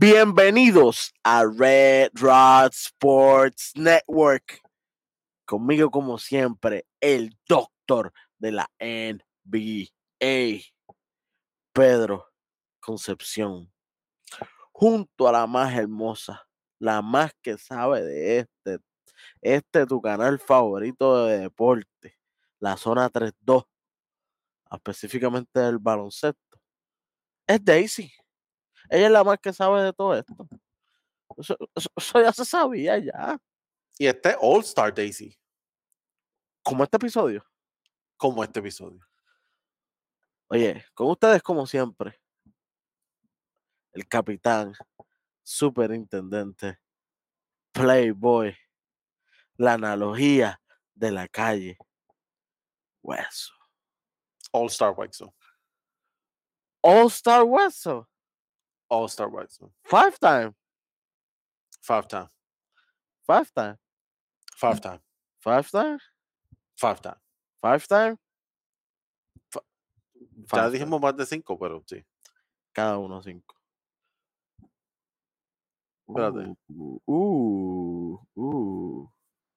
Bienvenidos 0.00 1.12
a 1.24 1.44
Red 1.44 2.10
Rod 2.14 2.70
Sports 2.72 3.72
Network. 3.74 4.60
Conmigo, 5.44 5.90
como 5.90 6.18
siempre, 6.18 6.86
el 7.00 7.36
doctor 7.48 8.12
de 8.38 8.52
la 8.52 8.70
NBA, 8.78 9.90
Pedro 11.72 12.28
Concepción. 12.78 13.72
Junto 14.70 15.26
a 15.26 15.32
la 15.32 15.48
más 15.48 15.74
hermosa, 15.74 16.46
la 16.78 17.02
más 17.02 17.32
que 17.42 17.58
sabe 17.58 18.04
de 18.04 18.38
este, 18.38 18.78
este 19.42 19.84
tu 19.84 20.00
canal 20.00 20.38
favorito 20.38 21.26
de 21.26 21.38
deporte, 21.40 22.16
la 22.60 22.76
zona 22.76 23.10
3-2, 23.10 23.66
específicamente 24.70 25.58
del 25.58 25.78
baloncesto, 25.78 26.60
es 27.48 27.64
Daisy. 27.64 28.12
Ella 28.90 29.06
es 29.06 29.12
la 29.12 29.24
más 29.24 29.38
que 29.38 29.52
sabe 29.52 29.82
de 29.82 29.92
todo 29.92 30.14
esto. 30.16 30.34
Eso, 31.36 31.56
eso- 31.74 31.90
eso 31.96 32.20
ya 32.22 32.32
se 32.32 32.44
sabía 32.44 32.98
ya. 32.98 33.38
Y 33.98 34.06
este 34.06 34.36
All 34.40 34.60
Star 34.62 34.92
Daisy, 34.94 35.38
Como 36.62 36.84
este 36.84 36.96
episodio. 36.96 37.44
como 38.16 38.42
este 38.42 38.58
episodio. 38.60 39.06
Oye, 40.48 40.84
con 40.94 41.08
ustedes 41.10 41.42
como 41.42 41.66
siempre, 41.66 42.20
el 43.92 44.06
capitán, 44.08 44.72
superintendente, 45.42 46.78
playboy, 47.72 48.56
la 49.56 49.74
analogía 49.74 50.60
de 50.94 51.10
la 51.12 51.28
calle, 51.28 51.78
hueso. 53.02 53.52
All 54.52 54.66
Star 54.68 54.94
Zone. 55.12 55.32
All 56.82 57.06
Star 57.08 57.42
Hueso, 57.44 58.08
All 58.88 59.06
Star 59.08 59.28
White 59.28 59.50
Zone. 59.52 59.72
five 59.84 60.18
time, 60.18 60.54
Five 61.82 62.06
time. 62.08 62.28
five 63.26 63.50
time, 63.54 63.78
Five 64.56 64.80
time. 64.80 65.00
five 65.40 65.70
time, 65.70 65.98
Five 66.76 67.00
time. 67.00 67.16
five 67.60 67.86
time, 67.88 68.16
Ya 69.52 69.60
Five 70.46 70.62
time. 70.62 70.70
dijimos 70.70 71.00
más 71.00 71.16
de 71.16 71.26
cinco, 71.26 71.58
pero 71.58 71.82
sí. 71.86 72.04
cada 72.72 72.98
uno 72.98 73.22
cinco. 73.22 73.54
Espérate. 76.08 76.56
Uh, 76.68 77.00
uh, 77.06 78.26
uh. 78.34 79.10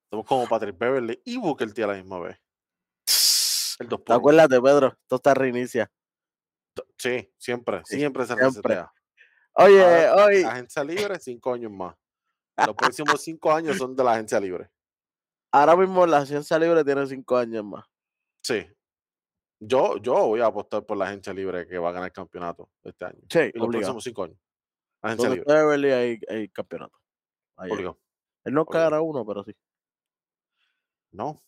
Estamos 0.06 0.26
como 0.28 0.48
Patrick 0.48 0.78
Beverly 0.78 1.22
y 1.24 1.38
Booker 1.38 1.72
T 1.74 1.84
a 1.84 1.88
la 1.88 1.94
misma 1.94 2.20
vez. 2.20 2.38
El 3.80 3.88
dos. 3.88 4.02
Acuérdate, 4.10 4.60
Pedro, 4.62 4.88
esto 4.90 5.16
está 5.16 5.34
reinicia. 5.34 5.90
Sí, 6.98 7.34
siempre. 7.38 7.82
Sí, 7.86 7.98
Siempre 7.98 8.24
se 8.26 8.36
siempre. 8.36 8.48
resetea. 8.76 8.94
Oye, 9.54 9.84
Ahora, 9.84 10.26
hoy, 10.26 10.44
Agencia 10.44 10.84
libre, 10.84 11.20
cinco 11.20 11.54
años 11.54 11.72
más. 11.72 11.96
Los 12.58 12.76
próximos 12.76 13.22
cinco 13.22 13.52
años 13.52 13.78
son 13.78 13.96
de 13.96 14.04
la 14.04 14.14
agencia 14.14 14.40
libre. 14.40 14.70
ahora 15.52 15.76
mismo 15.76 16.06
la 16.06 16.26
ciencia 16.26 16.58
libre 16.60 16.84
tiene 16.84 17.06
cinco 17.08 17.38
años 17.38 17.64
más. 17.64 17.86
Sí. 18.44 18.66
Yo, 19.60 19.98
yo 19.98 20.14
voy 20.28 20.42
a 20.42 20.48
apostar 20.48 20.86
por 20.86 20.98
la 20.98 21.06
agencia 21.06 21.34
libre 21.34 21.68
que 21.68 21.78
va 21.78 21.90
a 21.90 21.92
ganar 21.92 22.08
el 22.08 22.14
campeonato 22.14 22.70
este 22.84 23.06
año. 23.06 23.20
Sí, 23.30 23.40
Y 23.40 23.58
los 23.58 23.68
obligado. 23.68 23.94
próximos 23.94 24.04
cinco 24.04 24.24
años. 24.24 24.38
Agencia 25.02 25.30
Donde 25.30 25.44
libre. 25.44 25.54
Beverly 25.62 25.92
hay, 25.92 26.20
hay 26.30 26.50
campeonato. 26.50 26.98
Ahí 27.58 27.68
hay. 27.70 27.72
obligado. 27.74 28.00
Él 28.44 28.54
no 28.54 28.66
gana 28.66 29.02
uno, 29.02 29.26
pero 29.26 29.44
sí. 29.44 29.56
No. 31.12 31.42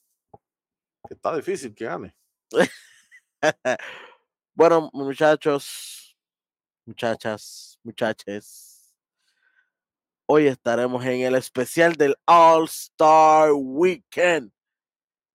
Está 1.10 1.36
difícil 1.36 1.74
que 1.74 1.86
gane. 1.86 2.16
bueno, 4.54 4.90
muchachos, 4.94 6.03
muchachas, 6.86 7.80
muchaches. 7.84 8.94
Hoy 10.26 10.48
estaremos 10.48 11.04
en 11.06 11.22
el 11.22 11.36
especial 11.36 11.96
del 11.96 12.16
All 12.26 12.66
Star 12.66 13.52
Weekend. 13.54 14.52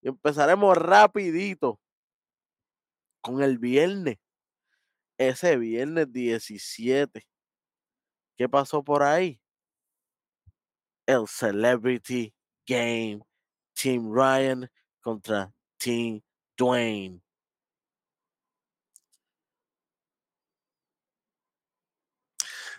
Y 0.01 0.09
empezaremos 0.09 0.77
rapidito 0.77 1.79
con 3.21 3.41
el 3.43 3.57
viernes. 3.57 4.17
Ese 5.17 5.57
viernes 5.57 6.11
17. 6.11 7.27
¿Qué 8.37 8.49
pasó 8.49 8.83
por 8.83 9.03
ahí? 9.03 9.39
El 11.05 11.27
Celebrity 11.27 12.33
Game. 12.65 13.21
Team 13.73 14.11
Ryan 14.11 14.69
contra 15.01 15.53
Team 15.77 16.21
Dwayne. 16.57 17.21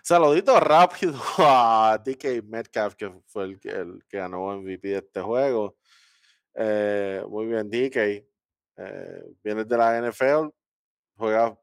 Saludito 0.03 0.59
rápido 0.59 1.13
a 1.37 2.01
DK 2.03 2.43
Metcalf, 2.43 2.95
que 2.95 3.11
fue 3.27 3.43
el, 3.43 3.59
el 3.63 4.03
que 4.09 4.17
ganó 4.17 4.57
MVP 4.57 4.87
de 4.87 4.97
este 4.97 5.21
juego. 5.21 5.77
Eh, 6.55 7.23
muy 7.29 7.45
bien, 7.45 7.69
DK. 7.69 8.25
Eh, 8.77 9.23
vienes 9.43 9.67
de 9.67 9.77
la 9.77 10.01
NFL, 10.01 10.49
juegas 11.15 11.53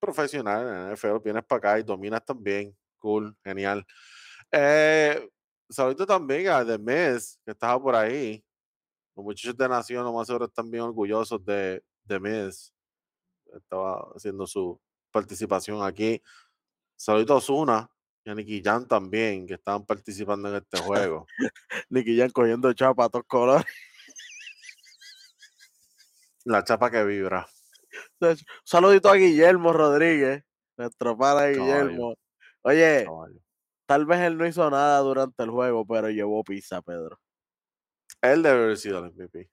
profesional 0.00 0.66
en 0.66 0.74
la 0.74 0.94
NFL, 0.94 1.18
vienes 1.22 1.44
para 1.44 1.58
acá 1.58 1.78
y 1.78 1.82
dominas 1.82 2.24
también. 2.24 2.76
Cool, 2.98 3.36
genial. 3.44 3.84
Eh, 4.50 5.28
saludito 5.68 6.06
también 6.06 6.48
a 6.48 6.64
The 6.64 6.78
Miz, 6.78 7.38
que 7.44 7.50
estaba 7.52 7.80
por 7.80 7.94
ahí. 7.94 8.42
Los 9.14 9.24
muchachos 9.24 9.56
de 9.56 9.68
Nación, 9.68 10.04
lo 10.04 10.12
más 10.12 10.26
seguro, 10.26 10.46
están 10.46 10.70
bien 10.70 10.84
orgullosos 10.84 11.44
de 11.44 11.84
The 12.06 12.18
Miz. 12.18 12.72
Estaba 13.54 14.10
haciendo 14.16 14.46
su 14.46 14.80
participación 15.10 15.82
aquí. 15.82 16.22
Saludito 17.02 17.32
a 17.32 17.38
Osuna 17.38 17.90
y 18.24 18.30
a 18.30 18.34
Nicky 18.36 18.62
Jam 18.62 18.86
también, 18.86 19.44
que 19.44 19.54
estaban 19.54 19.84
participando 19.84 20.48
en 20.48 20.62
este 20.62 20.78
juego. 20.78 21.26
Nicky 21.90 22.16
Jan 22.16 22.30
cogiendo 22.30 22.72
chapa 22.74 23.06
a 23.06 23.08
todos 23.08 23.24
colores. 23.26 23.66
La 26.44 26.62
chapa 26.62 26.92
que 26.92 27.02
vibra. 27.02 27.44
Saludito 28.62 29.08
a 29.08 29.16
Guillermo 29.16 29.72
Rodríguez, 29.72 30.44
nuestro 30.76 31.18
Caballo. 31.18 31.64
Guillermo. 31.64 32.14
Oye, 32.62 33.04
caballo. 33.04 33.40
tal 33.84 34.06
vez 34.06 34.20
él 34.20 34.38
no 34.38 34.46
hizo 34.46 34.70
nada 34.70 35.00
durante 35.00 35.42
el 35.42 35.50
juego, 35.50 35.84
pero 35.84 36.08
llevó 36.08 36.44
pizza, 36.44 36.82
Pedro. 36.82 37.18
Él 38.20 38.44
debe 38.44 38.62
haber 38.62 38.76
sido 38.76 39.04
el 39.04 39.12
MVP. 39.12 39.50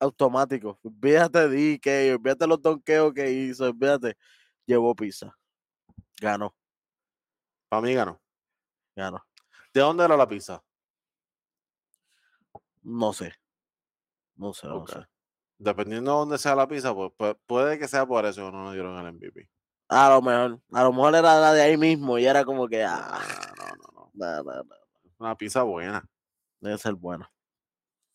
Automático. 0.00 0.80
Olvídate 0.82 1.48
de 1.48 1.78
DK, 1.78 2.16
olvídate 2.16 2.46
los 2.48 2.60
donkeos 2.60 3.14
que 3.14 3.30
hizo, 3.30 3.66
olvídate. 3.66 4.16
Llevó 4.66 4.96
pizza. 4.96 5.32
Ganó, 6.20 6.52
Para 7.68 7.82
mí 7.82 7.94
ganó. 7.94 8.20
ganó. 8.96 9.24
¿De 9.72 9.80
dónde 9.80 10.04
era 10.04 10.16
la 10.16 10.28
pizza? 10.28 10.62
No 12.82 13.12
sé. 13.12 13.32
No 14.36 14.52
sé, 14.52 14.66
no 14.66 14.78
Ok. 14.78 14.90
sé. 14.90 15.06
Dependiendo 15.58 16.12
de 16.12 16.16
dónde 16.18 16.38
sea 16.38 16.54
la 16.54 16.68
pizza, 16.68 16.94
pues, 16.94 17.10
pu- 17.18 17.36
puede 17.46 17.78
que 17.78 17.88
sea 17.88 18.06
por 18.06 18.24
eso 18.24 18.46
que 18.46 18.52
no 18.52 18.64
nos 18.64 18.72
dieron 18.74 18.96
el 18.98 19.06
MVP. 19.14 19.48
A 19.88 20.08
lo 20.10 20.22
mejor. 20.22 20.60
A 20.72 20.82
lo 20.84 20.92
mejor 20.92 21.14
era 21.16 21.40
la 21.40 21.52
de 21.52 21.62
ahí 21.62 21.76
mismo 21.76 22.18
y 22.18 22.26
era 22.26 22.44
como 22.44 22.68
que. 22.68 22.84
Ah, 22.84 23.20
No, 24.14 24.26
no, 24.26 24.32
no, 24.32 24.42
no. 24.42 24.42
no, 24.42 24.52
no, 24.54 24.64
no. 24.64 24.74
Una 25.18 25.36
pizza 25.36 25.62
buena. 25.64 26.04
Debe 26.60 26.78
ser 26.78 26.94
bueno. 26.94 27.28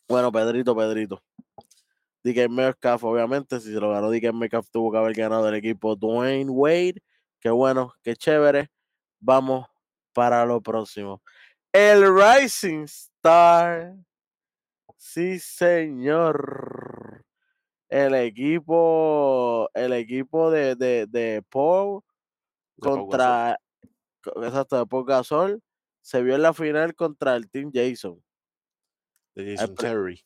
Bueno, 0.07 0.31
Pedrito, 0.31 0.75
Pedrito. 0.75 1.21
DK 2.23 2.47
Metcalf, 2.49 3.03
obviamente, 3.03 3.59
si 3.59 3.73
se 3.73 3.79
lo 3.79 3.89
ganó 3.91 4.09
DK 4.09 4.31
Metcalf, 4.33 4.69
tuvo 4.69 4.91
que 4.91 4.97
haber 4.97 5.13
ganado 5.13 5.47
el 5.49 5.55
equipo 5.55 5.95
Dwayne 5.95 6.49
Wade. 6.49 7.03
Qué 7.41 7.49
bueno, 7.49 7.93
qué 8.01 8.15
chévere. 8.15 8.69
Vamos 9.25 9.65
para 10.11 10.45
lo 10.45 10.61
próximo. 10.61 11.21
El 11.71 12.03
Rising 12.13 12.83
Star. 12.83 13.95
Sí, 14.97 15.39
señor. 15.39 17.23
El 17.87 18.15
equipo, 18.15 19.69
el 19.73 19.93
equipo 19.93 20.51
de, 20.51 20.75
de, 20.75 21.05
de 21.07 21.41
Paul 21.49 22.01
de 22.75 22.81
contra, 22.81 23.57
co- 24.21 24.43
exacto, 24.43 24.77
de 24.77 24.85
Paul 24.87 25.05
Gasol, 25.05 25.63
se 26.01 26.21
vio 26.21 26.35
en 26.35 26.41
la 26.41 26.53
final 26.53 26.93
contra 26.93 27.35
el 27.35 27.49
Team 27.49 27.71
Jason. 27.73 28.21
De 29.35 29.55
Jason 29.55 29.75
Terry. 29.75 30.21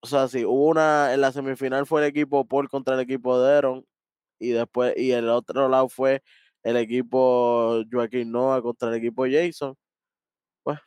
O 0.00 0.06
sea, 0.06 0.26
sí, 0.28 0.44
hubo 0.44 0.68
una, 0.68 1.12
en 1.12 1.20
la 1.20 1.32
semifinal 1.32 1.86
fue 1.86 2.00
el 2.00 2.06
equipo 2.06 2.46
Paul 2.46 2.68
contra 2.68 2.94
el 2.94 3.00
equipo 3.00 3.38
de 3.40 3.56
Aaron 3.56 3.86
y 4.38 4.50
después, 4.50 4.94
y 4.96 5.10
el 5.10 5.28
otro 5.28 5.68
lado 5.68 5.88
fue 5.88 6.22
el 6.62 6.76
equipo 6.76 7.82
Joaquín 7.90 8.30
Noah 8.32 8.62
contra 8.62 8.88
el 8.88 8.96
equipo 8.96 9.24
Jason. 9.30 9.74
Pues, 10.62 10.78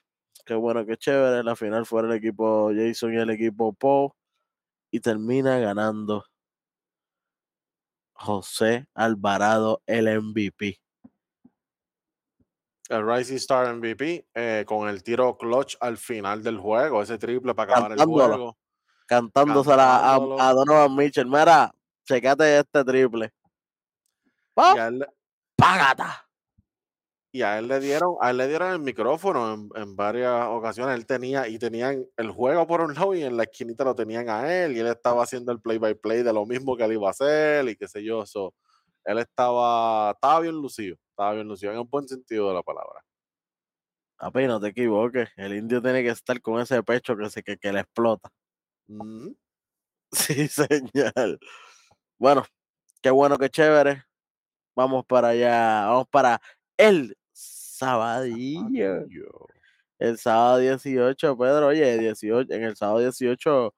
qué 0.45 0.53
bueno, 0.56 0.85
qué 0.85 0.97
chévere. 0.97 1.44
La 1.44 1.56
final 1.56 1.85
fue 1.85 2.01
el 2.01 2.12
equipo 2.13 2.71
Jason 2.75 3.13
y 3.13 3.18
el 3.18 3.29
equipo 3.29 3.73
Paul 3.73 4.12
y 4.91 5.00
termina 5.00 5.57
ganando 5.59 6.25
José 8.13 8.85
Alvarado, 8.94 9.81
el 9.88 10.21
MVP. 10.21 10.79
El 12.89 13.07
Rising 13.07 13.38
Star 13.38 13.74
MVP 13.74 14.27
eh, 14.35 14.65
con 14.67 14.89
el 14.89 15.01
tiro 15.01 15.38
clutch 15.38 15.77
al 15.79 15.97
final 15.97 16.44
del 16.44 16.57
juego, 16.59 17.01
ese 17.01 17.17
triple 17.17 17.56
para 17.56 17.71
acabar 17.71 17.91
el 17.94 18.06
juego. 18.06 18.57
Cantándosela 19.07 20.13
a, 20.13 20.53
Donovan 20.53 20.95
Mitchell. 20.95 21.25
Mira, 21.25 21.74
checate 22.06 22.59
este 22.59 22.83
triple. 22.83 23.31
¡Pap! 24.53 24.75
Y 24.75 24.79
a 24.79 24.88
él, 24.88 25.07
¡Págata! 25.61 26.27
Y 27.31 27.43
a 27.43 27.59
él 27.59 27.67
le 27.67 27.79
dieron, 27.79 28.15
a 28.19 28.31
él 28.31 28.37
le 28.37 28.47
dieron 28.47 28.71
el 28.71 28.79
micrófono 28.79 29.53
en, 29.53 29.69
en 29.75 29.95
varias 29.95 30.47
ocasiones. 30.47 30.95
Él 30.95 31.05
tenía, 31.05 31.47
y 31.47 31.59
tenían 31.59 32.03
el 32.17 32.31
juego 32.31 32.65
por 32.65 32.81
un 32.81 32.95
lado 32.95 33.13
y 33.13 33.21
en 33.21 33.37
la 33.37 33.43
esquinita 33.43 33.83
lo 33.83 33.93
tenían 33.93 34.27
a 34.27 34.51
él, 34.51 34.75
y 34.75 34.79
él 34.79 34.87
estaba 34.87 35.21
haciendo 35.23 35.51
el 35.51 35.61
play 35.61 35.77
by 35.77 35.93
play 35.93 36.23
de 36.23 36.33
lo 36.33 36.47
mismo 36.47 36.75
que 36.75 36.83
él 36.83 36.93
iba 36.93 37.07
a 37.07 37.11
hacer, 37.11 37.69
y 37.69 37.75
qué 37.75 37.87
sé 37.87 38.03
yo. 38.03 38.25
So, 38.25 38.55
él 39.05 39.19
estaba, 39.19 40.11
estaba 40.11 40.39
bien 40.39 40.55
lucido, 40.55 40.97
estaba 41.11 41.33
bien 41.33 41.47
lucido, 41.47 41.71
en 41.71 41.77
un 41.79 41.89
buen 41.89 42.07
sentido 42.07 42.47
de 42.49 42.55
la 42.55 42.63
palabra. 42.63 43.03
Papi, 44.17 44.47
no 44.47 44.59
te 44.59 44.69
equivoques. 44.69 45.29
El 45.37 45.55
indio 45.55 45.79
tiene 45.79 46.01
que 46.01 46.09
estar 46.09 46.41
con 46.41 46.59
ese 46.59 46.81
pecho 46.81 47.15
que, 47.15 47.29
se, 47.29 47.43
que, 47.43 47.57
que 47.57 47.71
le 47.71 47.81
explota. 47.81 48.29
Sí, 50.13 50.47
señor. 50.49 51.39
Bueno, 52.19 52.43
qué 53.01 53.11
bueno, 53.11 53.37
qué 53.37 53.49
chévere. 53.49 54.03
Vamos 54.81 55.05
para 55.05 55.29
allá, 55.29 55.85
vamos 55.85 56.07
para 56.09 56.41
el 56.75 57.15
sabadillo. 57.31 59.05
El 59.99 60.17
sábado 60.17 60.57
18, 60.57 61.37
Pedro, 61.37 61.67
oye, 61.67 61.99
18, 61.99 62.51
en 62.51 62.63
el 62.63 62.75
sábado 62.75 62.97
18 62.97 63.75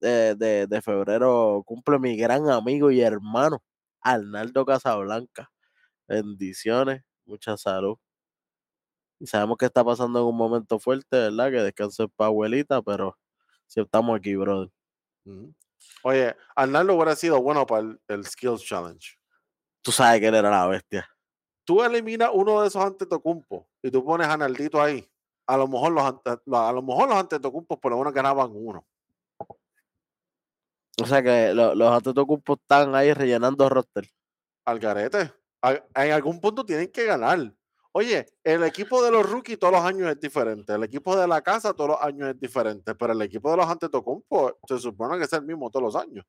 de, 0.00 0.34
de, 0.34 0.66
de 0.66 0.82
febrero 0.82 1.62
cumple 1.64 2.00
mi 2.00 2.16
gran 2.16 2.50
amigo 2.50 2.90
y 2.90 3.00
hermano, 3.00 3.62
Arnaldo 4.00 4.66
Casablanca. 4.66 5.52
Bendiciones, 6.08 7.04
mucha 7.24 7.56
salud. 7.56 7.96
Y 9.20 9.26
sabemos 9.28 9.56
que 9.56 9.66
está 9.66 9.84
pasando 9.84 10.18
en 10.18 10.26
un 10.26 10.36
momento 10.36 10.80
fuerte, 10.80 11.16
¿verdad? 11.16 11.52
Que 11.52 11.62
descanse 11.62 12.08
para 12.08 12.26
abuelita, 12.26 12.82
pero 12.82 13.16
si 13.68 13.80
estamos 13.80 14.18
aquí, 14.18 14.34
brother. 14.34 14.70
Oye, 16.02 16.34
Arnaldo 16.56 16.94
hubiera 16.94 17.14
sido 17.14 17.40
bueno 17.40 17.64
para 17.64 17.82
el, 17.82 18.00
el 18.08 18.24
Skills 18.24 18.64
Challenge. 18.64 19.17
Tú 19.88 19.92
sabes 19.92 20.20
que 20.20 20.26
él 20.26 20.34
era 20.34 20.50
la 20.50 20.66
bestia. 20.66 21.08
Tú 21.64 21.82
eliminas 21.82 22.28
uno 22.34 22.60
de 22.60 22.68
esos 22.68 22.84
antetocumpos 22.84 23.64
y 23.82 23.90
tú 23.90 24.04
pones 24.04 24.26
a 24.26 24.34
Arnaldito 24.34 24.82
ahí. 24.82 25.10
A 25.46 25.56
lo 25.56 25.66
mejor 25.66 25.92
los, 25.92 26.04
a 26.04 26.72
lo 26.74 26.82
mejor 26.82 27.08
los 27.08 27.16
antetocumpos 27.16 27.78
por 27.78 27.92
lo 27.92 27.96
menos 27.96 28.12
ganaban 28.12 28.50
uno. 28.52 28.86
O 31.00 31.06
sea 31.06 31.22
que 31.22 31.54
lo- 31.54 31.74
los 31.74 31.90
Antetokounmpo 31.90 32.52
están 32.60 32.94
ahí 32.94 33.14
rellenando 33.14 33.66
roster. 33.70 34.06
Al 34.66 34.78
garete. 34.78 35.32
En 35.94 36.12
algún 36.12 36.38
punto 36.38 36.66
tienen 36.66 36.92
que 36.92 37.06
ganar. 37.06 37.50
Oye, 37.92 38.26
el 38.44 38.64
equipo 38.64 39.02
de 39.02 39.10
los 39.10 39.24
rookies 39.26 39.58
todos 39.58 39.72
los 39.72 39.82
años 39.82 40.10
es 40.10 40.20
diferente. 40.20 40.74
El 40.74 40.84
equipo 40.84 41.16
de 41.16 41.26
la 41.26 41.40
casa 41.40 41.72
todos 41.72 41.92
los 41.92 42.02
años 42.02 42.28
es 42.28 42.38
diferente. 42.38 42.94
Pero 42.94 43.14
el 43.14 43.22
equipo 43.22 43.50
de 43.50 43.56
los 43.56 43.66
antetocumpos 43.66 44.52
se 44.68 44.78
supone 44.78 45.16
que 45.16 45.24
es 45.24 45.32
el 45.32 45.44
mismo 45.46 45.70
todos 45.70 45.82
los 45.94 45.96
años. 45.96 46.26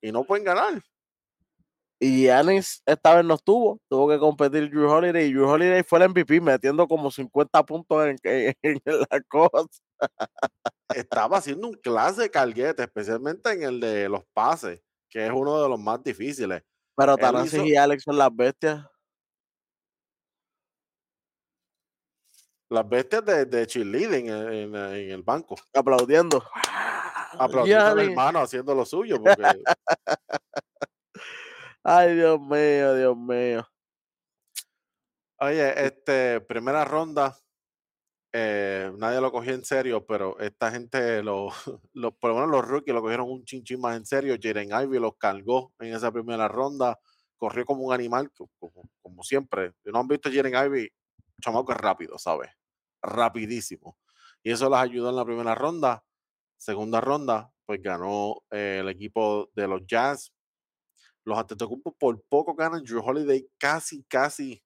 Y 0.00 0.10
no 0.10 0.24
pueden 0.24 0.46
ganar. 0.46 0.82
Y 2.04 2.22
Giannis 2.24 2.82
esta 2.84 3.14
vez 3.14 3.24
no 3.24 3.34
estuvo, 3.34 3.78
tuvo 3.88 4.08
que 4.08 4.18
competir 4.18 4.68
Drew 4.70 4.90
Holiday. 4.90 5.26
Y 5.28 5.32
Drew 5.34 5.48
Holiday 5.48 5.84
fue 5.84 6.00
el 6.00 6.08
MVP 6.08 6.40
metiendo 6.40 6.88
como 6.88 7.12
50 7.12 7.62
puntos 7.64 8.04
en, 8.06 8.16
en- 8.24 8.54
en 8.62 8.80
la 9.10 9.20
cosa. 9.28 9.68
estaba 10.96 11.36
haciendo 11.38 11.68
un 11.68 11.74
clase 11.74 12.22
de 12.22 12.30
carguete, 12.32 12.82
especialmente 12.82 13.52
en 13.52 13.62
el 13.62 13.78
de 13.78 14.08
los 14.08 14.24
pases, 14.32 14.80
que 15.08 15.24
es 15.26 15.32
uno 15.32 15.62
de 15.62 15.68
los 15.68 15.78
más 15.78 16.02
difíciles. 16.02 16.64
Pero 16.96 17.12
Él 17.12 17.20
Thanasis 17.20 17.54
hizo- 17.54 17.64
y 17.66 17.76
Alex 17.76 18.02
son 18.02 18.18
las 18.18 18.34
bestias. 18.34 18.84
Las 22.68 22.88
bestias 22.88 23.24
de, 23.24 23.44
de 23.44 23.66
cheerleading 23.66 24.28
en, 24.28 24.52
en- 24.52 24.74
en 24.74 25.10
el 25.10 25.22
banco, 25.22 25.54
Aplaudiendo. 25.74 26.42
aplaudiendo 27.38 27.84
Giannis. 27.94 28.08
hermano 28.08 28.40
haciendo 28.40 28.74
lo 28.74 28.84
suyo, 28.86 29.22
porque 29.22 29.62
Ay, 31.84 32.14
Dios 32.16 32.40
mío, 32.40 32.94
Dios 32.96 33.16
mío. 33.16 33.66
Oye, 35.40 35.86
este, 35.86 36.40
primera 36.40 36.84
ronda, 36.84 37.36
eh, 38.32 38.92
nadie 38.98 39.20
lo 39.20 39.32
cogió 39.32 39.54
en 39.54 39.64
serio, 39.64 40.06
pero 40.06 40.38
esta 40.40 40.70
gente, 40.70 41.22
lo, 41.22 41.48
lo- 41.94 42.12
por 42.16 42.30
lo 42.30 42.36
menos 42.36 42.50
los 42.50 42.68
rookies 42.68 42.94
lo 42.94 43.02
cogieron 43.02 43.30
un 43.30 43.44
chinchín 43.44 43.80
más 43.80 43.96
en 43.96 44.06
serio. 44.06 44.36
Jaden 44.42 44.70
Ivy 44.72 44.98
los 45.00 45.16
cargó 45.18 45.72
en 45.80 45.94
esa 45.94 46.12
primera 46.12 46.48
ronda, 46.48 46.98
corrió 47.36 47.64
como 47.66 47.84
un 47.84 47.94
animal, 47.94 48.30
co- 48.32 48.50
como, 48.58 48.84
como 49.02 49.22
siempre. 49.24 49.72
Si 49.84 49.90
no 49.90 50.00
han 50.00 50.08
visto 50.08 50.28
a 50.28 50.32
Ivy, 50.66 50.90
chamaco 51.42 51.72
es 51.72 51.78
rápido, 51.78 52.18
¿sabes? 52.18 52.50
Rapidísimo. 53.02 53.98
Y 54.42 54.52
eso 54.52 54.68
les 54.70 54.78
ayudó 54.80 55.10
en 55.10 55.16
la 55.16 55.24
primera 55.24 55.54
ronda. 55.54 56.04
Segunda 56.58 57.00
ronda, 57.00 57.52
pues 57.66 57.82
ganó 57.82 58.42
eh, 58.50 58.78
el 58.80 58.88
equipo 58.88 59.50
de 59.54 59.68
los 59.68 59.82
Jazz. 59.86 60.32
Los 61.24 61.38
Antetokounmpo 61.38 61.92
por 61.96 62.20
poco 62.24 62.54
ganan. 62.54 62.82
Drew 62.82 63.00
Holiday 63.04 63.48
casi, 63.58 64.02
casi 64.04 64.62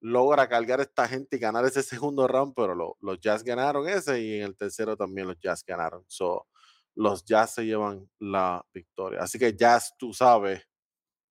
logra 0.00 0.48
cargar 0.48 0.78
a 0.80 0.84
esta 0.84 1.08
gente 1.08 1.36
y 1.36 1.40
ganar 1.40 1.64
ese 1.64 1.82
segundo 2.04 2.26
round, 2.28 2.54
pero 2.54 2.74
lo- 2.74 2.96
los 3.00 3.18
Jazz 3.20 3.42
ganaron 3.42 3.88
ese 3.88 4.20
y 4.20 4.34
en 4.36 4.42
el 4.44 4.56
tercero 4.56 4.96
también 4.96 5.26
los 5.26 5.38
Jazz 5.40 5.64
ganaron. 5.64 6.04
So, 6.06 6.46
los 6.94 7.24
Jazz 7.24 7.54
se 7.54 7.64
llevan 7.66 8.08
la 8.18 8.64
victoria. 8.72 9.20
Así 9.22 9.38
que 9.38 9.54
Jazz, 9.56 9.94
tú 9.98 10.12
sabes 10.12 10.60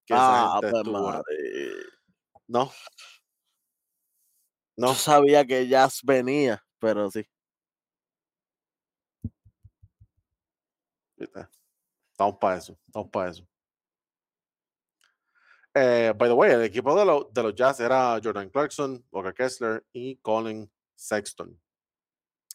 que 0.05 0.13
esa 0.15 0.45
Ah, 0.45 0.59
gente 0.61 0.71
pues, 0.71 0.81
estuvo. 0.81 1.23
No. 2.47 2.71
No 4.77 4.93
sabía 4.93 5.45
que 5.45 5.67
Jazz 5.67 6.01
venía, 6.03 6.63
pero 6.79 7.09
sí. 7.09 7.25
Estamos 12.11 12.37
para 12.39 12.57
eso. 12.57 12.77
Estamos 12.87 13.09
para 13.09 13.29
eso. 13.31 13.47
Eh, 15.79 16.13
by 16.17 16.27
the 16.29 16.33
way, 16.33 16.51
el 16.51 16.63
equipo 16.63 16.97
de, 16.97 17.05
lo- 17.05 17.29
de 17.31 17.43
los 17.43 17.53
Jazz 17.53 17.79
era 17.79 18.19
Jordan 18.23 18.49
Clarkson, 18.49 19.05
Walker 19.11 19.33
Kessler 19.33 19.85
y 19.93 20.15
Colin 20.17 20.71
Sexton. 20.95 21.59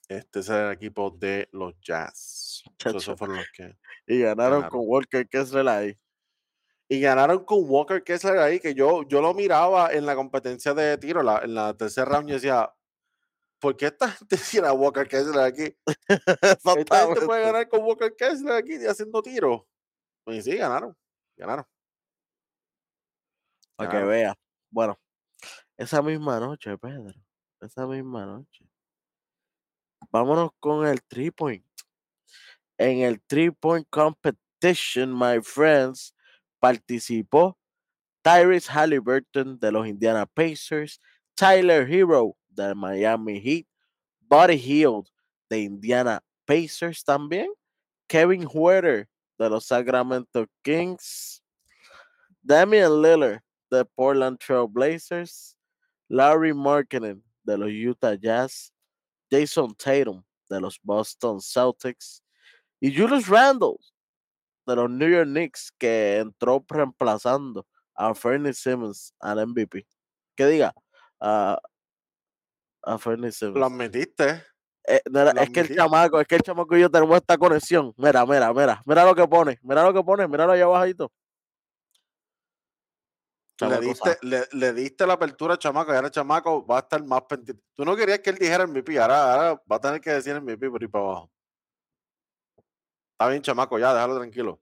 Este 0.08 0.40
es 0.40 0.48
el 0.48 0.72
equipo 0.72 1.10
de 1.10 1.48
los 1.52 1.74
Jazz. 1.80 2.64
Esos 2.84 3.16
fueron 3.16 3.36
los 3.36 3.46
que. 3.54 3.76
Y 4.06 4.20
ganaron 4.22 4.62
Ganaron. 4.62 4.70
con 4.70 4.80
Walker 4.88 5.28
Kessler 5.28 5.68
ahí. 5.68 5.96
Y 6.88 7.00
ganaron 7.00 7.44
con 7.44 7.60
Walker 7.62 8.02
Kessler 8.02 8.38
ahí, 8.38 8.58
que 8.60 8.74
yo, 8.74 9.04
yo 9.08 9.22
lo 9.22 9.32
miraba 9.34 9.92
en 9.92 10.04
la 10.04 10.14
competencia 10.16 10.74
de 10.74 10.98
tiro, 10.98 11.22
la- 11.22 11.38
en 11.44 11.54
la 11.54 11.74
tercera 11.74 12.04
round, 12.06 12.28
y 12.28 12.32
decía, 12.32 12.70
¿por 13.60 13.76
qué 13.76 13.86
esta 13.86 14.10
gente 14.10 14.36
tiene 14.50 14.66
a 14.66 14.72
Walker 14.72 15.06
Kessler 15.08 15.38
aquí? 15.44 15.74
Esta 16.42 17.06
gente 17.06 17.20
puede 17.24 17.42
ganar 17.44 17.68
con 17.68 17.82
Walker 17.84 18.14
Kessler 18.16 18.54
aquí 18.54 18.74
haciendo 18.84 19.22
tiros. 19.22 19.62
Y 20.26 20.42
sí, 20.42 20.56
ganaron, 20.56 20.96
ganaron. 21.36 21.64
Para 23.86 24.00
que 24.00 24.04
vea. 24.06 24.34
Bueno, 24.70 24.98
esa 25.76 26.02
misma 26.02 26.38
noche, 26.40 26.76
Pedro. 26.78 27.14
Esa 27.60 27.86
misma 27.86 28.26
noche. 28.26 28.64
Vámonos 30.10 30.50
con 30.58 30.86
el 30.86 31.02
three 31.02 31.30
point. 31.30 31.64
En 32.78 33.00
el 33.00 33.20
three 33.22 33.50
point 33.50 33.86
competition, 33.90 35.12
my 35.12 35.40
friends, 35.42 36.14
participó 36.60 37.58
Tyrese 38.22 38.70
Halliburton 38.70 39.58
de 39.58 39.72
los 39.72 39.86
Indiana 39.86 40.26
Pacers, 40.26 41.00
Tyler 41.34 41.88
Hero 41.88 42.36
de 42.48 42.74
Miami 42.74 43.40
Heat, 43.40 43.66
Buddy 44.20 44.56
Hield 44.56 45.08
de 45.48 45.60
Indiana 45.60 46.22
Pacers 46.46 47.04
también, 47.04 47.52
Kevin 48.08 48.46
Huerter 48.50 49.08
de 49.38 49.50
los 49.50 49.66
Sacramento 49.66 50.46
Kings, 50.62 51.42
Damian 52.42 53.02
Lillard 53.02 53.42
de 53.72 53.84
Portland 53.84 54.38
Trail 54.38 54.68
Blazers, 54.68 55.56
Larry 56.08 56.52
Markkinen 56.52 57.22
de 57.42 57.56
los 57.56 57.70
Utah 57.70 58.14
Jazz, 58.14 58.72
Jason 59.30 59.74
Tatum 59.74 60.22
de 60.48 60.60
los 60.60 60.78
Boston 60.82 61.40
Celtics 61.40 62.22
y 62.80 62.94
Julius 62.94 63.28
Randle 63.28 63.76
de 64.66 64.76
los 64.76 64.90
New 64.90 65.08
York 65.08 65.26
Knicks 65.26 65.72
que 65.78 66.18
entró 66.18 66.64
reemplazando 66.68 67.66
a 67.94 68.14
Fernie 68.14 68.52
Simmons 68.52 69.14
al 69.18 69.46
MVP. 69.46 69.86
Que 70.36 70.46
diga 70.46 70.74
a, 71.18 71.58
a 72.82 72.98
Fernie 72.98 73.32
Simmons. 73.32 73.58
Los 73.58 73.72
metiste. 73.72 74.44
Eh, 74.86 75.00
no 75.10 75.24
lo 75.24 75.30
es 75.40 75.50
que 75.50 75.60
el 75.60 75.74
chamaco, 75.74 76.20
es 76.20 76.26
que 76.26 76.34
el 76.34 76.42
chamaco 76.42 76.76
y 76.76 76.80
yo 76.80 76.90
tenemos 76.90 77.16
esta 77.16 77.38
conexión. 77.38 77.94
Mira, 77.96 78.26
mira, 78.26 78.52
mira, 78.52 78.82
mira 78.84 79.04
lo 79.04 79.14
que 79.14 79.26
pone, 79.26 79.58
mira 79.62 79.84
lo 79.84 79.94
que 79.94 80.02
pone, 80.02 80.28
míralo 80.28 80.52
allá 80.52 80.64
abajito. 80.64 81.10
Le 83.68 83.80
diste, 83.80 84.18
le, 84.22 84.48
le 84.52 84.72
diste 84.72 85.06
la 85.06 85.14
apertura 85.14 85.54
a 85.54 85.58
Chamaco 85.58 85.92
y 85.92 85.96
ahora 85.96 86.10
Chamaco 86.10 86.66
va 86.66 86.76
a 86.76 86.80
estar 86.80 87.02
más 87.04 87.22
pendiente. 87.22 87.62
Tú 87.74 87.84
no 87.84 87.94
querías 87.94 88.18
que 88.20 88.30
él 88.30 88.36
dijera 88.36 88.66
MVP, 88.66 88.98
ahora, 88.98 89.32
ahora 89.32 89.62
va 89.70 89.76
a 89.76 89.80
tener 89.80 90.00
que 90.00 90.10
decir 90.10 90.40
MVP 90.40 90.70
por 90.70 90.82
ahí 90.82 90.88
para 90.88 91.04
abajo. 91.04 91.30
Está 93.12 93.28
bien, 93.30 93.42
Chamaco, 93.42 93.78
ya, 93.78 93.94
déjalo 93.94 94.18
tranquilo. 94.18 94.60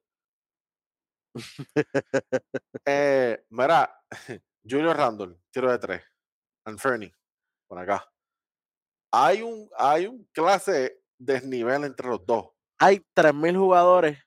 Eh, 2.84 3.44
mira, 3.50 4.02
Julio 4.64 4.92
Randall, 4.92 5.38
tiro 5.50 5.70
de 5.70 5.78
tres. 5.78 6.02
And 6.64 6.78
Fernie, 6.78 7.14
por 7.68 7.78
acá. 7.78 8.10
Hay 9.12 9.42
un, 9.42 9.68
hay 9.76 10.06
un 10.06 10.24
clase 10.32 11.02
desnivel 11.18 11.84
entre 11.84 12.08
los 12.08 12.24
dos. 12.24 12.50
hay 12.78 13.04
3.000 13.14 13.56
jugadores 13.56 14.18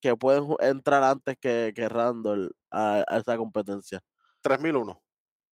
que 0.00 0.16
pueden 0.16 0.46
entrar 0.60 1.02
antes 1.02 1.36
que, 1.38 1.72
que 1.74 1.88
Randall 1.88 2.54
a, 2.70 3.04
a 3.08 3.18
esa 3.18 3.36
competencia. 3.36 4.00
3001. 4.42 5.00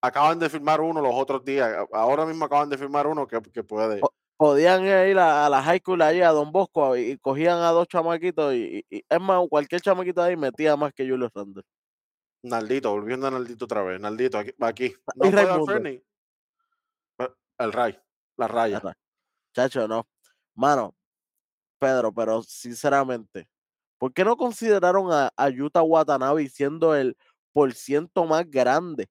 acaban 0.00 0.38
de 0.38 0.48
firmar 0.48 0.80
uno 0.80 1.00
los 1.00 1.14
otros 1.14 1.44
días. 1.44 1.86
Ahora 1.92 2.26
mismo 2.26 2.44
acaban 2.44 2.68
de 2.68 2.78
firmar 2.78 3.06
uno 3.06 3.26
que, 3.26 3.40
que 3.40 3.64
puede. 3.64 4.00
Podían 4.36 4.84
ir 4.84 5.18
a, 5.18 5.48
la 5.48 5.62
high 5.62 5.78
school 5.78 6.02
allí 6.02 6.20
a 6.20 6.30
Don 6.30 6.50
Bosco 6.52 6.96
y, 6.96 7.18
cogían 7.18 7.58
a 7.58 7.70
dos 7.70 7.88
chamaquitos 7.88 8.54
y, 8.54 8.84
es 8.90 9.20
más, 9.20 9.46
cualquier 9.48 9.80
chamaquito 9.80 10.22
ahí 10.22 10.36
metía 10.36 10.76
más 10.76 10.92
que 10.92 11.08
Julio 11.08 11.30
Randle. 11.32 11.62
Naldito, 12.42 12.90
volviendo 12.90 13.26
a 13.26 13.30
Naldito 13.30 13.64
otra 13.64 13.82
vez. 13.82 14.00
Naldito, 14.00 14.38
aquí. 14.38 14.52
aquí. 14.60 14.94
No 15.16 15.30
puede 15.30 16.02
El 17.56 17.72
Ray, 17.72 17.96
la 18.36 18.48
raya. 18.48 18.82
Chacho, 19.54 19.86
no. 19.86 20.06
Mano, 20.54 20.94
Pedro, 21.78 22.12
pero 22.12 22.42
sinceramente, 22.42 23.48
¿por 23.98 24.12
qué 24.12 24.24
no 24.24 24.36
consideraron 24.36 25.12
a, 25.12 25.30
a 25.36 25.48
Yuta 25.50 25.82
Watanabe 25.82 26.48
siendo 26.48 26.94
el 26.94 27.16
por 27.52 27.72
ciento 27.74 28.24
más 28.26 28.48
grande 28.50 29.08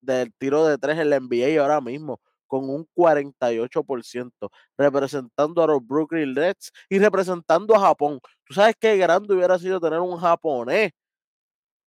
del 0.00 0.32
tiro 0.38 0.66
de 0.66 0.78
tres 0.78 0.98
en 0.98 1.10
la 1.10 1.16
NBA 1.16 1.60
ahora 1.62 1.80
mismo? 1.80 2.20
con 2.46 2.68
un 2.70 2.86
48%, 2.94 4.50
representando 4.78 5.62
a 5.62 5.66
los 5.66 5.86
Brooklyn 5.86 6.32
Nets 6.32 6.70
y 6.88 6.98
representando 6.98 7.74
a 7.74 7.80
Japón. 7.80 8.20
¿Tú 8.44 8.54
sabes 8.54 8.74
qué 8.78 8.96
grande 8.96 9.34
hubiera 9.34 9.58
sido 9.58 9.80
tener 9.80 10.00
un 10.00 10.16
japonés 10.18 10.92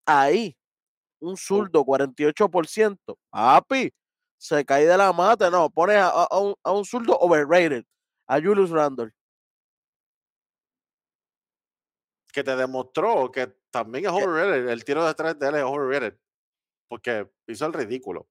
ahí? 0.05 0.55
Un 1.21 1.37
zurdo, 1.37 1.83
48%. 1.85 3.17
Papi, 3.29 3.91
se 4.37 4.65
cae 4.65 4.85
de 4.85 4.97
la 4.97 5.13
mata. 5.13 5.49
No, 5.49 5.69
pone 5.69 5.95
a, 5.97 6.11
un, 6.39 6.55
a 6.63 6.83
zurdo 6.85 7.17
overrated, 7.19 7.83
a 8.27 8.41
Julius 8.41 8.71
Randle. 8.71 9.11
Que 12.31 12.43
te 12.43 12.55
demostró 12.55 13.31
que 13.31 13.47
también 13.71 14.05
es 14.05 14.11
overrated. 14.11 14.69
El 14.69 14.83
tiro 14.83 15.05
de 15.05 15.13
tres 15.13 15.37
de 15.39 15.47
él 15.47 15.55
es 15.55 15.63
overrated. 15.63 16.17
Porque 16.87 17.29
hizo 17.47 17.65
el 17.65 17.73
ridículo 17.73 18.27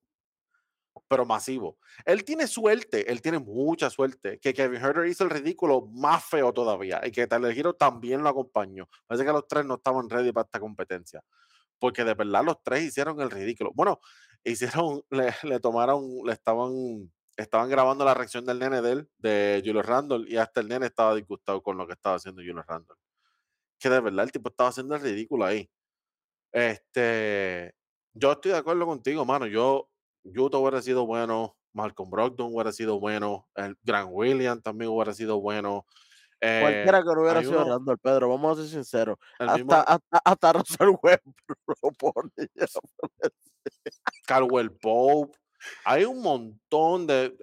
pero 1.06 1.24
masivo. 1.24 1.78
Él 2.04 2.24
tiene 2.24 2.46
suerte, 2.46 3.10
él 3.10 3.22
tiene 3.22 3.38
mucha 3.38 3.90
suerte, 3.90 4.38
que 4.40 4.54
Kevin 4.54 4.82
Herter 4.82 5.06
hizo 5.06 5.24
el 5.24 5.30
ridículo 5.30 5.86
más 5.86 6.24
feo 6.24 6.52
todavía 6.52 7.00
y 7.04 7.10
que 7.10 7.26
Tyler 7.26 7.56
Hero 7.56 7.74
también 7.74 8.22
lo 8.22 8.28
acompañó. 8.28 8.88
Parece 9.06 9.24
que 9.24 9.32
los 9.32 9.46
tres 9.46 9.64
no 9.64 9.74
estaban 9.74 10.08
ready 10.08 10.32
para 10.32 10.44
esta 10.44 10.60
competencia, 10.60 11.22
porque 11.78 12.04
de 12.04 12.14
verdad 12.14 12.44
los 12.44 12.62
tres 12.62 12.84
hicieron 12.84 13.20
el 13.20 13.30
ridículo. 13.30 13.72
Bueno, 13.74 14.00
hicieron, 14.44 15.02
le, 15.10 15.60
tomaron, 15.60 16.04
le 16.24 16.32
estaban, 16.32 17.12
estaban 17.36 17.68
grabando 17.68 18.04
la 18.04 18.14
reacción 18.14 18.44
del 18.44 18.58
nene 18.58 18.82
de 18.82 18.92
él, 18.92 19.10
de 19.18 19.62
Julius 19.64 19.86
Randall, 19.86 20.28
y 20.28 20.36
hasta 20.36 20.60
el 20.60 20.68
nene 20.68 20.86
estaba 20.86 21.14
disgustado 21.14 21.62
con 21.62 21.76
lo 21.76 21.86
que 21.86 21.94
estaba 21.94 22.16
haciendo 22.16 22.42
Julius 22.42 22.66
Randall. 22.66 22.96
Que 23.78 23.88
de 23.88 24.00
verdad 24.00 24.24
el 24.24 24.32
tipo 24.32 24.48
estaba 24.48 24.70
haciendo 24.70 24.94
el 24.94 25.02
ridículo 25.02 25.44
ahí. 25.44 25.70
Este, 26.52 27.74
yo 28.14 28.32
estoy 28.32 28.52
de 28.52 28.58
acuerdo 28.58 28.86
contigo, 28.86 29.24
mano. 29.24 29.46
Yo, 29.46 29.88
Utah 30.24 30.58
hubiera 30.58 30.82
sido 30.82 31.06
bueno, 31.06 31.56
Malcolm 31.72 32.10
Brogdon 32.10 32.52
hubiera 32.52 32.72
sido 32.72 32.98
bueno, 32.98 33.48
el 33.54 33.76
Grant 33.82 34.10
Williams 34.10 34.62
también 34.62 34.90
hubiera 34.90 35.14
sido 35.14 35.40
bueno. 35.40 35.86
Eh, 36.40 36.60
Cualquiera 36.62 37.00
que 37.00 37.14
no 37.14 37.22
hubiera 37.22 37.40
sido 37.40 37.64
Randall, 37.64 37.98
Pedro, 37.98 38.28
vamos 38.28 38.58
a 38.58 38.62
ser 38.62 38.70
sinceros. 38.70 39.18
Hasta, 39.38 39.80
hasta, 39.80 40.20
hasta, 40.24 40.52
Russell 40.52 40.94
Westbrook. 41.02 42.32
Caldwell 44.26 44.70
Pope. 44.72 45.36
Hay 45.84 46.04
un 46.04 46.22
montón 46.22 47.06
de. 47.06 47.36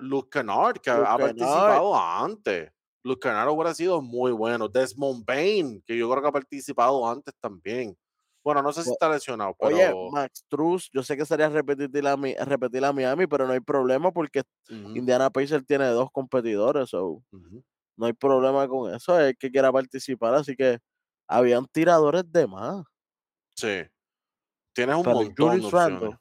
Luke 0.00 0.28
Kennard, 0.30 0.80
que 0.80 0.90
ha 0.90 1.16
participado 1.16 1.96
antes. 1.96 2.73
Luke 3.04 3.20
Kennard 3.20 3.50
hubiera 3.50 3.74
sido 3.74 4.00
muy 4.00 4.32
bueno. 4.32 4.68
Desmond 4.68 5.24
Bain, 5.24 5.82
que 5.86 5.96
yo 5.96 6.10
creo 6.10 6.22
que 6.22 6.28
ha 6.28 6.32
participado 6.32 7.06
antes 7.08 7.34
también. 7.38 7.96
Bueno, 8.42 8.62
no 8.62 8.72
sé 8.72 8.82
si 8.82 8.90
está 8.90 9.08
lesionado, 9.08 9.54
pero... 9.58 9.74
Oye, 9.74 9.94
Max 10.12 10.44
Truss, 10.48 10.90
yo 10.92 11.02
sé 11.02 11.16
que 11.16 11.24
sería 11.24 11.48
repetir 11.48 11.88
la, 12.04 12.14
repetir 12.44 12.82
Miami, 12.92 13.26
pero 13.26 13.46
no 13.46 13.54
hay 13.54 13.60
problema 13.60 14.12
porque 14.12 14.42
Indiana 14.68 15.30
Pacers 15.30 15.64
tiene 15.64 15.86
dos 15.86 16.10
competidores, 16.12 16.92
no 16.92 18.06
hay 18.06 18.12
problema 18.12 18.68
con 18.68 18.92
eso, 18.94 19.18
es 19.18 19.34
que 19.38 19.50
quiera 19.50 19.72
participar, 19.72 20.34
así 20.34 20.54
que 20.54 20.78
habían 21.26 21.66
tiradores 21.68 22.30
de 22.30 22.46
más. 22.46 22.84
Sí. 23.56 23.82
Tienes 24.74 24.96
un 24.96 25.04
montón 25.04 25.60
de 25.60 25.66
opciones. 25.66 26.16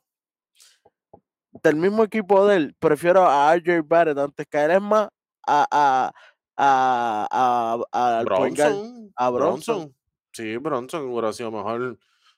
del 1.62 1.76
mismo 1.76 2.04
equipo 2.04 2.48
de 2.48 2.56
él, 2.56 2.76
prefiero 2.80 3.26
a 3.28 3.54
RJ 3.54 3.82
Barrett 3.84 4.18
antes 4.18 4.48
que 4.50 4.58
a 4.58 4.66
él 4.66 4.72
es 4.72 4.82
más 4.82 5.10
a 5.46 5.68
a 5.70 6.14
a 6.58 7.28
a, 7.32 8.20
a 8.20 8.24
Bronson, 8.24 9.12
a 9.16 9.30
Bronson. 9.30 9.96
Sí, 10.32 10.58
Bronson 10.58 11.10
hubiera 11.10 11.34
sido 11.34 11.52
mejor 11.52 11.98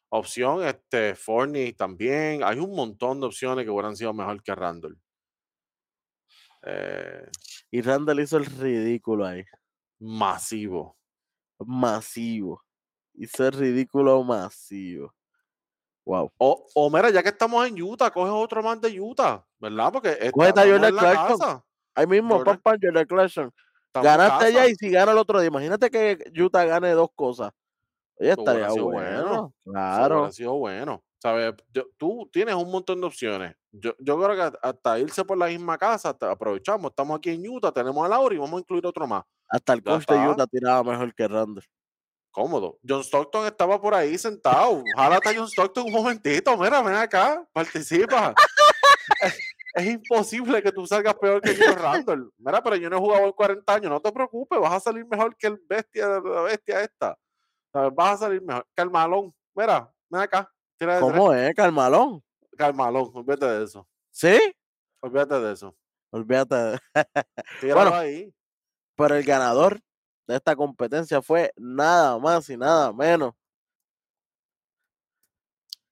opción. 0.10 0.66
Este, 0.66 1.16
Forney 1.16 1.74
también. 1.74 2.44
Hay 2.44 2.60
un 2.60 2.76
montón 2.76 3.20
de 3.20 3.28
opciones 3.28 3.66
que 3.66 3.72
hubieran 3.72 3.96
sido 3.96 4.14
mejor 4.14 4.42
que 4.44 4.54
Randall. 4.54 4.98
Eh 6.64 7.30
y 7.76 7.82
Randall 7.82 8.22
hizo 8.22 8.38
el 8.38 8.46
ridículo 8.46 9.26
ahí. 9.26 9.44
Masivo. 10.00 10.98
Masivo. 11.60 12.64
Hizo 13.16 13.48
el 13.48 13.52
ridículo 13.52 14.24
masivo. 14.24 15.14
Wow. 16.06 16.32
O, 16.38 16.66
o 16.74 16.90
mira, 16.90 17.10
ya 17.10 17.22
que 17.22 17.30
estamos 17.30 17.68
en 17.68 17.82
Utah, 17.82 18.12
coge 18.12 18.30
otro 18.30 18.64
más 18.64 18.80
de 18.80 18.98
Utah, 18.98 19.46
¿verdad? 19.60 19.92
Porque 19.92 20.10
a 20.10 20.32
Jordan 20.32 20.96
Clarkson. 20.96 21.62
Ahí 21.96 22.08
mismo, 22.08 22.42
papá, 22.46 22.78
Jordan 22.82 23.06
Clarkson. 23.06 23.54
Ganaste 24.02 24.46
allá 24.46 24.68
y 24.68 24.76
si 24.76 24.90
gana 24.90 25.12
el 25.12 25.18
otro 25.18 25.40
día. 25.40 25.48
Imagínate 25.48 25.90
que 25.90 26.18
Utah 26.42 26.66
gane 26.66 26.92
dos 26.92 27.10
cosas. 27.16 27.52
Oye, 28.18 28.32
estaría 28.32 28.70
bueno. 28.70 29.54
Claro. 29.64 30.26
Ha 30.26 30.32
sido 30.32 30.54
bueno. 30.54 31.04
¿Sabes? 31.22 31.56
tú 31.98 32.30
tienes 32.32 32.54
un 32.54 32.70
montón 32.70 33.02
de 33.02 33.08
opciones. 33.08 33.56
Yo, 33.72 33.96
yo 33.98 34.22
creo 34.22 34.52
que 34.52 34.58
hasta 34.62 35.00
irse 35.00 35.26
por 35.26 35.38
la 35.38 35.48
misma 35.48 35.78
casa, 35.78 36.16
aprovechamos. 36.22 36.92
Estamos 36.92 37.18
aquí 37.18 37.32
en 37.32 37.50
Utah, 37.50 37.72
tenemos 37.72 38.06
a 38.06 38.10
Laura 38.10 38.36
y 38.36 38.38
vamos 38.38 38.58
a 38.58 38.60
incluir 38.60 38.86
otro 38.86 39.08
más. 39.08 39.24
Hasta 39.50 39.74
el 39.74 39.84
coach 39.84 40.06
de 40.06 40.28
Utah 40.28 40.46
tiraba 40.46 40.84
mejor 40.84 41.14
que 41.16 41.28
Randall. 41.28 41.64
Cómodo. 42.30 42.78
John 42.88 43.02
Stockton 43.02 43.48
estaba 43.48 43.82
por 43.82 43.96
ahí 43.96 44.18
sentado. 44.18 44.84
Ojalá 44.96 45.16
está 45.16 45.34
John 45.36 45.48
Stockton 45.48 45.86
un 45.86 45.94
momentito. 45.94 46.56
Mira, 46.58 46.82
ven 46.82 46.96
acá, 46.96 47.44
participa. 47.54 48.36
es, 49.76 49.86
imposible 49.86 50.64
que 50.64 50.72
tú 50.72 50.88
salgas 50.88 51.16
peor 51.16 51.42
que 51.42 51.56
John 51.56 51.78
Randall. 51.78 52.32
Mira, 52.38 52.64
pero 52.64 52.76
yo 52.76 52.90
no 52.90 52.98
he 52.98 53.00
jugado 53.00 53.26
en 53.26 53.32
40 53.32 53.74
años. 53.74 53.92
No 53.92 54.00
te 54.00 54.12
preocupes, 54.12 54.60
vas 54.60 54.74
a 54.74 54.80
salir 54.80 55.06
mejor 55.06 55.36
que 55.36 55.48
el 55.48 55.60
bestia 55.68 56.08
de 56.08 56.30
la 56.30 56.42
bestia 56.42 56.82
esta. 56.82 57.18
Vas 57.74 58.14
a 58.14 58.18
salir 58.18 58.42
mejor. 58.42 58.66
Calmalón. 58.74 59.34
Mira, 59.54 59.92
ven 60.10 60.22
acá. 60.22 60.52
¿Cómo 61.00 61.34
es? 61.34 61.54
Calmalón. 61.54 62.24
Calmalón, 62.58 63.12
olvídate 63.14 63.46
de 63.46 63.64
eso. 63.66 63.88
¿Sí? 64.12 64.40
Olvídate 65.02 65.40
de 65.40 65.54
eso. 65.54 65.76
Olvídate 66.12 66.56
de 66.56 66.80
bueno, 67.74 67.94
ahí. 67.94 68.34
Pero 68.96 69.16
el 69.16 69.24
ganador 69.24 69.80
de 70.28 70.36
esta 70.36 70.56
competencia 70.56 71.22
fue 71.22 71.52
nada 71.58 72.18
más 72.18 72.50
y 72.50 72.58
nada 72.58 72.94
menos. 72.94 73.34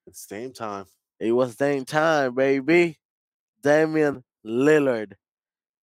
It's 0.06 0.26
same 0.28 0.52
time. 0.52 0.86
It 1.20 1.32
was 1.32 1.56
same 1.56 1.86
time, 1.86 2.32
baby. 2.32 3.00
Damian 3.64 4.24
Lillard. 4.44 5.18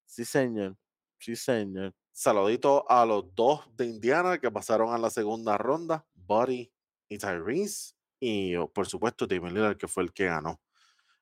Sí, 0.04 0.24
señor. 0.26 0.76
Sí, 1.18 1.34
señor. 1.34 1.94
Saludito 2.12 2.84
a 2.90 3.06
los 3.06 3.34
dos 3.34 3.62
de 3.74 3.86
Indiana 3.86 4.38
que 4.38 4.50
pasaron 4.50 4.92
a 4.92 4.98
la 4.98 5.08
segunda 5.08 5.56
ronda, 5.56 6.06
Buddy 6.14 6.70
y 7.08 7.18
Tyrese. 7.18 7.94
Y 8.20 8.54
oh, 8.56 8.70
por 8.70 8.86
supuesto, 8.86 9.26
Damian 9.26 9.54
Lillard, 9.54 9.78
que 9.78 9.88
fue 9.88 10.02
el 10.02 10.12
que 10.12 10.26
ganó. 10.26 10.60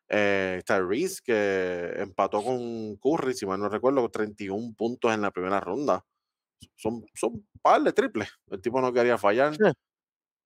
Eh, 0.08 0.60
Tyrese, 0.66 1.22
que 1.24 1.92
empató 1.96 2.42
con 2.42 2.96
Curry, 2.96 3.34
si 3.34 3.46
mal 3.46 3.60
no 3.60 3.68
recuerdo, 3.68 4.08
31 4.08 4.74
puntos 4.74 5.14
en 5.14 5.22
la 5.22 5.30
primera 5.30 5.60
ronda. 5.60 6.04
Son, 6.74 7.06
son 7.14 7.46
par 7.62 7.82
de 7.82 7.92
triples. 7.92 8.30
El 8.50 8.60
tipo 8.60 8.80
no 8.80 8.92
quería 8.92 9.16
fallar. 9.16 9.56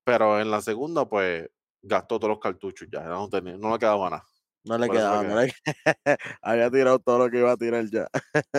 Pero 0.04 0.40
en 0.40 0.50
la 0.50 0.60
segunda, 0.60 1.08
pues 1.08 1.48
gastó 1.80 2.18
todos 2.18 2.32
los 2.32 2.38
cartuchos 2.38 2.86
ya. 2.92 3.02
No, 3.04 3.28
no 3.30 3.72
le 3.72 3.78
quedaba 3.78 4.10
nada. 4.10 4.26
No 4.64 4.78
le 4.78 4.88
quedaba, 4.88 5.22
no 5.22 5.40
le... 5.40 5.52
había 6.42 6.70
tirado 6.70 6.98
todo 6.98 7.18
lo 7.18 7.30
que 7.30 7.38
iba 7.38 7.52
a 7.52 7.56
tirar 7.56 7.84
ya. 7.86 8.08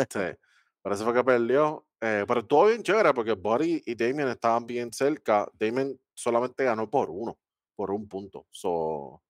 sí. 0.10 0.38
Por 0.82 0.92
eso 0.92 1.06
fue 1.06 1.14
que 1.14 1.24
perdió. 1.24 1.86
Eh, 2.02 2.26
pero 2.28 2.42
estuvo 2.42 2.66
bien 2.66 2.84
chévere 2.84 3.14
porque 3.14 3.32
Buddy 3.34 3.82
y 3.86 3.96
Damien 3.96 4.28
estaban 4.28 4.66
bien 4.66 4.92
cerca. 4.92 5.48
Damien 5.58 5.98
solamente 6.14 6.66
ganó 6.66 6.90
por 6.90 7.10
uno, 7.10 7.38
por 7.76 7.92
un 7.92 8.08
punto. 8.10 8.46
So, 8.52 9.22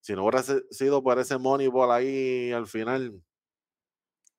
si 0.00 0.14
no 0.14 0.22
hubiera 0.22 0.42
sido 0.70 1.02
por 1.02 1.18
ese 1.20 1.38
Moneyball 1.38 1.92
ahí 1.92 2.50
al 2.50 2.66
final, 2.66 3.22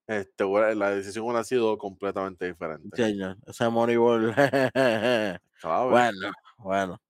este, 0.06 0.44
la 0.76 0.92
decisión 0.92 1.26
hubiera 1.26 1.46
sido 1.46 1.78
completamente 1.78 2.46
diferente. 2.48 2.98
Señor, 2.98 3.38
ese 3.48 3.70
Moneyball. 3.70 4.36
bueno, 5.64 6.32
bueno. 6.58 7.02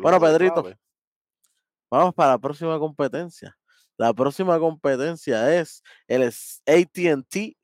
Bueno, 0.00 0.20
Pedrito. 0.20 0.64
Vamos 1.90 2.14
para 2.14 2.30
la 2.30 2.38
próxima 2.38 2.78
competencia. 2.78 3.54
La 3.98 4.12
próxima 4.14 4.58
competencia 4.58 5.58
es 5.58 5.82
el 6.08 6.22
ATT 6.24 7.56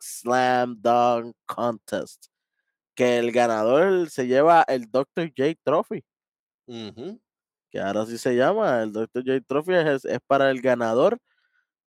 Slam 0.00 0.80
Dunk 0.80 1.36
Contest. 1.46 2.26
Que 2.94 3.18
el 3.18 3.32
ganador 3.32 4.10
se 4.10 4.26
lleva 4.26 4.64
el 4.68 4.90
Dr. 4.90 5.32
J 5.36 5.54
Trophy. 5.64 6.04
que 7.70 7.80
ahora 7.80 8.06
sí 8.06 8.18
se 8.18 8.34
llama, 8.36 8.82
el 8.82 8.92
Dr. 8.92 9.24
J 9.24 9.40
Trophy 9.46 9.74
es, 9.74 10.04
es 10.04 10.18
para 10.26 10.50
el 10.50 10.60
ganador 10.60 11.18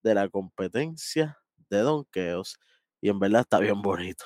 de 0.04 0.16
la 0.16 0.30
competencia 0.30 1.38
de 1.70 1.80
donkeos. 1.80 2.58
Y 3.02 3.10
en 3.10 3.20
verdad 3.20 3.42
está 3.42 3.60
bien 3.60 3.82
bonito. 3.82 4.26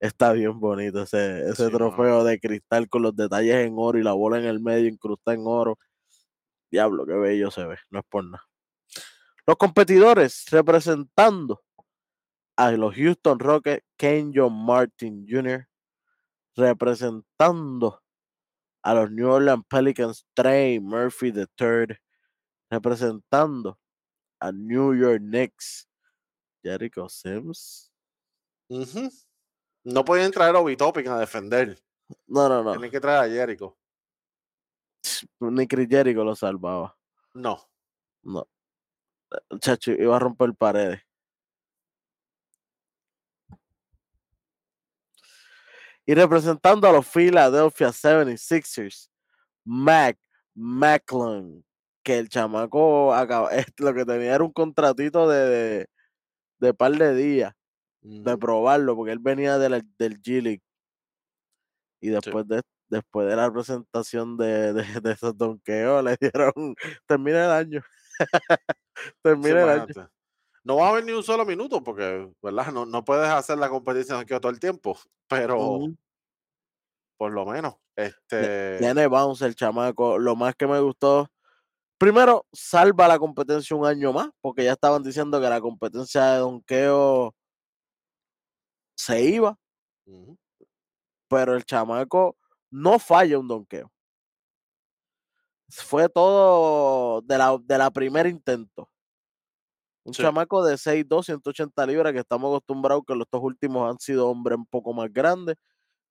Está 0.00 0.32
bien 0.32 0.60
bonito 0.60 1.02
ese, 1.02 1.48
ese 1.50 1.66
Sí, 1.66 1.70
trofeo 1.70 2.24
de 2.24 2.38
cristal 2.40 2.88
con 2.88 3.02
los 3.02 3.16
detalles 3.16 3.56
en 3.66 3.74
oro 3.78 3.98
y 3.98 4.02
la 4.02 4.12
bola 4.12 4.38
en 4.38 4.44
el 4.46 4.60
medio 4.60 4.88
incrustada 4.88 5.36
en 5.36 5.44
oro. 5.46 5.78
Diablo, 6.70 7.06
qué 7.06 7.14
bello 7.14 7.50
se 7.50 7.64
ve, 7.66 7.76
no 7.90 8.00
es 8.00 8.04
por 8.08 8.24
nada. 8.24 8.44
Los 9.46 9.56
competidores 9.56 10.44
representando 10.50 11.62
a 12.56 12.72
los 12.72 12.94
Houston 12.94 13.38
Rockets, 13.38 13.84
Ken 13.96 14.32
John 14.34 14.52
Martin 14.52 15.24
Jr., 15.28 15.68
representando 16.56 18.02
a 18.82 18.94
los 18.94 19.10
New 19.10 19.28
Orleans 19.28 19.64
Pelicans, 19.68 20.26
Trey 20.34 20.80
Murphy 20.80 21.28
III, 21.28 21.96
representando 22.70 23.78
a 24.40 24.50
New 24.50 24.94
York 24.94 25.20
Knicks, 25.20 25.88
Jericho 26.64 27.08
Sims. 27.08 27.92
No 29.84 30.04
podían 30.04 30.32
traer 30.32 30.56
a 30.56 30.60
Obi 30.60 30.76
Toppin 30.76 31.06
a 31.08 31.20
defender. 31.20 31.78
No, 32.26 32.48
no, 32.48 32.64
no. 32.64 32.72
Tienen 32.72 32.90
que 32.90 33.00
traer 33.00 33.30
a 33.30 33.32
Jericho. 33.32 33.78
Ni 35.40 35.68
Chris 35.68 35.88
Jericho 35.88 36.24
lo 36.24 36.34
salvaba. 36.34 36.96
No. 37.34 37.60
No. 38.22 38.48
Chacho, 39.60 39.92
iba 39.92 40.16
a 40.16 40.18
romper 40.18 40.54
paredes. 40.54 41.00
Y 46.04 46.14
representando 46.14 46.88
a 46.88 46.92
los 46.92 47.06
Philadelphia 47.06 47.88
76ers, 47.92 49.08
Mac 49.64 50.18
Macklin, 50.54 51.64
que 52.02 52.18
el 52.18 52.28
chamaco 52.28 53.12
acaba, 53.12 53.50
lo 53.78 53.94
que 53.94 54.04
tenía 54.04 54.34
era 54.34 54.44
un 54.44 54.52
contratito 54.52 55.28
de, 55.28 55.38
de, 55.48 55.86
de 56.60 56.74
par 56.74 56.92
de 56.92 57.14
días 57.14 57.52
de 58.02 58.38
probarlo, 58.38 58.94
porque 58.96 59.12
él 59.12 59.18
venía 59.18 59.58
de 59.58 59.68
la- 59.68 59.82
del 59.98 60.20
G 60.22 60.40
League. 60.42 60.62
Y 62.00 62.10
después 62.10 62.46
de 62.48 62.62
después 62.88 63.26
de 63.26 63.34
la 63.34 63.52
presentación 63.52 64.36
de, 64.36 64.72
de, 64.72 65.00
de 65.00 65.12
esos 65.12 65.36
donkeos, 65.36 66.04
le 66.04 66.16
dieron, 66.20 66.52
termina 67.06 67.44
el 67.46 67.50
año. 67.50 67.82
Sí, 68.96 69.10
termina 69.22 69.62
el 69.62 69.80
año. 69.80 70.10
No 70.64 70.76
va 70.76 70.86
a 70.86 70.90
haber 70.90 71.04
ni 71.04 71.12
un 71.12 71.22
solo 71.22 71.46
minuto 71.46 71.82
porque, 71.82 72.28
¿verdad? 72.42 72.72
No, 72.72 72.86
no 72.86 73.04
puedes 73.04 73.28
hacer 73.28 73.58
la 73.58 73.68
competición 73.68 74.18
aquí 74.18 74.34
todo 74.40 74.50
el 74.50 74.58
tiempo, 74.58 74.98
pero 75.28 75.80
por 77.16 77.32
lo 77.32 77.46
menos, 77.46 77.74
este, 77.96 78.78
Tiene 78.78 79.06
bounce 79.06 79.46
el 79.46 79.54
chamaco. 79.54 80.18
Lo 80.18 80.36
más 80.36 80.54
que 80.54 80.66
me 80.66 80.80
gustó, 80.80 81.30
primero, 81.98 82.46
salva 82.52 83.08
la 83.08 83.18
competencia 83.18 83.74
un 83.76 83.86
año 83.86 84.12
más, 84.12 84.28
porque 84.40 84.64
ya 84.64 84.72
estaban 84.72 85.02
diciendo 85.02 85.40
que 85.40 85.48
la 85.48 85.60
competencia 85.60 86.24
de 86.32 86.38
donkeo 86.38 87.34
se 88.96 89.22
iba, 89.22 89.56
pero 91.28 91.54
el 91.54 91.64
chamaco 91.64 92.36
no 92.70 92.98
falla 92.98 93.38
un 93.38 93.48
donkeo. 93.48 93.90
Fue 95.68 96.08
todo 96.08 97.20
de 97.22 97.38
la, 97.38 97.56
de 97.62 97.78
la 97.78 97.90
primer 97.90 98.26
intento. 98.26 98.88
Un 100.04 100.14
Sí. 100.14 100.22
chamaco 100.22 100.64
de 100.64 100.78
6'2, 100.78 101.26
180 101.26 101.84
libras, 101.86 102.12
que 102.12 102.20
estamos 102.20 102.48
acostumbrados 102.50 103.02
que 103.06 103.14
los 103.16 103.26
dos 103.30 103.42
últimos 103.42 103.90
han 103.90 103.98
sido 103.98 104.28
hombres 104.28 104.56
un 104.56 104.66
poco 104.66 104.92
más 104.92 105.12
grandes. 105.12 105.56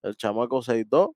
El 0.03 0.15
chamaco 0.17 0.61
6'2 0.63 1.09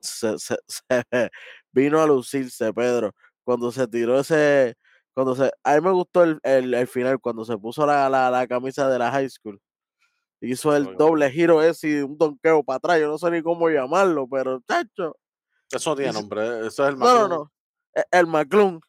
se, 0.00 0.38
se- 0.38 0.56
se 1.12 1.30
vino 1.72 2.00
a 2.00 2.06
lucirse, 2.06 2.72
Pedro. 2.72 3.12
Cuando 3.44 3.72
se 3.72 3.86
tiró 3.88 4.18
ese. 4.20 4.74
Cuando 5.14 5.36
se, 5.36 5.50
a 5.64 5.74
mí 5.76 5.80
me 5.82 5.92
gustó 5.92 6.24
el, 6.24 6.40
el- 6.42 6.74
el 6.74 6.86
final, 6.88 7.20
cuando 7.20 7.44
se 7.44 7.56
puso 7.58 7.86
la, 7.86 8.08
la, 8.10 8.30
la 8.30 8.46
camisa 8.48 8.88
de 8.88 8.98
la 8.98 9.10
high 9.12 9.28
school. 9.30 9.60
Hizo 10.42 10.76
el 10.76 10.96
doble 10.96 11.30
giro 11.30 11.62
ese 11.62 11.88
y 11.90 11.94
un 12.02 12.18
donqueo 12.18 12.62
para 12.64 12.76
atrás. 12.78 13.00
Yo 13.00 13.08
no 13.08 13.18
sé 13.18 13.30
ni 13.30 13.42
cómo 13.42 13.68
llamarlo, 13.70 14.28
pero 14.28 14.60
chacho. 14.68 15.16
Eso 15.76 15.90
no 15.90 15.96
tiene 15.96 16.12
nombre, 16.12 16.66
eso 16.66 16.84
es 16.84 16.90
el 16.90 16.96
No, 16.96 17.06
no, 17.06 17.12
McClung. 17.14 17.30
no. 17.30 17.52
e- 17.94 18.04
El 18.10 18.26
McClung. 18.26 18.80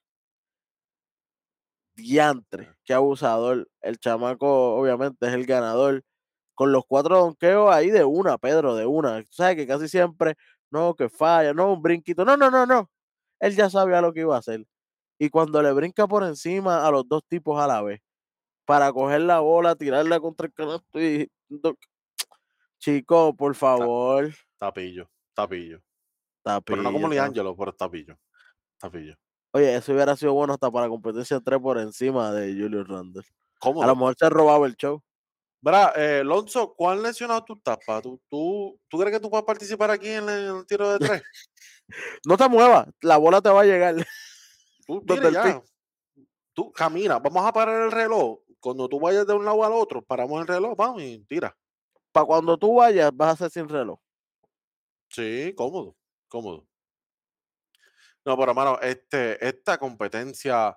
Diantre, 1.95 2.75
qué 2.83 2.93
abusador. 2.93 3.69
El 3.81 3.97
chamaco, 3.99 4.75
obviamente, 4.75 5.27
es 5.27 5.33
el 5.33 5.45
ganador. 5.45 6.03
Con 6.53 6.71
los 6.71 6.83
cuatro 6.87 7.17
donqueos 7.17 7.73
ahí 7.73 7.89
de 7.89 8.03
una, 8.05 8.37
Pedro, 8.37 8.75
de 8.75 8.85
una. 8.85 9.21
Tú 9.23 9.29
sabes 9.31 9.55
que 9.55 9.67
casi 9.67 9.87
siempre, 9.89 10.35
no, 10.71 10.93
que 10.95 11.09
falla, 11.09 11.53
no, 11.53 11.73
un 11.73 11.81
brinquito. 11.81 12.23
No, 12.25 12.37
no, 12.37 12.49
no, 12.49 12.65
no. 12.65 12.89
Él 13.39 13.55
ya 13.55 13.69
sabía 13.69 14.01
lo 14.01 14.13
que 14.13 14.21
iba 14.21 14.35
a 14.35 14.39
hacer. 14.39 14.65
Y 15.19 15.29
cuando 15.29 15.61
le 15.61 15.71
brinca 15.73 16.07
por 16.07 16.23
encima 16.23 16.85
a 16.85 16.91
los 16.91 17.07
dos 17.07 17.23
tipos 17.27 17.61
a 17.61 17.67
la 17.67 17.81
vez, 17.81 18.01
para 18.65 18.91
coger 18.91 19.21
la 19.21 19.39
bola, 19.39 19.75
tirarla 19.75 20.19
contra 20.19 20.47
el 20.47 20.53
canasto 20.53 21.01
y. 21.01 21.29
Chico, 22.79 23.35
por 23.35 23.55
favor. 23.55 24.33
Tapillo, 24.57 25.09
tapillo. 25.33 25.81
Tapillo, 26.45 26.63
Pero 26.63 26.83
no 26.83 26.93
como 26.93 27.09
Liangelo, 27.09 27.57
pero 27.57 27.73
tapillo. 27.73 28.19
Tapillo. 28.77 29.15
Oye, 29.51 29.75
eso 29.75 29.93
hubiera 29.93 30.15
sido 30.15 30.33
bueno 30.33 30.53
hasta 30.53 30.69
para 30.69 30.87
competencia 30.87 31.39
3 31.39 31.59
por 31.59 31.79
encima 31.79 32.31
de 32.31 32.53
Julius 32.53 32.87
Randle. 32.87 33.23
A 33.61 33.87
lo 33.87 33.95
mejor 33.95 34.15
se 34.15 34.29
robaba 34.29 34.67
el 34.67 34.75
show. 34.75 35.01
Verá, 35.59 35.91
eh, 35.95 36.23
Lonzo, 36.23 36.75
¿cuán 36.75 37.01
lesionado 37.01 37.43
tú 37.43 37.53
estás, 37.53 37.79
pa? 37.83 37.99
¿Tú, 37.99 38.21
tú, 38.29 38.79
¿Tú 38.87 38.99
crees 38.99 39.13
que 39.13 39.19
tú 39.19 39.31
puedes 39.31 39.45
participar 39.45 39.89
aquí 39.89 40.09
en 40.09 40.29
el, 40.29 40.65
tiro 40.67 40.91
de 40.91 40.99
tres? 40.99 41.23
No 42.25 42.35
te 42.37 42.49
muevas, 42.49 42.87
la 43.01 43.17
bola 43.17 43.41
te 43.41 43.49
va 43.49 43.61
a 43.61 43.65
llegar. 43.65 43.95
Tú 44.85 45.03
ya. 45.33 45.63
Tú 46.53 46.71
camina, 46.71 47.17
vamos 47.19 47.43
a 47.45 47.53
parar 47.53 47.83
el 47.83 47.91
reloj. 47.91 48.39
Cuando 48.59 48.87
tú 48.87 48.99
vayas 48.99 49.25
de 49.25 49.33
un 49.33 49.45
lado 49.45 49.63
al 49.63 49.73
otro, 49.73 50.03
paramos 50.03 50.41
el 50.41 50.47
reloj, 50.47 50.75
vamos 50.75 51.01
y 51.01 51.23
tira. 51.25 51.55
Para 52.11 52.25
cuando 52.25 52.57
tú 52.57 52.75
vayas, 52.75 53.11
vas 53.15 53.33
a 53.33 53.49
ser 53.49 53.51
sin 53.51 53.69
reloj. 53.69 53.99
Sí, 55.09 55.53
cómodo, 55.55 55.95
cómodo. 56.27 56.67
No, 58.25 58.35
pero 58.37 58.51
hermano, 58.51 58.79
este, 58.81 59.45
esta 59.45 59.77
competencia 59.77 60.75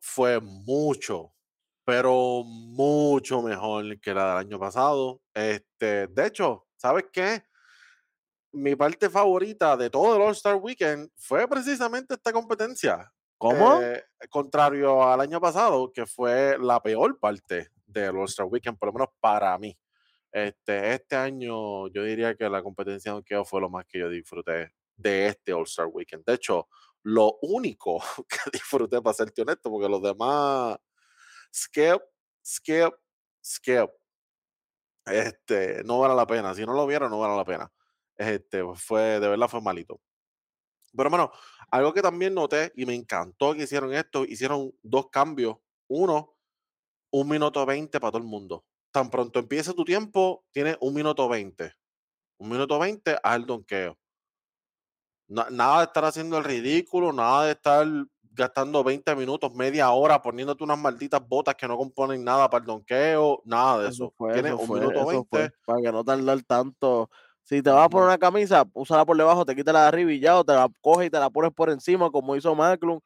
fue 0.00 0.40
mucho, 0.40 1.34
pero 1.84 2.42
mucho 2.44 3.42
mejor 3.42 4.00
que 4.00 4.14
la 4.14 4.30
del 4.30 4.46
año 4.46 4.58
pasado. 4.58 5.20
Este, 5.34 6.06
de 6.06 6.26
hecho, 6.26 6.66
¿sabes 6.76 7.06
qué? 7.12 7.44
Mi 8.52 8.74
parte 8.76 9.10
favorita 9.10 9.76
de 9.76 9.90
todo 9.90 10.16
el 10.16 10.22
All-Star 10.22 10.56
Weekend 10.56 11.10
fue 11.16 11.46
precisamente 11.46 12.14
esta 12.14 12.32
competencia. 12.32 13.12
¿Cómo? 13.36 13.80
Eh, 13.82 14.04
contrario 14.30 15.02
al 15.02 15.20
año 15.20 15.40
pasado, 15.40 15.92
que 15.92 16.06
fue 16.06 16.56
la 16.58 16.80
peor 16.82 17.18
parte 17.18 17.70
del 17.86 18.16
All-Star 18.16 18.46
Weekend, 18.46 18.78
por 18.78 18.88
lo 18.88 18.92
menos 18.92 19.08
para 19.20 19.56
mí. 19.58 19.76
Este, 20.32 20.94
este 20.94 21.16
año 21.16 21.88
yo 21.88 22.04
diría 22.04 22.34
que 22.34 22.48
la 22.48 22.62
competencia 22.62 23.10
de 23.10 23.16
donkeo 23.16 23.44
fue 23.44 23.60
lo 23.60 23.68
más 23.68 23.84
que 23.86 23.98
yo 23.98 24.08
disfruté 24.08 24.72
de 24.96 25.26
este 25.28 25.52
All-Star 25.52 25.86
Weekend. 25.86 26.24
De 26.24 26.34
hecho, 26.34 26.68
lo 27.02 27.38
único 27.42 28.00
que 28.28 28.38
disfruté, 28.52 29.02
para 29.02 29.14
serte 29.14 29.42
honesto, 29.42 29.70
porque 29.70 29.88
los 29.88 30.02
demás, 30.02 30.78
skip, 31.54 32.00
skip, 32.44 32.94
skip, 33.44 33.90
este, 35.04 35.82
no 35.84 35.98
vale 35.98 36.14
la 36.14 36.26
pena. 36.26 36.54
Si 36.54 36.64
no 36.64 36.74
lo 36.74 36.86
vieron, 36.86 37.10
no 37.10 37.18
vale 37.18 37.36
la 37.36 37.44
pena. 37.44 37.72
Este, 38.16 38.62
fue, 38.76 39.20
de 39.20 39.28
verdad 39.28 39.48
fue 39.48 39.60
malito. 39.60 40.00
Pero 40.94 41.08
hermano, 41.08 41.32
algo 41.70 41.92
que 41.92 42.02
también 42.02 42.34
noté 42.34 42.72
y 42.76 42.86
me 42.86 42.94
encantó 42.94 43.54
que 43.54 43.62
hicieron 43.62 43.92
esto, 43.94 44.24
hicieron 44.24 44.72
dos 44.82 45.08
cambios. 45.10 45.56
Uno, 45.88 46.36
un 47.10 47.28
minuto 47.28 47.64
20 47.66 47.98
para 48.00 48.12
todo 48.12 48.22
el 48.22 48.28
mundo. 48.28 48.64
Tan 48.94 49.10
pronto 49.10 49.38
empiece 49.38 49.74
tu 49.74 49.84
tiempo, 49.84 50.44
tienes 50.52 50.76
un 50.80 50.94
minuto 50.94 51.28
20. 51.28 51.72
Un 52.38 52.50
minuto 52.50 52.78
20 52.78 53.16
haz 53.22 53.36
el 53.36 53.46
donqueo. 53.46 53.98
Na- 55.28 55.48
nada 55.50 55.78
de 55.78 55.84
estar 55.84 56.04
haciendo 56.04 56.36
el 56.38 56.44
ridículo, 56.44 57.12
nada 57.12 57.46
de 57.46 57.52
estar 57.52 57.86
gastando 58.34 58.82
20 58.84 59.14
minutos, 59.16 59.52
media 59.54 59.90
hora 59.90 60.20
poniéndote 60.22 60.64
unas 60.64 60.78
malditas 60.78 61.26
botas 61.26 61.54
que 61.54 61.68
no 61.68 61.76
componen 61.76 62.24
nada 62.24 62.48
para 62.50 62.62
el 62.62 62.66
donqueo, 62.66 63.42
nada 63.44 63.82
de 63.82 63.88
Eso 63.88 64.08
eso. 64.08 64.14
fue, 64.16 64.32
Tienes 64.32 64.54
eso 64.54 64.58
un 64.58 64.70
fue, 64.70 64.72
minuto 64.72 65.04
eso 65.04 65.24
20. 65.26 65.28
fue. 65.28 65.50
Para 65.64 65.80
que 65.82 65.92
no 65.92 66.04
tardar 66.04 66.40
tanto. 66.42 67.10
Si 67.42 67.60
te 67.62 67.70
vas 67.70 67.86
a 67.86 67.88
poner 67.88 68.06
una 68.06 68.18
camisa, 68.18 68.64
úsala 68.74 69.04
por 69.04 69.16
debajo, 69.16 69.44
te 69.44 69.56
quita 69.56 69.72
la 69.72 69.82
de 69.82 69.88
arriba 69.88 70.12
y 70.12 70.20
ya, 70.20 70.38
o 70.38 70.44
te 70.44 70.52
la 70.52 70.68
coges 70.80 71.08
y 71.08 71.10
te 71.10 71.18
la 71.18 71.30
pones 71.30 71.52
por 71.52 71.68
encima, 71.70 72.10
como 72.10 72.36
hizo 72.36 72.54
Macklin, 72.54 73.00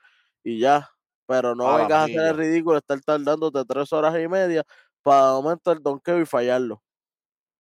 y 0.45 0.59
ya. 0.61 0.91
Pero 1.27 1.55
no 1.55 1.73
vengas 1.73 1.99
a 1.99 2.05
hacer 2.05 2.27
el 2.29 2.37
ridículo, 2.37 2.77
estar 2.79 3.01
tardándote 3.01 3.65
tres 3.65 3.93
horas 3.93 4.15
y 4.23 4.29
media 4.29 4.65
para 5.07 5.29
aumentar 5.29 5.77
el 5.77 5.83
donqueo 5.85 6.21
y 6.21 6.27
fallarlo. 6.27 6.83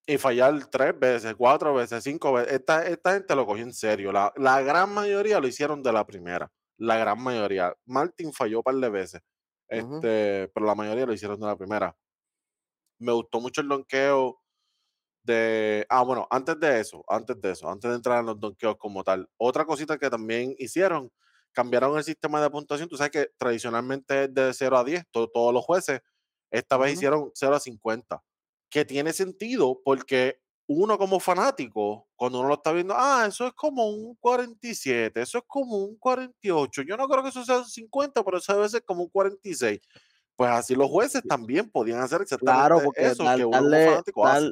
y 0.08 0.18
fallar 0.18 0.66
tres 0.68 0.98
veces, 0.98 1.34
cuatro 1.36 1.74
veces, 1.74 2.02
cinco 2.02 2.32
veces. 2.32 2.54
Esta, 2.54 2.84
esta 2.86 3.12
gente 3.14 3.36
lo 3.36 3.46
cogió 3.46 3.62
en 3.62 3.72
serio. 3.72 4.10
La, 4.12 4.32
la 4.36 4.60
gran 4.62 4.92
mayoría 4.92 5.38
lo 5.40 5.46
hicieron 5.46 5.80
de 5.82 5.92
la 5.92 6.04
primera. 6.04 6.50
La 6.76 6.96
gran 6.96 7.20
mayoría. 7.22 7.72
Martin 7.84 8.32
falló 8.32 8.58
un 8.58 8.62
par 8.64 8.74
de 8.74 8.88
veces. 8.90 9.20
Este, 9.68 10.48
pero 10.54 10.66
la 10.66 10.74
mayoría 10.74 11.06
lo 11.06 11.12
hicieron 11.12 11.38
de 11.40 11.46
la 11.46 11.56
primera. 11.56 11.96
Me 12.98 13.12
gustó 13.12 13.40
mucho 13.40 13.60
el 13.60 13.68
donqueo 13.68 14.40
de. 15.22 15.86
Ah, 15.88 16.02
bueno, 16.02 16.26
antes 16.30 16.58
de 16.58 16.80
eso, 16.80 17.04
antes 17.08 17.40
de 17.40 17.52
eso, 17.52 17.70
antes 17.70 17.88
de 17.88 17.96
entrar 17.96 18.20
en 18.20 18.26
los 18.26 18.40
donkeos 18.40 18.76
como 18.78 19.04
tal, 19.04 19.28
otra 19.38 19.64
cosita 19.64 19.98
que 19.98 20.10
también 20.10 20.54
hicieron, 20.58 21.12
cambiaron 21.52 21.96
el 21.96 22.04
sistema 22.04 22.40
de 22.42 22.50
puntuación. 22.50 22.88
Tú 22.88 22.96
sabes 22.96 23.12
que 23.12 23.30
tradicionalmente 23.38 24.24
es 24.24 24.34
de 24.34 24.52
0 24.52 24.78
a 24.78 24.84
10, 24.84 25.04
todos 25.12 25.54
los 25.54 25.64
jueces. 25.64 26.00
Esta 26.50 26.76
vez 26.76 26.92
Ujú. 26.92 26.94
hicieron 26.94 27.30
0 27.34 27.56
a 27.56 27.60
50, 27.60 28.22
que 28.70 28.84
tiene 28.84 29.12
sentido 29.12 29.80
porque 29.84 30.40
uno 30.68 30.98
como 30.98 31.20
fanático, 31.20 32.08
cuando 32.16 32.40
uno 32.40 32.48
lo 32.48 32.54
está 32.54 32.72
viendo, 32.72 32.94
ah, 32.96 33.26
eso 33.28 33.46
es 33.46 33.52
como 33.54 33.88
un 33.88 34.16
47, 34.16 35.22
eso 35.22 35.38
es 35.38 35.44
como 35.46 35.78
un 35.78 35.96
48. 35.98 36.82
Yo 36.82 36.96
no 36.96 37.08
creo 37.08 37.22
que 37.22 37.28
eso 37.30 37.44
sea 37.44 37.58
un 37.58 37.66
50, 37.66 38.24
pero 38.24 38.38
eso 38.38 38.54
debe 38.54 38.68
ser 38.68 38.84
como 38.84 39.02
un 39.04 39.10
46. 39.10 39.80
Pues 40.36 40.50
así 40.50 40.74
los 40.74 40.88
jueces 40.90 41.26
también 41.26 41.70
podían 41.70 42.00
hacer 42.00 42.20
Claro, 42.44 42.80
exactamente 42.80 42.82
porque 42.82 43.10
eso 43.10 43.24
dar- 43.24 43.34
que 43.34 43.44
uno 43.44 43.68
como 43.68 43.80
fanático 43.80 44.26
hace. 44.26 44.50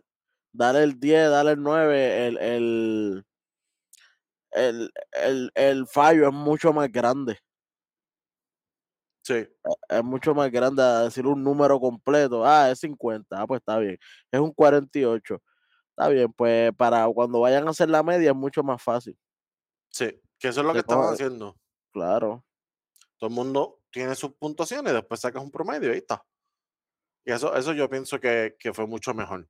darle 0.52 0.84
el 0.84 0.98
10, 1.00 1.30
darle 1.30 1.52
el 1.52 1.62
9, 1.62 2.26
el, 2.28 2.38
el, 2.38 3.24
el, 4.52 4.92
el, 5.12 5.50
el 5.54 5.86
fallo 5.86 6.28
es 6.28 6.34
mucho 6.34 6.72
más 6.72 6.90
grande. 6.90 7.38
Sí, 9.26 9.46
Es 9.88 10.04
mucho 10.04 10.34
más 10.34 10.50
grande 10.50 10.82
a 10.82 11.04
decir 11.04 11.26
un 11.26 11.42
número 11.42 11.80
completo. 11.80 12.44
Ah, 12.44 12.70
es 12.70 12.80
50. 12.80 13.40
Ah, 13.40 13.46
pues 13.46 13.60
está 13.60 13.78
bien. 13.78 13.98
Es 14.30 14.38
un 14.38 14.52
48. 14.52 15.42
Está 15.96 16.08
bien, 16.10 16.30
pues 16.32 16.72
para 16.76 17.06
cuando 17.08 17.40
vayan 17.40 17.66
a 17.66 17.70
hacer 17.70 17.88
la 17.88 18.02
media 18.02 18.30
es 18.32 18.36
mucho 18.36 18.62
más 18.62 18.82
fácil. 18.82 19.16
sí, 19.88 20.20
que 20.38 20.48
eso 20.48 20.60
es 20.60 20.66
lo 20.66 20.72
que 20.74 20.80
estaban 20.80 21.06
coge- 21.06 21.12
haciendo. 21.14 21.56
Claro. 21.90 22.44
Todo 23.16 23.28
el 23.28 23.34
mundo 23.34 23.80
tiene 23.90 24.14
sus 24.14 24.32
puntuaciones 24.34 24.92
y 24.92 24.96
después 24.96 25.20
sacas 25.20 25.42
un 25.42 25.50
promedio 25.50 25.88
y 25.88 25.92
ahí 25.92 25.98
está. 25.98 26.22
Y 27.24 27.32
eso, 27.32 27.54
eso 27.56 27.72
yo 27.72 27.88
pienso 27.88 28.20
que, 28.20 28.56
que 28.58 28.74
fue 28.74 28.86
mucho 28.86 29.14
mejor. 29.14 29.48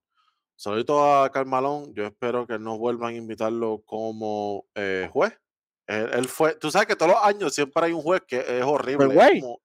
Saludito 0.54 1.02
a 1.22 1.28
Carmalón. 1.32 1.92
Yo 1.94 2.04
espero 2.06 2.46
que 2.46 2.58
no 2.60 2.78
vuelvan 2.78 3.14
a 3.14 3.16
invitarlo 3.16 3.82
como 3.84 4.66
eh, 4.76 5.08
juez. 5.12 5.36
Él, 5.86 6.10
él 6.14 6.28
fue, 6.28 6.54
tú 6.56 6.70
sabes 6.70 6.86
que 6.88 6.96
todos 6.96 7.12
los 7.12 7.22
años 7.22 7.54
siempre 7.54 7.84
hay 7.86 7.92
un 7.92 8.02
juez 8.02 8.22
que 8.26 8.38
es 8.40 8.64
horrible. 8.64 9.14
es 9.20 9.42
como- 9.42 9.60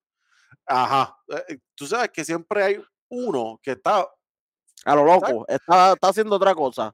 ajá. 0.65 1.17
eh, 1.29 1.43
eh, 1.49 1.59
Tú 1.75 1.85
sabes 1.87 2.09
que 2.11 2.25
siempre 2.25 2.63
hay 2.63 2.81
uno 3.09 3.59
que 3.63 3.71
está. 3.71 4.07
A 4.85 4.95
lo 4.95 5.03
loco. 5.05 5.45
Está, 5.47 5.93
está 5.93 6.07
haciendo 6.09 6.35
otra 6.35 6.53
cosa. 6.55 6.93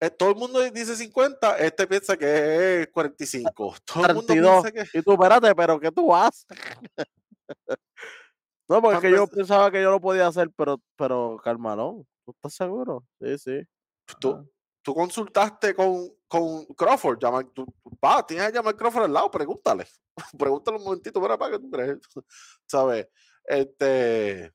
eh, 0.00 0.10
todo 0.10 0.30
el 0.30 0.36
mundo 0.36 0.58
dice 0.70 0.96
50, 0.96 1.58
este 1.58 1.86
piensa 1.86 2.16
que 2.16 2.82
es 2.82 2.88
45. 2.88 3.74
Todo 3.84 4.06
el 4.06 4.14
mundo 4.14 4.26
32. 4.32 4.62
piensa 4.62 4.72
que. 4.92 4.98
Y 4.98 5.02
tú, 5.02 5.12
espérate, 5.12 5.54
pero 5.54 5.78
¿qué 5.78 5.92
tú 5.92 6.14
haces? 6.14 6.44
no, 8.68 8.82
porque 8.82 9.10
yo 9.10 9.26
pensaba 9.26 9.70
que 9.70 9.82
yo 9.82 9.90
lo 9.90 10.00
podía 10.00 10.26
hacer, 10.26 10.50
pero, 10.56 10.80
pero 10.96 11.38
Carmalón, 11.42 12.06
¿tú 12.24 12.32
estás 12.32 12.54
seguro? 12.54 13.04
Sí, 13.20 13.38
sí. 13.38 13.60
Tú. 14.20 14.48
Tú 14.82 14.94
consultaste 14.94 15.74
con, 15.74 16.10
con 16.28 16.66
Crawford. 16.66 17.18
Llama, 17.18 17.42
tú, 17.52 17.66
tienes 18.26 18.46
a 18.46 18.50
llamar 18.50 18.76
Crawford 18.76 19.04
al 19.04 19.12
lado, 19.12 19.30
pregúntale. 19.30 19.86
pregúntale 20.38 20.78
un 20.78 20.84
momentito, 20.84 21.20
mira, 21.20 21.38
para 21.38 21.52
que 21.52 21.58
tú 21.60 21.70
crees. 21.70 21.98
¿Sabes? 22.66 23.08
Este. 23.44 24.52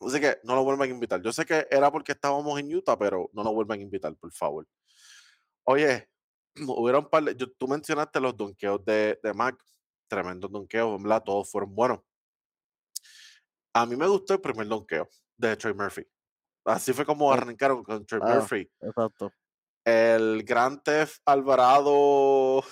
Así 0.00 0.18
que 0.18 0.38
no 0.44 0.54
lo 0.54 0.64
vuelvan 0.64 0.88
a 0.88 0.92
invitar. 0.92 1.20
Yo 1.22 1.32
sé 1.32 1.44
que 1.44 1.66
era 1.70 1.90
porque 1.90 2.12
estábamos 2.12 2.58
en 2.58 2.74
Utah, 2.74 2.98
pero 2.98 3.30
no 3.32 3.42
lo 3.44 3.52
vuelvan 3.52 3.80
a 3.80 3.82
invitar, 3.82 4.14
por 4.16 4.32
favor. 4.32 4.66
Oye, 5.64 6.08
hubieron 6.66 7.04
un 7.04 7.10
par 7.10 7.24
de- 7.24 7.34
tú 7.34 7.68
mencionaste 7.68 8.20
los 8.20 8.36
donkeos 8.36 8.84
de, 8.84 9.18
de 9.22 9.34
Mac. 9.34 9.62
Tremendos 10.08 10.50
donkeos, 10.50 11.00
¿verdad? 11.00 11.22
Todos 11.22 11.50
fueron 11.50 11.72
buenos. 11.72 12.00
A 13.72 13.86
mí 13.86 13.94
me 13.94 14.08
gustó 14.08 14.34
el 14.34 14.40
primer 14.40 14.66
donkeo 14.66 15.08
de 15.36 15.56
Trey 15.56 15.72
Murphy. 15.72 16.04
Así 16.70 16.92
fue 16.92 17.04
como 17.04 17.32
Eh, 17.32 17.36
arrancaron 17.36 17.82
con 17.82 18.04
Trey 18.06 18.20
ah. 18.22 18.34
Murphy. 18.34 18.70
Exacto. 18.80 19.32
El 19.84 20.42
Grand 20.44 20.82
Theft 20.82 21.20
Alvarado 21.24 22.62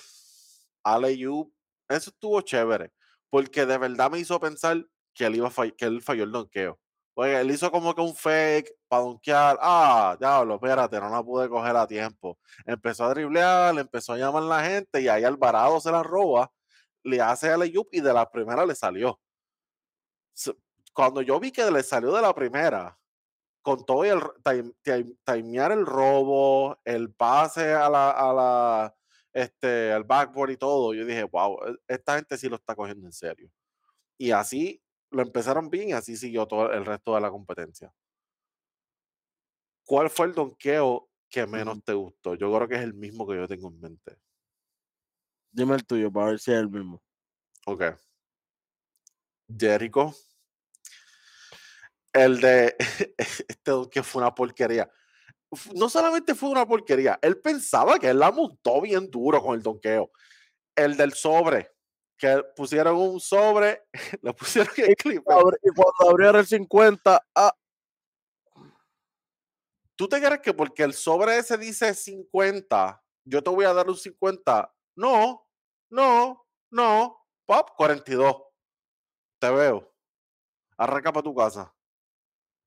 Alley-oop, 0.83 1.51
eso 1.89 2.11
estuvo 2.11 2.39
chévere, 2.41 2.91
porque 3.29 3.65
de 3.65 3.77
verdad 3.77 4.11
me 4.11 4.19
hizo 4.19 4.39
pensar 4.39 4.85
que 5.13 5.25
él, 5.25 5.35
iba 5.35 5.47
a 5.49 5.71
que 5.71 5.85
él 5.85 6.01
falló 6.01 6.23
el 6.23 6.31
donkeo. 6.31 6.79
Porque 7.13 7.39
él 7.39 7.51
hizo 7.51 7.71
como 7.71 7.93
que 7.93 8.01
un 8.01 8.15
fake 8.15 8.71
para 8.87 9.03
donkear. 9.03 9.57
Ah, 9.61 10.15
diablo, 10.19 10.55
espérate, 10.55 10.99
no 10.99 11.09
la 11.09 11.23
pude 11.23 11.49
coger 11.49 11.75
a 11.75 11.87
tiempo. 11.87 12.37
Empezó 12.65 13.05
a 13.05 13.09
driblear, 13.09 13.73
le 13.73 13.81
empezó 13.81 14.13
a 14.13 14.17
llamar 14.17 14.43
la 14.43 14.63
gente 14.63 15.01
y 15.01 15.07
ahí 15.07 15.23
Alvarado 15.23 15.79
se 15.81 15.91
la 15.91 16.03
roba, 16.03 16.51
le 17.03 17.19
hace 17.19 17.49
alley-oop 17.49 17.89
y 17.91 18.01
de 18.01 18.13
la 18.13 18.29
primera 18.29 18.65
le 18.65 18.75
salió. 18.75 19.19
Cuando 20.93 21.21
yo 21.21 21.39
vi 21.39 21.51
que 21.51 21.69
le 21.69 21.83
salió 21.83 22.13
de 22.13 22.21
la 22.21 22.33
primera, 22.33 22.98
con 23.69 23.85
todo 23.85 24.03
y 24.03 24.09
el 24.09 24.19
time- 24.43 24.73
time- 24.81 25.15
timear 25.23 25.71
el 25.71 25.85
robo, 25.85 26.79
el 26.83 27.13
pase 27.13 27.71
a 27.73 27.87
la, 27.87 28.09
a 28.09 28.33
la 28.33 28.95
este, 29.31 29.91
al 29.91 30.03
backboard 30.05 30.49
y 30.51 30.57
todo, 30.57 30.93
yo 30.95 31.05
dije, 31.05 31.23
wow, 31.23 31.59
e- 31.67 31.77
esta 31.87 32.15
gente 32.15 32.35
sí 32.35 32.49
lo 32.49 32.55
está 32.55 32.75
cogiendo 32.75 33.05
en 33.05 33.11
serio. 33.13 33.51
Y 34.17 34.31
así 34.31 34.81
lo 35.11 35.21
empezaron 35.21 35.69
bien 35.69 35.89
y 35.89 35.93
así 35.93 36.17
siguió 36.17 36.47
todo 36.47 36.71
el 36.71 36.83
resto 36.83 37.13
de 37.13 37.21
la 37.21 37.29
competencia. 37.29 37.93
¿Cuál 39.85 40.09
fue 40.09 40.25
el 40.25 40.33
donkeo 40.33 41.09
que 41.29 41.45
menos 41.45 41.83
te 41.83 41.93
gustó? 41.93 42.33
Yo 42.33 42.51
creo 42.51 42.67
que 42.67 42.75
es 42.75 42.81
el 42.81 42.95
mismo 42.95 43.27
que 43.27 43.35
yo 43.35 43.47
tengo 43.47 43.69
en 43.69 43.79
mente. 43.79 44.17
Dime 45.51 45.75
el 45.75 45.85
tuyo 45.85 46.11
para 46.11 46.27
ver 46.27 46.39
si 46.39 46.51
es 46.51 46.57
el 46.57 46.69
mismo. 46.69 47.01
Ok. 47.67 47.83
Jericho. 49.47 50.13
El 52.13 52.41
de 52.41 52.75
este 53.17 53.71
donkeo 53.71 54.03
fue 54.03 54.21
una 54.21 54.33
porquería. 54.33 54.89
No 55.75 55.89
solamente 55.89 56.35
fue 56.35 56.49
una 56.49 56.67
porquería, 56.67 57.17
él 57.21 57.39
pensaba 57.41 57.97
que 57.99 58.09
él 58.09 58.19
la 58.19 58.31
montó 58.31 58.81
bien 58.81 59.09
duro 59.09 59.41
con 59.41 59.55
el 59.55 59.63
donkeo. 59.63 60.11
El 60.75 60.97
del 60.97 61.13
sobre, 61.13 61.71
que 62.17 62.43
pusieron 62.55 62.97
un 62.97 63.19
sobre, 63.19 63.83
le 64.21 64.33
pusieron 64.33 64.73
el 64.77 64.95
clip. 64.95 65.23
Abre- 65.29 65.57
Y 65.63 65.69
cuando 65.75 66.11
abrieron 66.11 66.37
el 66.41 66.47
50, 66.47 67.25
ah, 67.35 67.53
¿Tú 69.95 70.07
te 70.07 70.19
crees 70.21 70.39
que 70.41 70.53
porque 70.53 70.83
el 70.83 70.93
sobre 70.93 71.37
ese 71.37 71.57
dice 71.57 71.93
50, 71.93 73.03
yo 73.25 73.43
te 73.43 73.49
voy 73.49 73.65
a 73.65 73.73
dar 73.73 73.89
un 73.89 73.97
50? 73.97 74.73
No, 74.95 75.45
no, 75.89 76.45
no. 76.71 77.17
Pop, 77.45 77.69
42. 77.75 78.35
Te 79.39 79.49
veo. 79.51 79.91
Arranca 80.77 81.11
para 81.11 81.23
tu 81.23 81.35
casa. 81.35 81.73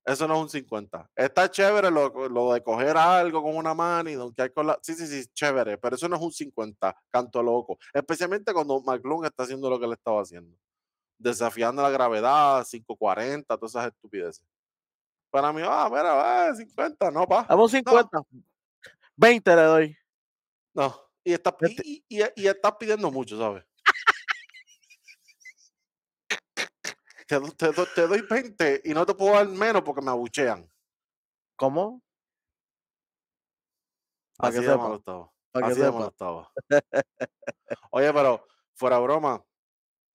Eso 0.05 0.27
no 0.27 0.35
es 0.35 0.41
un 0.41 0.49
50. 0.49 1.09
Está 1.15 1.49
chévere 1.49 1.89
lo, 1.89 2.09
lo 2.27 2.53
de 2.53 2.61
coger 2.61 2.97
algo 2.97 3.41
con 3.41 3.55
una 3.55 3.73
mano 3.73 4.09
y 4.09 4.13
donkear 4.15 4.51
con 4.53 4.67
la. 4.67 4.77
Sí, 4.81 4.93
sí, 4.95 5.07
sí, 5.07 5.25
chévere, 5.33 5.77
pero 5.77 5.95
eso 5.95 6.09
no 6.09 6.17
es 6.17 6.21
un 6.21 6.31
50. 6.33 6.95
Canto 7.09 7.41
loco. 7.41 7.77
Especialmente 7.93 8.53
cuando 8.53 8.81
McClung 8.81 9.25
está 9.25 9.43
haciendo 9.43 9.69
lo 9.69 9.79
que 9.79 9.87
le 9.87 9.93
estaba 9.93 10.21
haciendo. 10.21 10.57
Desafiando 11.17 11.81
la 11.81 11.89
gravedad, 11.89 12.65
540, 12.69 13.55
todas 13.57 13.71
esas 13.71 13.87
estupideces. 13.87 14.43
Para 15.31 15.53
mí, 15.53 15.61
ah, 15.65 15.87
mira, 15.89 16.49
eh, 16.49 16.55
50, 16.55 17.09
no, 17.09 17.25
pa. 17.25 17.43
vamos 17.49 17.71
50. 17.71 18.21
20 19.15 19.55
le 19.55 19.61
doy. 19.63 19.97
No, 20.73 20.93
y 21.23 21.33
estás, 21.33 21.53
y, 21.83 22.03
y- 22.09 22.21
y- 22.23 22.23
y 22.35 22.47
estás 22.47 22.73
pidiendo 22.79 23.09
mucho, 23.09 23.37
¿sabes? 23.37 23.63
Te, 27.33 27.39
do- 27.39 27.51
te 27.51 27.71
do- 27.71 27.87
te 27.95 28.07
doy 28.07 28.21
20 28.29 28.81
y 28.83 28.93
no 28.93 29.05
te 29.05 29.15
puedo 29.15 29.33
dar 29.33 29.47
menos 29.47 29.81
porque 29.83 30.01
me 30.01 30.11
abuchean. 30.11 30.69
¿Cómo? 31.57 32.03
Pa' 34.41 34.49
Así 34.49 34.61
que 34.63 34.67
de 34.69 34.75
malo 34.75 34.95
estaba. 34.97 35.31
Así 35.59 35.79
de 35.81 35.91
malo 35.91 36.09
estaba. 36.09 36.53
Oye, 37.91 38.11
pero 38.13 38.45
fuera 38.75 38.99
broma, 38.99 39.43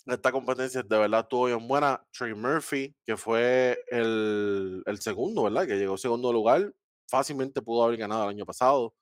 esta 0.07 0.33
competencia 0.33 0.83
de 0.83 0.99
verdad 0.99 1.23
estuvo 1.23 1.47
bien 1.47 1.67
buena. 1.69 2.07
Trey 2.13 2.35
Murphy, 2.35 2.97
que 3.05 3.17
fue 3.17 3.79
el, 3.91 4.83
el 4.87 5.01
segundo, 5.01 5.45
¿verdad? 5.45 5.67
Que 5.67 5.77
llegó 5.79 5.99
segundo 5.99 6.33
lugar, 6.33 6.75
fácilmente 7.09 7.63
pudo 7.63 7.85
haber 7.85 7.99
ganado 7.99 8.25
el 8.25 8.31
año 8.31 8.47
pasado. 8.47 8.95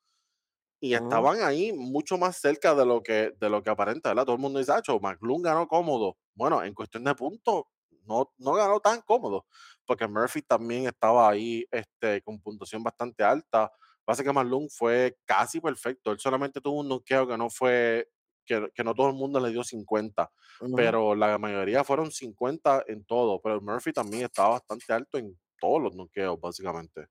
Y 0.81 0.95
estaban 0.95 1.41
ahí 1.43 1.73
mucho 1.73 2.17
más 2.17 2.37
cerca 2.37 2.75
de 2.75 2.85
lo 2.85 3.03
que, 3.03 3.33
de 3.39 3.49
lo 3.49 3.63
que 3.63 3.69
aparenta, 3.71 4.09
¿verdad? 4.11 4.25
Todo 4.25 4.35
el 4.35 4.41
mundo 4.41 4.59
dice, 4.59 4.73
Acho, 4.73 4.99
McClung 4.99 5.43
ganó 5.43 5.67
cómodo. 5.67 6.17
Bueno, 6.35 6.63
en 6.63 6.73
cuestión 6.75 7.03
de 7.05 7.15
puntos, 7.15 7.63
no, 8.07 8.31
no 8.37 8.53
ganó 8.53 8.79
tan 8.79 9.01
cómodo, 9.01 9.45
porque 9.85 10.07
Murphy 10.07 10.41
también 10.41 10.87
estaba 10.87 11.29
ahí 11.29 11.65
este, 11.71 12.21
con 12.21 12.39
puntuación 12.39 12.83
bastante 12.83 13.23
alta. 13.23 13.71
Pasa 14.05 14.23
que 14.23 14.31
McClung 14.31 14.69
fue 14.69 15.17
casi 15.25 15.59
perfecto. 15.59 16.11
Él 16.11 16.19
solamente 16.19 16.61
tuvo 16.61 16.79
un 16.79 16.87
noqueo 16.87 17.27
que 17.27 17.37
no 17.37 17.49
fue, 17.49 18.09
que, 18.45 18.69
que 18.73 18.83
no 18.83 18.93
todo 18.93 19.09
el 19.09 19.15
mundo 19.15 19.39
le 19.39 19.51
dio 19.51 19.63
50, 19.63 20.31
Ujú. 20.61 20.75
pero 20.75 21.15
la 21.15 21.37
mayoría 21.37 21.83
fueron 21.83 22.11
50 22.11 22.85
en 22.87 23.03
todo. 23.05 23.41
Pero 23.41 23.61
Murphy 23.61 23.91
también 23.91 24.23
estaba 24.23 24.49
bastante 24.49 24.93
alto 24.93 25.17
en 25.17 25.37
todos 25.59 25.81
los 25.81 25.95
noqueos, 25.95 26.39
básicamente. 26.39 27.07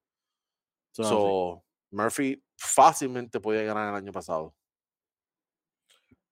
Así. 0.98 1.02
So, 1.02 1.64
Murphy 1.90 2.42
fácilmente 2.56 3.40
podía 3.40 3.62
ganar 3.62 3.90
el 3.90 3.96
año 3.96 4.12
pasado. 4.12 4.54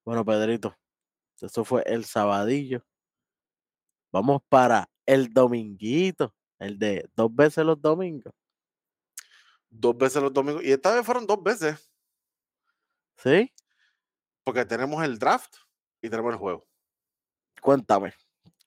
Bueno, 0.04 0.24
Pedrito, 0.24 0.76
eso 1.40 1.64
fue 1.64 1.82
el 1.86 2.04
sabadillo. 2.04 2.84
Vamos 4.14 4.42
para 4.48 4.88
el 5.06 5.32
dominguito, 5.32 6.32
el 6.60 6.78
de 6.78 7.10
dos 7.16 7.34
veces 7.34 7.64
los 7.64 7.82
domingos. 7.82 8.32
dos 9.68 9.98
veces 9.98 10.22
los 10.22 10.32
domingos. 10.32 10.62
Y 10.62 10.70
esta 10.70 10.94
vez 10.94 11.04
fueron 11.04 11.26
dos 11.26 11.42
veces. 11.42 11.90
¿Sí? 13.16 13.52
Porque 14.44 14.64
tenemos 14.64 15.02
el 15.02 15.18
draft 15.18 15.56
y 16.00 16.08
tenemos 16.08 16.32
el 16.32 16.38
juego. 16.38 16.64
Cuéntame. 17.60 18.14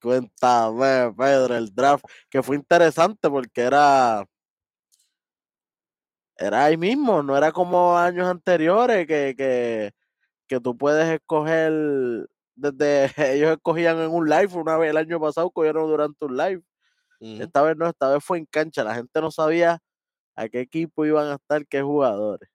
Cuéntame, 0.01 1.13
Pedro, 1.17 1.55
el 1.55 1.73
draft, 1.73 2.03
que 2.29 2.43
fue 2.43 2.57
interesante 2.57 3.29
porque 3.29 3.61
era. 3.61 4.25
Era 6.35 6.65
ahí 6.65 6.75
mismo, 6.75 7.23
no 7.23 7.37
era 7.37 7.53
como 7.53 7.97
años 7.97 8.27
anteriores 8.27 9.07
que, 9.07 9.33
que, 9.37 9.93
que 10.45 10.59
tú 10.59 10.77
puedes 10.77 11.07
escoger 11.07 12.27
desde 12.57 13.05
ellos 13.35 13.51
escogían 13.51 13.99
en 13.99 14.11
un 14.11 14.29
live 14.29 14.49
una 14.55 14.77
vez 14.77 14.91
el 14.91 14.97
año 14.97 15.19
pasado 15.21 15.51
cogieron 15.51 15.87
durante 15.89 16.25
un 16.25 16.37
live 16.37 16.63
esta 17.21 17.63
vez 17.63 17.77
no 17.77 17.87
esta 17.89 18.09
vez 18.11 18.23
fue 18.23 18.39
en 18.39 18.45
cancha 18.47 18.83
la 18.83 18.95
gente 18.95 19.21
no 19.21 19.31
sabía 19.31 19.79
a 20.35 20.49
qué 20.49 20.61
equipo 20.61 21.05
iban 21.05 21.27
a 21.27 21.35
estar 21.35 21.67
qué 21.67 21.81
jugadores 21.83 22.49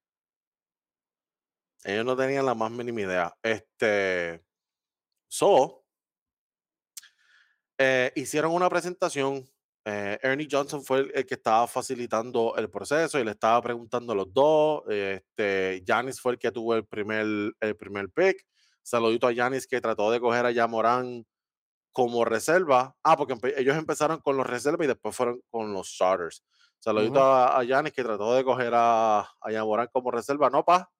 Ellos 1.84 2.04
no 2.04 2.16
tenían 2.16 2.46
la 2.46 2.54
más 2.54 2.70
mínima 2.70 3.00
idea. 3.02 3.34
Este. 3.42 4.44
So. 5.28 5.84
eh, 7.78 8.12
hicieron 8.16 8.52
una 8.52 8.68
presentación. 8.68 9.48
eh, 9.84 10.18
Ernie 10.22 10.46
Johnson 10.50 10.84
fue 10.84 11.00
el, 11.00 11.12
el 11.14 11.26
que 11.26 11.34
estaba 11.34 11.66
facilitando 11.66 12.54
el 12.56 12.70
proceso 12.70 13.18
y 13.18 13.24
le 13.24 13.32
estaba 13.32 13.60
preguntando 13.62 14.12
a 14.12 14.16
los 14.16 14.32
dos. 14.32 14.84
Este, 14.88 15.82
Giannis 15.84 16.20
fue 16.20 16.32
el 16.32 16.38
que 16.38 16.52
tuvo 16.52 16.74
el 16.76 16.86
primer, 16.86 17.26
el 17.60 17.76
primer 17.76 18.08
pick. 18.10 18.46
Saludito 18.82 19.26
a 19.26 19.32
Giannis 19.32 19.66
que 19.66 19.80
trató 19.80 20.10
de 20.10 20.20
coger 20.20 20.46
a 20.46 20.50
Yamorán 20.50 21.24
como 21.92 22.24
reserva. 22.24 22.96
Ah, 23.02 23.16
porque 23.16 23.34
empe- 23.34 23.54
ellos 23.56 23.76
empezaron 23.76 24.20
con 24.20 24.36
los 24.36 24.46
reservas 24.46 24.84
y 24.84 24.88
después 24.88 25.14
fueron 25.14 25.40
con 25.50 25.72
los 25.72 25.94
starters. 25.94 26.44
Saludito 26.78 27.20
a, 27.22 27.58
a 27.58 27.64
Giannis 27.64 27.92
que 27.92 28.02
trató 28.02 28.34
de 28.34 28.42
coger 28.44 28.72
a, 28.74 29.20
a 29.20 29.50
Yamorán 29.52 29.88
como 29.92 30.10
reserva. 30.10 30.50
No, 30.50 30.64
pa. 30.64 30.90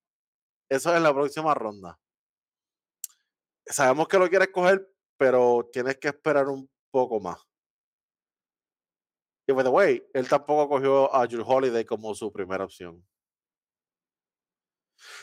Eso 0.69 0.91
es 0.91 0.97
en 0.97 1.03
la 1.03 1.13
próxima 1.13 1.53
ronda. 1.55 1.99
Sabemos 3.67 4.09
que 4.09 4.19
lo 4.19 4.29
quieres 4.29 4.49
coger, 4.53 4.89
pero 5.17 5.69
tienes 5.73 5.99
que 5.99 6.09
esperar 6.09 6.49
un 6.49 6.71
poco 6.91 7.21
más. 7.21 7.39
Y 9.47 9.53
by 9.53 9.65
the 9.65 9.71
way, 9.71 10.03
él 10.15 10.29
tampoco 10.29 10.69
cogió 10.69 11.15
a 11.15 11.27
Drew 11.27 11.45
Holiday 11.47 11.85
como 11.85 12.15
su 12.15 12.33
primera 12.33 12.65
opción. 12.65 13.05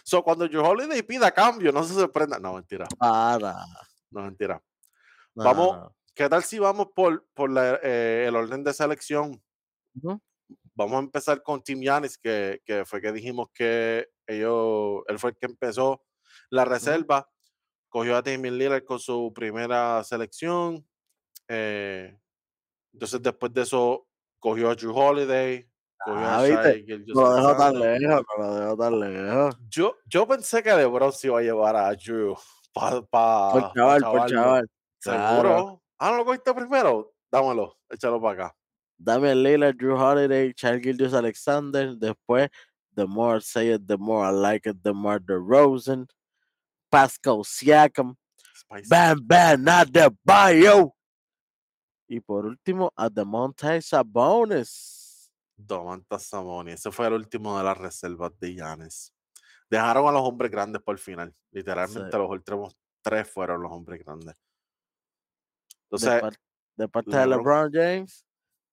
So, 0.03 0.23
cuando 0.23 0.47
Drew 0.47 0.63
Holiday 0.63 1.01
pida 1.03 1.31
cambio, 1.31 1.71
no 1.71 1.83
se 1.83 1.93
sorprenda. 1.93 2.39
No, 2.39 2.53
mentira. 2.53 2.87
para 2.97 3.55
No, 4.11 4.21
mentira. 4.23 4.61
no, 5.35 5.43
Vamos. 5.43 5.91
¿Qué 6.15 6.27
tal 6.27 6.43
si 6.43 6.59
vamos 6.59 6.87
por, 6.93 7.25
por 7.33 7.49
la, 7.49 7.79
eh, 7.81 8.25
el 8.27 8.35
orden 8.35 8.63
de 8.63 8.73
selección? 8.73 9.41
Ujú. 9.95 10.21
Vamos 10.73 10.95
a 10.95 10.99
empezar 10.99 11.41
con 11.43 11.61
Tim 11.61 11.81
Yanis, 11.81 12.17
que, 12.17 12.61
que 12.65 12.83
fue 12.85 12.99
que 13.01 13.11
dijimos 13.11 13.47
que 13.53 14.09
ellos, 14.27 15.01
él 15.07 15.19
fue 15.19 15.29
el 15.31 15.37
que 15.37 15.45
empezó 15.45 16.03
la 16.49 16.65
reserva. 16.65 17.29
Cogió 17.87 18.17
a 18.17 18.21
Damian 18.21 18.57
Lillard 18.57 18.83
con 18.83 18.99
su 18.99 19.31
primera 19.33 20.03
selección. 20.03 20.85
eh, 21.47 22.17
entonces, 22.91 23.21
después 23.21 23.53
de 23.53 23.61
eso, 23.61 24.07
cogió 24.39 24.69
a 24.69 24.75
Drew 24.75 24.95
Holiday. 24.97 25.68
Cogió 26.05 26.19
Ah, 26.27 26.43
¿viste? 26.43 26.83
Gilgeous 26.85 27.15
no 27.15 27.21
lo 27.21 27.35
dejo 27.35 27.57
tan 27.57 27.79
lejos 27.79 28.25
no 28.37 28.43
lo 28.45 28.55
dejo 28.55 28.77
tan 28.77 28.99
lejos 28.99 29.57
Yo, 29.69 29.97
yo 30.05 30.27
pensé 30.27 30.63
que 30.63 30.73
LeBron 30.73 31.11
se 31.11 31.27
iba 31.27 31.39
a 31.39 31.41
llevar 31.41 31.75
a 31.75 31.93
Drew 31.95 32.35
para 32.73 33.01
pa, 33.01 33.51
por 33.51 33.61
pa 33.61 33.73
chaval 33.75 34.01
por 34.01 34.11
chavarlo. 34.11 34.27
chaval 34.29 34.69
¿Seguro? 34.99 35.41
Claro. 35.41 35.81
Ah, 35.97 36.11
¿no 36.11 36.17
lo 36.17 36.25
cogiste 36.25 36.53
primero? 36.53 37.13
Dámelo, 37.31 37.77
échalo 37.89 38.21
para 38.21 38.45
acá. 38.45 38.55
Damian 38.97 39.41
Lillard, 39.43 39.77
Drew 39.77 39.95
Holiday, 39.95 40.53
Charles 40.53 40.81
Gildius 40.83 41.13
Alexander. 41.13 41.95
Después, 41.95 42.49
the 42.95 43.07
more 43.07 43.37
I 43.37 43.39
say 43.39 43.69
it, 43.69 43.87
the 43.87 43.97
more 43.97 44.25
I 44.25 44.31
like 44.31 44.65
it, 44.69 44.83
the 44.83 44.93
more 44.93 45.19
the 45.19 45.37
Rosen, 45.37 46.07
Pascal 46.91 47.43
Siakam, 47.45 48.15
Spicy. 48.53 48.89
Bam 48.89 49.19
Bam, 49.25 49.63
not 49.63 49.91
the 49.93 50.13
bio. 50.25 50.93
Y 52.09 52.19
por 52.19 52.45
último, 52.45 52.91
a 52.97 53.09
the 53.09 53.23
Monte 53.23 53.79
Sabonis. 53.81 54.98
Domantas 55.67 56.23
Sabonis. 56.25 56.75
Ese 56.75 56.91
fue 56.91 57.07
el 57.07 57.13
último 57.13 57.57
de 57.57 57.63
las 57.63 57.77
reservas 57.77 58.31
de 58.39 58.53
Giannis. 58.53 59.13
Dejaron 59.69 60.07
a 60.07 60.11
los 60.11 60.21
hombres 60.21 60.49
grandes 60.51 60.81
por 60.81 60.95
el 60.95 60.99
final. 60.99 61.35
Literalmente 61.51 62.11
Sí. 62.11 62.17
los 62.17 62.29
últimos 62.29 62.75
tres 63.01 63.29
fueron 63.29 63.61
los 63.61 63.71
hombres 63.71 64.03
grandes. 64.03 64.35
De, 64.35 64.37
Entonces, 65.83 66.21
par- 66.21 66.39
de 66.75 66.87
parte 66.87 67.11
de 67.11 67.27
LeBron. 67.27 67.71
LeBron 67.71 67.71
James, 67.73 68.25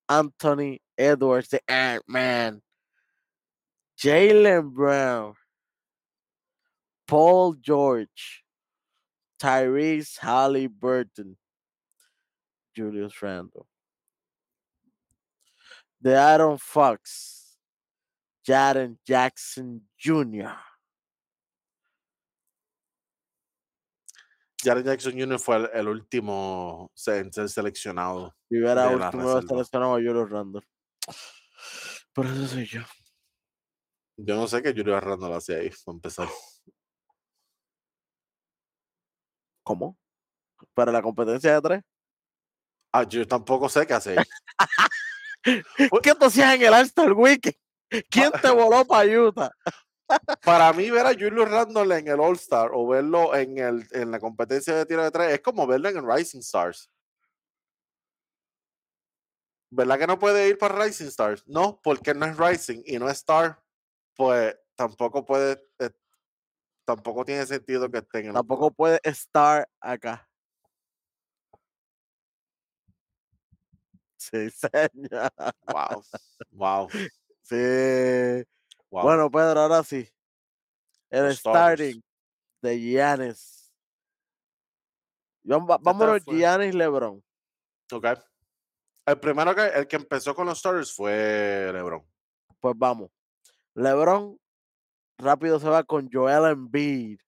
Anthony 0.09 0.79
Edwards, 0.96 1.49
the 1.49 1.61
Ant-Man, 1.66 2.62
Jalen 3.96 4.72
Brown, 4.72 5.35
Paul 7.07 7.57
George, 7.61 8.44
Tyrese 9.38 10.18
Halliburton, 10.20 11.37
Julius 12.75 13.20
Randle, 13.20 13.66
the 16.02 16.16
Aaron 16.16 16.59
Fox, 16.59 17.59
Jaren 18.46 18.98
Jackson 19.04 19.82
Jr., 19.98 20.56
Jaren 24.62 24.85
Jackson 24.85 25.12
Jr. 25.12 25.38
fue 25.38 25.56
el, 25.56 25.70
el 25.74 25.88
último 25.88 26.90
ser 26.94 27.30
seleccionado. 27.48 28.35
y 28.50 28.59
hubiera 28.59 28.88
De 28.88 28.96
la 28.96 29.06
último 29.06 29.42
seleccionado 29.42 29.92
a 29.92 29.96
Julius 29.96 30.30
Randle. 30.30 30.62
Por 32.12 32.26
eso 32.26 32.46
soy 32.46 32.66
yo. 32.66 32.80
Yo 34.16 34.35
no 34.35 34.48
sé 34.48 34.62
qué 34.62 34.72
Julio 34.72 34.98
Randle 34.98 35.35
hacía 35.35 35.59
ahí, 35.59 35.70
para 35.85 35.96
empezar. 35.96 36.28
¿Cómo? 39.62 39.98
Para 40.72 40.90
la 40.90 41.02
competencia 41.02 41.54
de 41.54 41.61
tres. 41.61 41.82
Ah, 42.92 43.04
yo 43.04 43.26
tampoco 43.26 43.68
sé 43.68 43.87
qué 43.87 43.92
hace 43.94 44.18
ahí. 44.18 44.24
¿Qué 46.02 46.14
tú 46.14 46.26
hacías 46.26 46.54
en 46.54 46.62
el 46.62 46.74
All-Star 46.74 47.12
Weekend? 47.12 47.56
¿Quién 48.11 48.30
te 48.42 48.50
voló 48.50 48.85
para 48.85 49.09
Utah? 49.09 49.50
Para 50.44 50.72
mí, 50.72 50.90
ver 50.90 51.06
a 51.06 51.12
Julio 51.12 51.44
Randle 51.44 51.98
en 51.98 52.09
el 52.09 52.20
All-Star 52.20 52.70
o 52.72 52.87
verlo 52.87 53.35
en, 53.35 53.59
el, 53.59 53.87
en 53.92 54.11
la 54.11 54.20
competencia 54.20 54.74
de 54.74 54.87
tiro 54.87 55.02
de 55.02 55.11
tres 55.11 55.35
es 55.35 55.40
como 55.40 55.66
verlo 55.66 55.88
en 55.88 55.96
el 55.98 56.06
Rising 56.06 56.40
Stars. 56.40 56.90
¿Verdad 59.70 59.98
que 59.98 60.06
no 60.06 60.18
puede 60.18 60.48
ir 60.48 60.59
para 60.59 60.85
Rising 60.85 61.09
Stars? 61.09 61.42
No, 61.46 61.80
porque 61.82 62.14
no 62.14 62.26
es 62.26 62.37
Rising 62.37 62.82
y 62.87 62.98
no 62.98 63.09
es 63.09 63.18
Star, 63.18 63.61
pues 64.14 64.56
tampoco 64.76 65.24
puede, 65.24 65.61
eh, 65.80 65.90
tampoco 66.85 67.24
tiene 67.24 67.44
sentido 67.46 67.90
que 67.90 67.98
esté 67.98 68.20
en 68.20 68.26
el 68.28 68.35
Tampoco 68.35 68.70
puede 68.70 69.00
estar 69.02 69.68
acá. 69.80 70.25
Sí, 74.30 74.50
señor. 74.50 75.30
Wow, 75.68 76.02
wow, 76.52 76.88
Sí. 77.42 78.44
wow. 78.90 79.02
Bueno, 79.04 79.30
Pedro, 79.30 79.60
ahora 79.60 79.82
sí. 79.84 80.08
El 81.10 81.26
Los 81.26 81.38
starting 81.38 82.00
de 82.62 82.78
Giannis. 82.80 83.72
Vamos- 85.44 85.78
Vámonos, 85.80 86.24
Giannis 86.24 86.74
LeBron. 86.74 87.22
ok. 87.92 88.06
El 89.06 89.20
primero 89.20 89.54
que, 89.54 89.64
el 89.66 89.86
que 89.86 89.94
empezó 89.96 90.34
con 90.34 90.46
los 90.46 90.58
starters 90.58 90.92
fue 90.92 91.70
LeBron. 91.72 92.04
Pues 92.58 92.74
vamos. 92.76 93.10
LeBron 93.74 94.36
rápido 95.18 95.60
se 95.60 95.68
va 95.68 95.84
con 95.84 96.10
Joel 96.12 96.50
Embiid. 96.50 97.20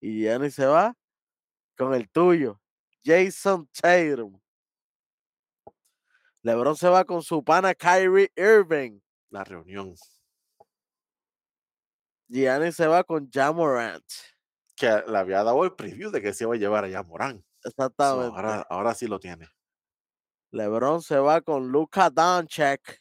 Y 0.00 0.22
Giannis 0.22 0.54
se 0.54 0.64
va 0.64 0.96
con 1.76 1.92
el 1.92 2.08
tuyo, 2.08 2.58
Jason 3.04 3.68
Tatum. 3.68 4.40
LeBron 6.42 6.76
se 6.76 6.88
va 6.88 7.04
con 7.04 7.22
su 7.22 7.42
pana 7.44 7.74
Kyrie 7.74 8.32
Irving. 8.36 9.00
La 9.30 9.44
reunión. 9.44 9.94
Giannis 12.28 12.76
se 12.76 12.86
va 12.86 13.04
con 13.04 13.30
Jamorant. 13.30 14.04
Que 14.74 15.04
le 15.06 15.18
había 15.18 15.44
dado 15.44 15.64
el 15.64 15.74
preview 15.74 16.10
de 16.10 16.20
que 16.20 16.32
se 16.32 16.44
iba 16.44 16.54
a 16.54 16.58
llevar 16.58 16.84
allá 16.84 17.02
Morán. 17.02 17.44
Exactamente. 17.62 18.36
ahora, 18.36 18.66
ahora 18.68 18.94
sí 18.94 19.06
lo 19.06 19.20
tiene. 19.20 19.48
LeBron 20.50 21.00
se 21.02 21.18
va 21.18 21.40
con 21.40 21.68
Luka 21.68 22.10
Doncic. 22.10 23.00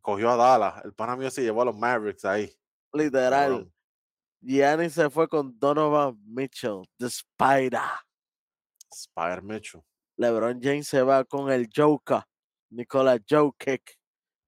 Cogió 0.00 0.30
a 0.30 0.36
Dallas. 0.36 0.84
El 0.84 0.94
pana 0.94 1.16
mío 1.16 1.30
se 1.30 1.42
llevó 1.42 1.62
a 1.62 1.66
los 1.66 1.76
Mavericks 1.76 2.24
ahí. 2.24 2.54
Literal. 2.92 3.70
Giannis 4.40 4.94
se 4.94 5.10
fue 5.10 5.28
con 5.28 5.58
Donovan 5.58 6.18
Mitchell, 6.24 6.82
The 6.98 7.06
Spider. 7.06 7.80
Spider 8.92 9.42
Mitchell. 9.42 9.82
LeBron 10.16 10.60
James 10.62 10.86
se 10.86 11.02
va 11.02 11.24
con 11.24 11.50
el 11.50 11.68
Joker, 11.74 12.22
Nicola 12.70 13.18
Jokic. 13.28 13.98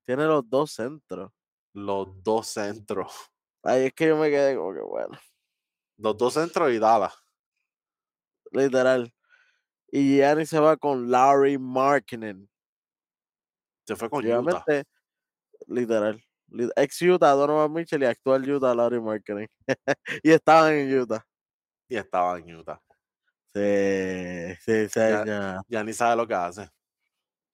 Tiene 0.05 0.25
los 0.25 0.49
dos 0.49 0.73
centros. 0.73 1.33
Los 1.75 2.23
dos 2.23 2.49
centros. 2.49 3.13
Ahí 3.63 3.87
es 3.87 3.93
que 3.93 4.09
yo 4.09 4.17
me 4.17 4.31
quedé 4.31 4.57
como 4.57 4.75
que 4.75 4.81
bueno, 4.81 5.19
Los 5.97 6.17
dos 6.17 6.35
centros 6.35 6.73
y 6.73 6.79
Dallas. 6.79 7.15
literal. 8.51 9.13
Y 9.91 10.17
Giannis 10.17 10.49
se 10.49 10.59
va 10.59 10.77
con 10.77 11.11
Larry 11.11 11.59
Markkinen. 11.59 12.49
Se 13.87 13.95
fue 13.95 14.09
con 14.09 14.27
Utah. 14.27 14.65
Literal. 15.67 16.23
Ex 16.77 17.03
Utah, 17.03 17.33
Donovan 17.33 17.73
Mitchell 17.73 18.03
y 18.03 18.07
actual 18.07 18.49
Utah, 18.49 18.75
Larry 18.75 19.01
Marketing. 19.01 19.47
y 20.23 20.31
estaban 20.33 20.73
en 20.75 20.99
Utah. 20.99 21.25
Y 21.89 21.97
estaba 21.97 22.39
en 22.39 22.55
Utah. 22.55 22.81
Sí, 23.55 24.55
sí, 24.61 24.89
señor. 24.89 25.63
Ya 25.69 25.85
ni 25.85 25.93
sabe 25.93 26.17
lo 26.17 26.27
que 26.27 26.35
hace. 26.35 26.69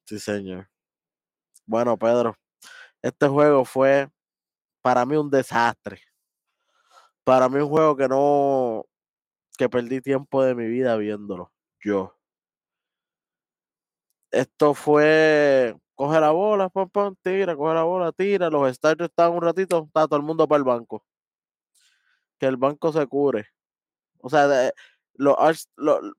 Sí, 0.08 0.18
señor. 0.18 0.66
Bueno, 1.66 1.98
Pedro, 1.98 2.34
este 3.02 3.28
juego 3.28 3.66
fue 3.66 4.08
para 4.82 5.04
mí 5.06 5.16
un 5.16 5.30
desastre. 5.30 6.00
Para 7.24 7.50
mí 7.50 7.58
un 7.60 7.68
juego 7.68 7.94
que 7.94 8.08
no, 8.08 8.86
que 9.58 9.68
perdí 9.68 10.00
tiempo 10.00 10.42
de 10.42 10.54
mi 10.54 10.66
vida 10.66 10.96
viéndolo. 10.96 11.52
Yo. 11.80 12.16
Esto 14.30 14.72
fue, 14.72 15.76
coge 15.94 16.20
la 16.20 16.30
bola, 16.30 16.70
pam, 16.70 16.88
pam, 16.88 17.14
tira, 17.22 17.54
coge 17.54 17.74
la 17.74 17.82
bola, 17.82 18.10
tira. 18.12 18.48
Los 18.48 18.74
starters 18.76 19.10
estaban 19.10 19.36
un 19.36 19.42
ratito, 19.42 19.84
está 19.88 20.06
todo 20.06 20.16
el 20.16 20.24
mundo 20.24 20.48
para 20.48 20.58
el 20.58 20.64
banco. 20.64 21.04
Que 22.38 22.46
el 22.46 22.56
banco 22.56 22.92
se 22.92 23.06
cure. 23.06 23.46
O 24.20 24.30
sea, 24.30 24.72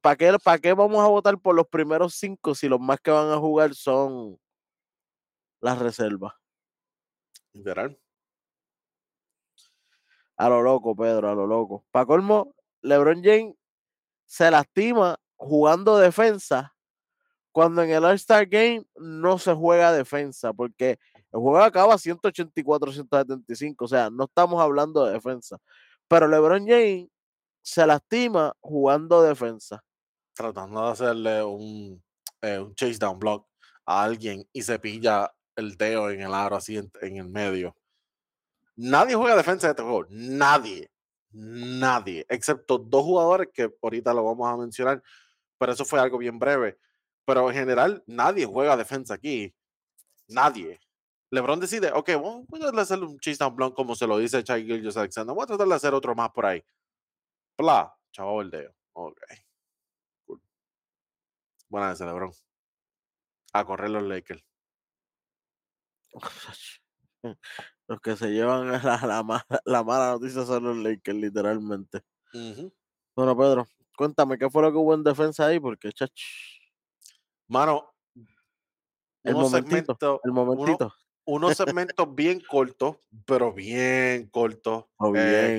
¿para, 0.02 0.16
qué, 0.16 0.38
¿para 0.44 0.60
qué 0.60 0.74
vamos 0.74 1.04
a 1.04 1.08
votar 1.08 1.38
por 1.40 1.56
los 1.56 1.68
primeros 1.68 2.16
cinco 2.16 2.54
si 2.56 2.68
los 2.68 2.80
más 2.80 3.00
que 3.00 3.12
van 3.12 3.32
a 3.32 3.38
jugar 3.38 3.74
son 3.74 4.38
las 5.62 5.80
reservas? 5.80 6.34
Literal. 7.54 7.98
A 10.38 10.50
lo 10.50 10.62
loco, 10.62 10.96
Pedro, 10.96 11.30
a 11.30 11.36
lo 11.36 11.48
loco. 11.48 11.86
Para 11.92 12.06
colmo, 12.06 12.56
LeBron 12.82 13.22
James 13.24 13.56
se 14.26 14.50
lastima 14.52 15.18
jugando 15.36 15.98
defensa 15.98 16.74
cuando 17.52 17.82
en 17.84 17.90
el 17.90 18.06
All-Star 18.06 18.46
Game 18.46 18.86
no 18.96 19.38
se 19.38 19.54
juega 19.54 19.92
defensa, 19.92 20.54
porque 20.54 21.00
el 21.32 21.40
juego 21.40 21.58
acaba 21.60 21.98
184-175, 21.98 23.76
o 23.80 23.88
sea, 23.88 24.10
no 24.10 24.26
estamos 24.26 24.62
hablando 24.62 25.06
de 25.06 25.14
defensa. 25.14 25.58
Pero 26.08 26.28
LeBron 26.28 26.68
James 26.68 27.10
se 27.62 27.86
lastima 27.86 28.54
jugando 28.60 29.22
defensa. 29.22 29.84
Tratando 30.34 30.86
de 30.86 30.92
hacerle 30.92 31.44
un, 31.44 32.04
eh, 32.42 32.60
un 32.60 32.74
chase 32.76 32.98
down 32.98 33.20
block 33.20 33.48
a 33.86 34.04
alguien 34.04 34.48
y 34.54 34.62
se 34.62 34.80
pilla 34.80 35.32
el 35.56 35.76
dedo 35.76 36.10
en 36.10 36.22
el 36.22 36.34
aro 36.34 36.56
así 36.56 36.78
en, 36.78 37.18
el 37.18 37.28
medio. 37.28 37.76
Nadie 38.76 39.16
juega 39.16 39.36
defensa 39.36 39.68
de 39.68 39.72
este 39.72 39.84
juego. 39.84 40.06
Nadie. 40.10 40.90
Nadie. 41.32 42.26
Excepto 42.30 42.78
dos 42.78 43.04
jugadores 43.04 43.50
que 43.54 43.70
ahorita 43.82 44.14
lo 44.14 44.24
vamos 44.24 44.48
a 44.48 44.58
mencionar. 44.58 45.04
Pero 45.58 45.74
eso 45.74 45.84
fue 45.84 46.00
algo 46.00 46.18
bien 46.18 46.40
breve. 46.40 46.80
Pero 47.26 47.50
en 47.50 47.56
general, 47.56 48.04
nadie 48.08 48.46
juega 48.46 48.78
defensa 48.78 49.16
aquí. 49.16 49.54
Nadie. 50.30 50.80
LeBron 51.32 51.60
decide, 51.60 51.92
ok, 51.92 52.10
vamos 52.14 52.46
a 52.48 52.58
tratar 52.58 52.76
de 52.76 52.82
hacer 52.82 53.04
un 53.04 53.20
chase 53.20 53.38
down 53.38 53.56
block 53.56 53.76
como 53.76 53.96
se 53.96 54.08
lo 54.08 54.18
dice 54.18 54.44
Chai 54.44 54.66
Gilgis 54.66 54.98
Alexander. 54.98 55.36
Voy 55.36 55.44
a 55.44 55.48
tratar 55.48 55.68
de 55.68 55.76
hacer 55.76 55.94
otro 55.94 56.16
más 56.16 56.32
por 56.32 56.46
ahí. 56.46 56.64
Bla, 57.60 57.94
chavo 58.12 58.42
dedo. 58.46 58.74
Ok. 58.94 59.20
Cool. 60.26 60.42
Buena 61.68 61.92
ese 61.92 62.06
LeBron. 62.06 62.32
A 63.52 63.66
correr 63.66 63.90
los 63.90 64.04
Lakers. 64.04 64.42
Los 67.90 68.00
que 68.02 68.16
se 68.16 68.30
llevan 68.30 68.72
la, 68.84 69.24
la, 69.66 69.84
mala 69.84 70.12
noticia 70.12 70.46
son 70.46 70.64
los 70.64 70.78
Lakers, 70.78 71.18
literalmente. 71.18 72.02
Bueno, 73.14 73.36
Pedro, 73.36 73.68
cuéntame, 73.98 74.38
¿qué 74.38 74.50
fue 74.50 74.62
lo 74.62 74.72
que 74.72 74.78
hubo 74.78 74.94
en 74.94 75.04
defensa 75.04 75.48
ahí? 75.48 75.60
Porque, 75.60 75.92
chach. 75.92 76.22
Mano, 77.48 77.94
el 79.24 79.34
momentito, 79.34 80.22
el 80.24 80.32
momentito. 80.32 80.94
unos 81.26 81.58
segmentos 81.58 82.16
bien 82.16 82.40
cortos, 82.40 82.98
pero 83.26 83.52
bien 83.52 84.30
cortos. 84.30 84.86
Oh, 84.98 85.14
eh, 85.16 85.58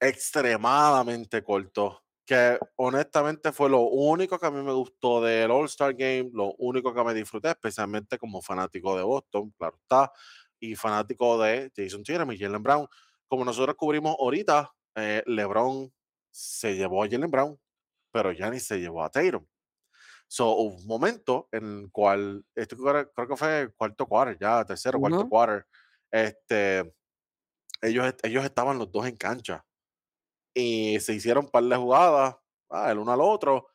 extremadamente 0.00 1.42
cortos 1.42 1.98
que 2.30 2.60
honestamente 2.76 3.50
fue 3.50 3.68
lo 3.68 3.80
único 3.80 4.38
que 4.38 4.46
a 4.46 4.52
mí 4.52 4.62
me 4.62 4.72
gustó 4.72 5.20
del 5.20 5.50
All-Star 5.50 5.94
Game, 5.94 6.30
lo 6.32 6.54
único 6.58 6.94
que 6.94 7.02
me 7.02 7.12
disfruté, 7.12 7.48
especialmente 7.48 8.18
como 8.18 8.40
fanático 8.40 8.96
de 8.96 9.02
Boston, 9.02 9.52
claro 9.58 9.76
está, 9.82 10.12
y 10.60 10.76
fanático 10.76 11.42
de 11.42 11.72
Jason 11.74 12.04
Tatum 12.04 12.30
y 12.30 12.38
Jalen 12.38 12.62
Brown. 12.62 12.86
Como 13.26 13.44
nosotros 13.44 13.74
cubrimos 13.74 14.14
ahorita, 14.16 14.70
eh, 14.94 15.24
LeBron 15.26 15.92
se 16.30 16.76
llevó 16.76 17.02
a 17.02 17.08
Jalen 17.08 17.32
Brown, 17.32 17.58
pero 18.12 18.32
ni 18.32 18.60
se 18.60 18.78
llevó 18.78 19.02
a 19.02 19.10
Tatum. 19.10 19.44
So, 20.28 20.50
hubo 20.50 20.76
un 20.76 20.86
momento 20.86 21.48
en 21.50 21.80
el 21.80 21.90
cual, 21.90 22.44
esto 22.54 22.76
creo, 22.76 23.10
que 23.12 23.36
fue 23.36 23.72
cuarto 23.76 24.06
quarter, 24.06 24.38
ya 24.38 24.64
tercero, 24.64 25.00
cuarto 25.00 25.28
quarter, 25.28 25.66
este, 26.12 26.94
ellos, 27.82 28.14
ellos 28.22 28.44
estaban 28.44 28.78
los 28.78 28.92
dos 28.92 29.04
en 29.08 29.16
cancha 29.16 29.64
y 30.54 30.98
se 31.00 31.14
hicieron 31.14 31.44
un 31.44 31.50
par 31.50 31.64
de 31.64 31.76
jugadas, 31.76 32.36
ah, 32.70 32.90
el 32.90 32.98
uno 32.98 33.12
al 33.12 33.20
otro. 33.20 33.68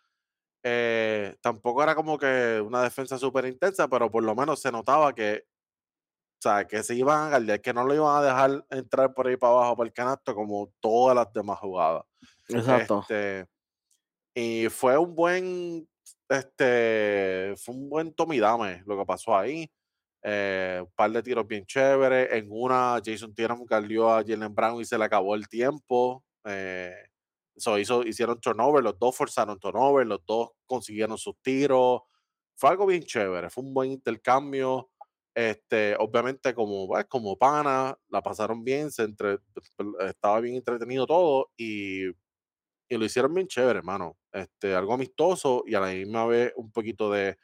Eh, 0.63 1.35
tampoco 1.41 1.83
era 1.83 1.93
como 1.93 2.17
que 2.17 2.61
una 2.65 2.81
defensa 2.81 3.17
súper 3.17 3.45
intensa, 3.45 3.88
pero 3.88 4.09
por 4.09 4.23
lo 4.23 4.35
menos 4.35 4.61
se 4.61 4.71
notaba 4.71 5.13
que, 5.13 5.45
o 6.39 6.41
sea, 6.41 6.65
que 6.65 6.81
se 6.83 6.95
iban 6.95 7.27
a 7.27 7.29
guardar, 7.29 7.61
que 7.61 7.73
no 7.73 7.85
lo 7.85 7.93
iban 7.93 8.17
a 8.17 8.25
dejar 8.25 8.65
entrar 8.71 9.13
por 9.13 9.27
ahí 9.27 9.38
para 9.38 9.53
abajo 9.53 9.77
para 9.77 9.88
el 9.88 9.93
canasto 9.93 10.33
como 10.33 10.73
todas 10.79 11.15
las 11.15 11.31
demás 11.31 11.59
jugadas. 11.59 12.03
Exacto. 12.49 13.01
Este, 13.01 13.47
y 14.35 14.67
fue 14.69 14.97
un 14.97 15.15
buen, 15.15 15.88
este, 16.29 17.53
fue 17.57 17.75
un 17.75 17.89
buen 17.89 18.13
tomidame 18.13 18.83
lo 18.85 18.97
que 18.97 19.05
pasó 19.05 19.38
ahí. 19.38 19.71
Eh, 20.27 20.79
un 20.81 20.91
par 20.95 21.11
de 21.11 21.21
tiros 21.21 21.47
bien 21.47 21.65
chéveres. 21.67 22.29
En 22.31 22.47
una, 22.49 22.99
Jason 23.05 23.33
Tatum 23.35 23.63
cardió 23.65 24.09
a 24.09 24.23
Jalen 24.23 24.55
Brown 24.55 24.81
y 24.81 24.85
se 24.85 24.97
le 24.97 25.05
acabó 25.05 25.35
el 25.35 25.47
tiempo. 25.47 26.23
Eh, 26.45 26.95
hizo, 27.55 28.03
hicieron 28.03 28.39
turnover, 28.39 28.84
los 28.84 28.99
dos 28.99 29.15
forzaron 29.15 29.60
turnover, 29.60 30.05
los 30.05 30.25
dos 30.25 30.51
consiguieron 30.65 31.17
sus 31.17 31.36
tiros. 31.41 32.01
Fue 32.55 32.69
algo 32.69 32.86
bien 32.86 33.03
chévere, 33.03 33.49
fue 33.49 33.63
un 33.63 33.73
buen 33.73 33.91
intercambio. 33.91 34.89
Este, 35.34 35.95
obviamente, 35.99 36.53
como, 36.53 36.88
pues, 36.88 37.05
como 37.05 37.38
pana, 37.38 37.97
la 38.10 38.21
pasaron 38.21 38.63
bien, 38.63 38.89
se 38.91 39.03
entre, 39.03 39.39
estaba 40.08 40.39
bien 40.39 40.55
entretenido 40.55 41.05
todo 41.05 41.51
y, 41.58 42.05
y, 42.08 42.13
lo 42.97 43.03
hicieron 43.03 43.34
bien 43.34 43.47
chévere, 43.47 43.79
hermano. 43.79 44.17
Este, 44.31 44.73
algo 44.73 44.93
amistoso 44.93 45.63
y 45.67 45.75
a 45.75 45.81
la 45.81 45.88
misma 45.88 46.25
vez 46.25 46.53
un 46.55 46.71
poquito 46.71 47.12
de, 47.12 47.38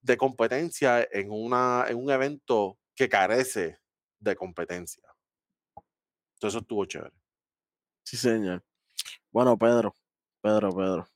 de 0.00 0.16
competencia 0.16 1.06
en, 1.12 1.30
una, 1.30 1.86
en 1.88 1.96
un 1.96 2.10
evento 2.10 2.78
que 2.96 3.08
carece 3.08 3.78
de 4.18 4.34
competencia. 4.36 5.04
Entonces, 6.34 6.56
eso 6.56 6.58
estuvo 6.58 6.84
chévere. 6.86 7.21
Sí, 8.04 8.16
señor. 8.16 8.62
Bueno, 9.30 9.56
Pedro, 9.56 9.94
Pedro, 10.42 10.70
Pedro. 10.74 11.08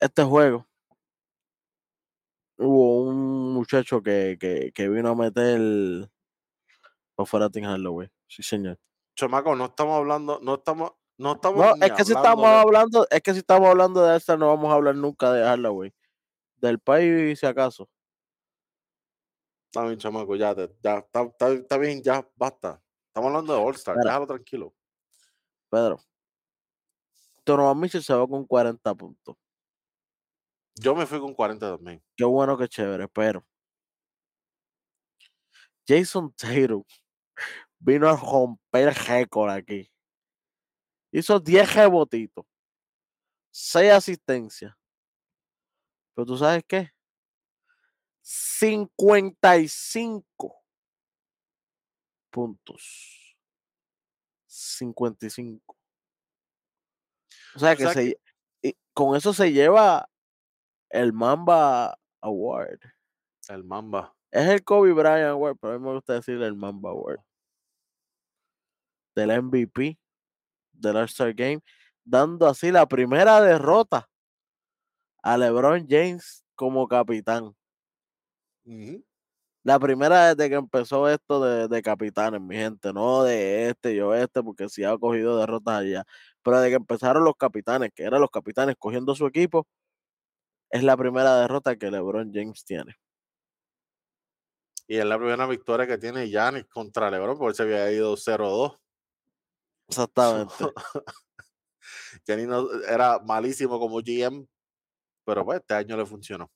Este 0.00 0.22
juego 0.22 0.66
hubo 2.58 3.02
un 3.02 3.52
muchacho 3.54 4.02
que, 4.02 4.38
que, 4.74 4.88
vino 4.88 5.10
a 5.10 5.14
meter 5.14 6.10
fuera 7.24 7.48
de 7.48 7.62
Halloween. 7.62 8.10
Sí, 8.28 8.42
señor. 8.42 8.78
Chamaco, 9.14 9.56
no 9.56 9.66
estamos 9.66 9.96
hablando, 9.96 10.38
no 10.42 10.54
estamos, 10.56 10.92
no 11.18 11.32
estamos. 11.32 11.74
es 11.80 11.92
que 11.92 12.04
si 12.04 12.12
estamos 12.12 12.46
hablando, 12.46 13.06
es 13.10 13.22
que 13.22 13.32
si 13.32 13.38
estamos 13.38 13.68
hablando 13.68 14.04
de 14.04 14.16
esta, 14.16 14.36
no 14.36 14.48
vamos 14.48 14.70
a 14.70 14.74
hablar 14.74 14.94
nunca 14.94 15.32
de 15.32 15.42
Halloween. 15.42 15.94
Del 16.56 16.78
país, 16.78 17.38
si 17.38 17.46
acaso. 17.46 17.88
Está 19.70 19.86
bien, 19.86 19.98
chamaco, 19.98 20.36
ya, 20.36 20.54
ya 20.82 20.98
está, 20.98 21.30
está 21.52 21.78
bien, 21.78 22.02
ya, 22.02 22.26
basta. 22.34 22.80
Estamos 23.08 23.28
hablando 23.28 23.54
de 23.54 23.60
All-Star, 23.60 23.96
déjalo 23.96 24.26
tranquilo. 24.26 24.74
Pedro. 25.70 26.00
Donovan 27.44 27.78
Mitchell 27.78 28.02
se 28.02 28.14
va 28.14 28.26
con 28.26 28.44
40 28.44 28.94
puntos. 28.94 29.36
Yo 30.74 30.94
me 30.94 31.06
fui 31.06 31.20
con 31.20 31.34
40 31.34 31.76
también. 31.76 32.02
Qué 32.16 32.24
bueno, 32.24 32.58
qué 32.58 32.68
chévere, 32.68 33.08
pero 33.08 33.46
Jason 35.86 36.32
Taylor 36.34 36.82
vino 37.78 38.08
a 38.08 38.16
romper 38.16 38.88
el 38.88 38.94
récord 38.94 39.50
aquí. 39.50 39.90
Hizo 41.12 41.40
10 41.40 41.74
rebotitos, 41.74 42.44
6 43.52 43.92
asistencias. 43.92 44.74
Pero 46.14 46.26
tú 46.26 46.36
sabes 46.36 46.64
qué? 46.66 46.90
55 48.22 50.64
puntos. 52.30 53.25
55. 54.56 55.76
O 57.54 57.58
sea, 57.58 57.76
que, 57.76 58.18
con 58.92 59.16
eso 59.16 59.32
se 59.32 59.52
lleva 59.52 60.08
el 60.90 61.12
Mamba 61.12 61.98
Award. 62.20 62.80
El 63.48 63.64
Mamba. 63.64 64.14
Es 64.30 64.48
el 64.48 64.64
Kobe 64.64 64.92
Bryant 64.92 65.30
Award, 65.30 65.56
pero 65.60 65.74
a 65.74 65.78
mí 65.78 65.84
me 65.84 65.94
gusta 65.94 66.14
decir 66.14 66.40
el 66.42 66.56
Mamba 66.56 66.90
Award. 66.90 67.20
Del 69.14 69.42
MVP 69.42 69.98
del 70.72 70.96
All-Star 70.96 71.32
Game, 71.34 71.62
dando 72.04 72.46
así 72.46 72.70
la 72.70 72.86
primera 72.86 73.40
derrota 73.40 74.08
a 75.22 75.38
LeBron 75.38 75.86
James 75.88 76.44
como 76.54 76.86
capitán. 76.86 77.54
La 79.66 79.80
primera 79.80 80.32
desde 80.32 80.48
que 80.48 80.54
empezó 80.54 81.08
esto 81.08 81.40
de, 81.40 81.66
de 81.66 81.82
capitanes, 81.82 82.40
mi 82.40 82.54
gente, 82.54 82.92
no 82.92 83.24
de 83.24 83.68
este 83.68 83.94
y 83.94 84.00
oeste, 84.00 84.40
porque 84.40 84.68
sí 84.68 84.84
ha 84.84 84.96
cogido 84.96 85.40
derrotas 85.40 85.80
allá. 85.80 86.04
Pero 86.44 86.60
desde 86.60 86.70
que 86.70 86.76
empezaron 86.76 87.24
los 87.24 87.34
capitanes, 87.34 87.90
que 87.92 88.04
eran 88.04 88.20
los 88.20 88.30
capitanes 88.30 88.76
cogiendo 88.78 89.16
su 89.16 89.26
equipo, 89.26 89.66
es 90.70 90.84
la 90.84 90.96
primera 90.96 91.40
derrota 91.40 91.74
que 91.74 91.90
LeBron 91.90 92.30
James 92.32 92.64
tiene. 92.64 92.94
Y 94.86 94.98
es 94.98 95.04
la 95.04 95.18
primera 95.18 95.48
victoria 95.48 95.84
que 95.84 95.98
tiene 95.98 96.28
Giannis 96.28 96.66
contra 96.66 97.10
LeBron, 97.10 97.36
porque 97.36 97.56
se 97.56 97.64
había 97.64 97.90
ido 97.90 98.16
0-2. 98.16 98.78
Exactamente. 99.88 100.54
Giannis 102.24 102.46
no, 102.46 102.68
era 102.88 103.18
malísimo 103.18 103.80
como 103.80 103.98
GM, 103.98 104.46
pero 105.24 105.44
pues 105.44 105.58
este 105.58 105.74
año 105.74 105.96
le 105.96 106.06
funcionó. 106.06 106.48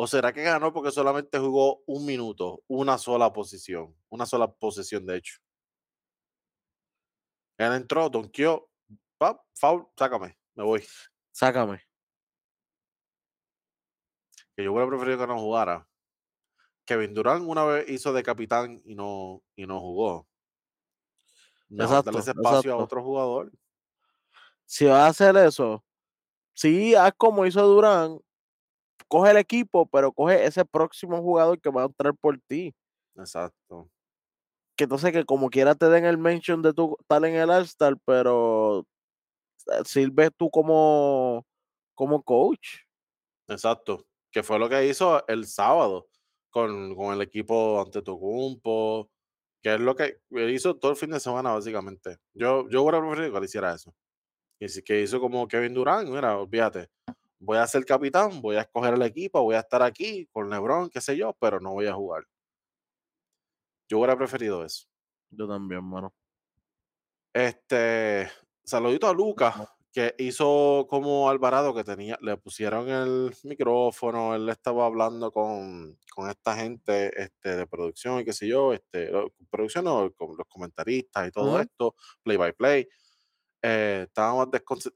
¿O 0.00 0.06
será 0.06 0.32
que 0.32 0.44
ganó 0.44 0.72
porque 0.72 0.92
solamente 0.92 1.40
jugó 1.40 1.82
un 1.84 2.06
minuto, 2.06 2.62
una 2.68 2.98
sola 2.98 3.32
posición, 3.32 3.96
una 4.08 4.26
sola 4.26 4.48
posesión 4.48 5.04
de 5.04 5.16
hecho? 5.16 5.40
Él 7.56 7.72
entró, 7.72 8.08
donkeó, 8.08 8.70
pap, 9.18 9.40
foul, 9.54 9.88
sácame, 9.98 10.38
me 10.54 10.62
voy. 10.62 10.86
Sácame. 11.32 11.82
Que 14.54 14.62
yo 14.62 14.72
hubiera 14.72 14.88
preferido 14.88 15.18
que 15.18 15.26
no 15.26 15.40
jugara. 15.40 15.88
Kevin 16.84 17.12
Durant 17.12 17.44
una 17.44 17.64
vez 17.64 17.88
hizo 17.88 18.12
de 18.12 18.22
capitán 18.22 18.80
y 18.84 18.94
no, 18.94 19.42
y 19.56 19.66
no 19.66 19.80
jugó. 19.80 20.28
Mejor 21.70 21.96
Exacto, 21.96 22.12
darle 22.12 22.20
ese 22.20 22.30
espacio 22.30 22.72
a 22.72 22.76
otro 22.76 23.02
jugador. 23.02 23.50
Si 24.64 24.84
vas 24.84 25.00
a 25.00 25.06
hacer 25.08 25.36
eso, 25.38 25.84
sí, 26.54 26.94
haz 26.94 27.14
como 27.16 27.44
hizo 27.46 27.66
Durán, 27.66 28.20
coge 29.08 29.30
el 29.30 29.38
equipo, 29.38 29.86
pero 29.86 30.12
coge 30.12 30.44
ese 30.44 30.64
próximo 30.64 31.20
jugador 31.22 31.60
que 31.60 31.70
va 31.70 31.82
a 31.82 31.86
entrar 31.86 32.14
por 32.14 32.38
ti. 32.46 32.74
Exacto. 33.16 33.90
Que 34.76 34.84
entonces 34.84 35.12
que 35.12 35.24
como 35.24 35.50
quiera 35.50 35.74
te 35.74 35.88
den 35.88 36.04
el 36.04 36.18
mention 36.18 36.62
de 36.62 36.72
tu 36.72 36.96
tal 37.08 37.24
en 37.24 37.34
el 37.34 37.50
All-Star, 37.50 37.96
pero 38.04 38.86
eh, 39.72 39.82
sirves 39.84 40.30
tú 40.36 40.50
como, 40.50 41.44
como 41.94 42.22
coach. 42.22 42.78
Exacto. 43.48 44.04
Que 44.30 44.42
fue 44.42 44.58
lo 44.58 44.68
que 44.68 44.86
hizo 44.86 45.26
el 45.26 45.46
sábado 45.46 46.06
con, 46.50 46.94
con 46.94 47.14
el 47.14 47.22
equipo 47.22 47.80
ante 47.80 48.02
Tocumpo, 48.02 49.10
que 49.62 49.74
es 49.74 49.80
lo 49.80 49.96
que 49.96 50.20
hizo 50.30 50.76
todo 50.76 50.92
el 50.92 50.96
fin 50.96 51.10
de 51.10 51.20
semana, 51.20 51.52
básicamente. 51.52 52.18
Yo, 52.34 52.68
yo 52.68 52.82
hubiera 52.82 53.00
preferido 53.00 53.32
que 53.32 53.38
él 53.38 53.44
hiciera 53.44 53.74
eso. 53.74 53.94
Y 54.60 54.68
sí 54.68 54.82
que 54.82 55.00
hizo 55.00 55.20
como 55.20 55.46
Kevin 55.48 55.74
Durant, 55.74 56.08
mira, 56.08 56.36
olvídate, 56.38 56.88
voy 57.40 57.58
a 57.58 57.66
ser 57.66 57.84
capitán, 57.84 58.40
voy 58.40 58.56
a 58.56 58.62
escoger 58.62 58.94
el 58.94 59.02
equipo, 59.02 59.42
voy 59.42 59.56
a 59.56 59.60
estar 59.60 59.82
aquí 59.82 60.26
con 60.32 60.50
LeBron, 60.50 60.90
qué 60.90 61.00
sé 61.00 61.16
yo, 61.16 61.34
pero 61.40 61.60
no 61.60 61.72
voy 61.72 61.86
a 61.86 61.94
jugar. 61.94 62.24
Yo 63.88 63.98
hubiera 63.98 64.16
preferido 64.16 64.64
eso. 64.64 64.86
Yo 65.30 65.48
también, 65.48 65.84
mano. 65.84 66.14
Este, 67.32 68.28
saludito 68.64 69.08
a 69.08 69.12
Lucas, 69.12 69.54
que 69.92 70.14
hizo 70.18 70.86
como 70.88 71.28
Alvarado, 71.30 71.74
que 71.74 71.84
tenía, 71.84 72.18
le 72.20 72.36
pusieron 72.36 72.88
el 72.88 73.34
micrófono, 73.44 74.34
él 74.34 74.48
estaba 74.48 74.86
hablando 74.86 75.32
con, 75.32 75.98
con 76.14 76.28
esta 76.30 76.56
gente 76.56 77.10
este, 77.20 77.56
de 77.56 77.66
producción 77.66 78.20
y 78.20 78.24
qué 78.24 78.32
sé 78.32 78.46
yo, 78.48 78.72
este, 78.72 79.10
producción 79.50 79.84
no, 79.84 80.12
con 80.14 80.36
los 80.36 80.46
comentaristas 80.48 81.28
y 81.28 81.30
todo 81.30 81.60
esto, 81.60 81.94
play 82.22 82.36
by 82.36 82.52
play. 82.52 82.88
Eh, 83.62 84.04
estábamos 84.06 84.48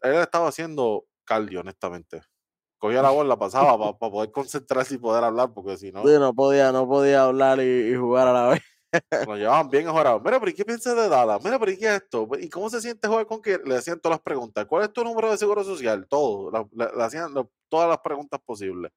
él 0.03 0.14
estaba 0.14 0.49
haciendo 0.49 1.07
cardio, 1.24 1.61
honestamente. 1.61 2.22
Cogía 2.83 3.01
la 3.01 3.11
bola, 3.11 3.28
la 3.28 3.39
pasaba 3.39 3.78
para 3.78 4.11
poder 4.11 4.33
concentrarse 4.33 4.97
y 4.97 4.99
poder 4.99 5.22
hablar, 5.22 5.53
porque 5.55 5.76
si 5.76 5.93
no, 5.93 6.03
Sí, 6.05 6.14
no 6.18 6.35
podía, 6.35 6.72
no 6.72 6.89
podía 6.89 7.22
hablar 7.22 7.61
y, 7.61 7.93
y 7.93 7.95
jugar 7.95 8.26
a 8.26 8.33
la 8.33 8.49
vez. 8.49 8.62
nos 9.24 9.39
llevaban 9.39 9.70
bien 9.70 9.85
mejorados. 9.87 10.20
Mira, 10.20 10.41
pero 10.41 10.51
¿y 10.51 10.55
qué 10.55 10.64
piensas 10.64 10.97
de 10.97 11.09
Dallas? 11.09 11.41
Mira, 11.45 11.61
pero 11.61 11.70
¿y 11.70 11.78
qué 11.78 11.87
es 11.87 12.03
esto? 12.03 12.28
¿Y 12.41 12.49
cómo 12.51 12.68
se 12.68 12.80
siente 12.80 13.07
jugar 13.07 13.24
con 13.26 13.41
que 13.41 13.59
le 13.64 13.76
hacían 13.76 14.01
todas 14.01 14.18
las 14.18 14.24
preguntas? 14.24 14.66
¿Cuál 14.66 14.83
es 14.83 14.93
tu 14.93 15.05
número 15.05 15.30
de 15.30 15.39
seguro 15.39 15.62
social? 15.62 16.09
Todo. 16.09 16.51
le 16.72 17.05
hacían 17.05 17.33
lo- 17.33 17.53
todas 17.68 17.89
las 17.89 17.99
preguntas 17.99 18.41
posibles. 18.45 18.91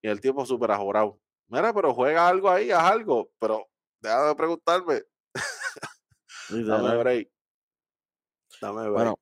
Y 0.00 0.08
el 0.08 0.18
tipo 0.22 0.46
súper 0.46 0.70
ajorado. 0.70 1.20
Mira, 1.48 1.74
pero 1.74 1.92
juega 1.92 2.26
algo 2.26 2.48
ahí, 2.48 2.70
haz 2.70 2.90
algo. 2.92 3.28
Pero 3.38 3.66
deja 4.00 4.28
de 4.28 4.34
preguntarme. 4.34 5.02
Dame 6.48 6.96
break. 6.96 7.28
Dame 8.58 8.80
break. 8.88 8.92
Bueno, 8.94 9.14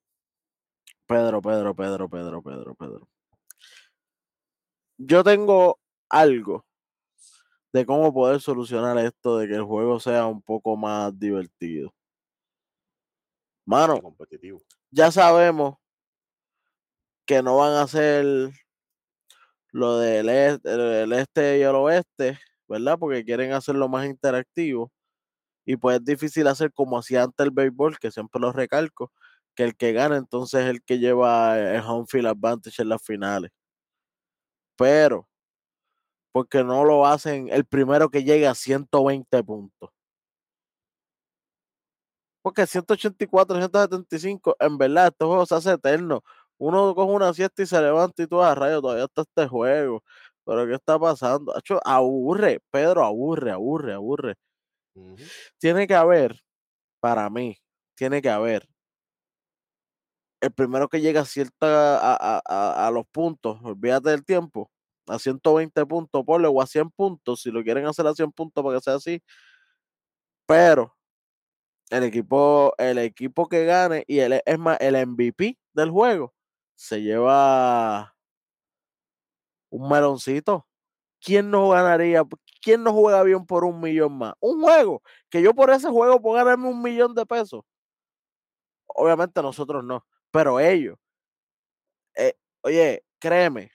Pedro, 1.08 1.42
Pedro, 1.42 1.74
Pedro, 1.74 2.08
Pedro, 2.08 2.40
Pedro, 2.40 2.74
Pedro. 2.76 3.08
Yo 5.02 5.24
tengo 5.24 5.78
algo 6.10 6.66
de 7.72 7.86
cómo 7.86 8.12
poder 8.12 8.38
solucionar 8.42 8.98
esto 8.98 9.38
de 9.38 9.48
que 9.48 9.54
el 9.54 9.62
juego 9.62 9.98
sea 9.98 10.26
un 10.26 10.42
poco 10.42 10.76
más 10.76 11.18
divertido. 11.18 11.94
Mano, 13.64 14.02
competitivo. 14.02 14.60
ya 14.90 15.10
sabemos 15.10 15.76
que 17.24 17.42
no 17.42 17.56
van 17.56 17.72
a 17.72 17.82
hacer 17.82 18.52
lo 19.72 19.98
del 19.98 20.28
este, 20.28 21.02
el 21.02 21.12
este 21.14 21.58
y 21.60 21.62
el 21.62 21.76
oeste, 21.76 22.38
¿verdad? 22.68 22.98
Porque 22.98 23.24
quieren 23.24 23.52
hacerlo 23.52 23.88
más 23.88 24.06
interactivo. 24.06 24.92
Y 25.64 25.76
pues 25.78 25.98
es 25.98 26.04
difícil 26.04 26.46
hacer 26.46 26.74
como 26.74 26.98
hacía 26.98 27.22
antes 27.22 27.46
el 27.46 27.52
béisbol, 27.52 27.98
que 27.98 28.10
siempre 28.10 28.38
lo 28.38 28.52
recalco, 28.52 29.12
que 29.54 29.64
el 29.64 29.76
que 29.76 29.92
gana 29.94 30.18
entonces 30.18 30.62
es 30.64 30.70
el 30.70 30.82
que 30.82 30.98
lleva 30.98 31.58
el 31.58 31.80
home 31.80 32.06
field 32.06 32.26
advantage 32.26 32.82
en 32.82 32.90
las 32.90 33.02
finales. 33.02 33.50
Pero, 34.80 35.28
porque 36.32 36.64
no 36.64 36.84
lo 36.84 37.06
hacen 37.06 37.48
el 37.50 37.66
primero 37.66 38.08
que 38.10 38.24
llegue 38.24 38.46
a 38.46 38.54
120 38.54 39.44
puntos. 39.44 39.90
Porque 42.42 42.66
184, 42.66 43.56
175, 43.56 44.56
en 44.58 44.78
verdad, 44.78 45.08
este 45.08 45.24
juego 45.26 45.44
se 45.44 45.54
hace 45.54 45.72
eterno. 45.72 46.22
Uno 46.58 46.94
coge 46.94 47.12
una 47.12 47.34
siesta 47.34 47.62
y 47.62 47.66
se 47.66 47.80
levanta 47.80 48.22
y 48.22 48.26
tú 48.26 48.40
a 48.40 48.54
rayo, 48.54 48.80
todavía 48.80 49.04
está 49.04 49.22
este 49.22 49.46
juego. 49.48 50.02
Pero 50.46 50.66
¿qué 50.66 50.74
está 50.74 50.98
pasando? 50.98 51.52
Aburre, 51.84 52.60
Pedro, 52.70 53.04
aburre, 53.04 53.50
aburre, 53.52 53.92
aburre. 53.92 54.36
Tiene 55.58 55.86
que 55.86 55.94
haber, 55.94 56.40
para 57.00 57.30
mí, 57.30 57.58
tiene 57.96 58.22
que 58.22 58.30
haber 58.30 58.68
el 60.40 60.52
primero 60.52 60.88
que 60.88 61.00
llega 61.00 61.20
a 61.22 61.24
cierta 61.24 61.98
a, 61.98 62.40
a- 62.44 62.86
a- 62.88 62.90
los 62.90 63.06
puntos, 63.08 63.58
olvídate 63.62 64.10
del 64.10 64.24
tiempo, 64.24 64.70
a 65.08 65.18
120 65.18 65.84
puntos, 65.86 66.24
ponle 66.24 66.48
o 66.48 66.60
a 66.62 66.66
100 66.66 66.90
puntos, 66.90 67.42
si 67.42 67.50
lo 67.50 67.62
quieren 67.62 67.86
hacer 67.86 68.06
a 68.06 68.14
100 68.14 68.32
puntos 68.32 68.64
para 68.64 68.76
que 68.78 68.82
sea 68.84 68.94
así. 68.96 69.22
Pero 70.46 70.96
el 71.90 72.04
equipo, 72.04 72.74
el 72.78 72.98
equipo 72.98 73.48
que 73.48 73.64
gane 73.66 74.04
y 74.08 74.20
el, 74.20 74.42
es 74.44 74.58
más, 74.58 74.78
el 74.80 74.96
MVP 74.96 75.58
del 75.74 75.90
juego 75.90 76.34
se 76.76 77.02
lleva 77.02 78.16
un 79.70 79.88
meloncito. 79.88 80.66
¿Quién 81.20 81.50
no 81.50 81.70
ganaría? 81.70 82.24
¿Quién 82.62 82.84
no 82.84 82.92
juega 82.94 83.22
bien 83.24 83.46
por 83.46 83.64
un 83.64 83.80
millón 83.80 84.18
más? 84.18 84.34
Un 84.40 84.62
juego, 84.62 85.02
que 85.30 85.42
yo 85.42 85.54
por 85.54 85.70
ese 85.70 85.90
juego 85.90 86.20
puedo 86.22 86.36
ganarme 86.36 86.68
un 86.68 86.82
millón 86.82 87.14
de 87.14 87.26
pesos. 87.26 87.64
Obviamente 88.86 89.42
nosotros 89.42 89.82
no, 89.84 90.04
pero 90.30 90.58
ellos. 90.60 90.96
eh, 92.16 92.34
oye, 92.62 93.02
créeme, 93.18 93.70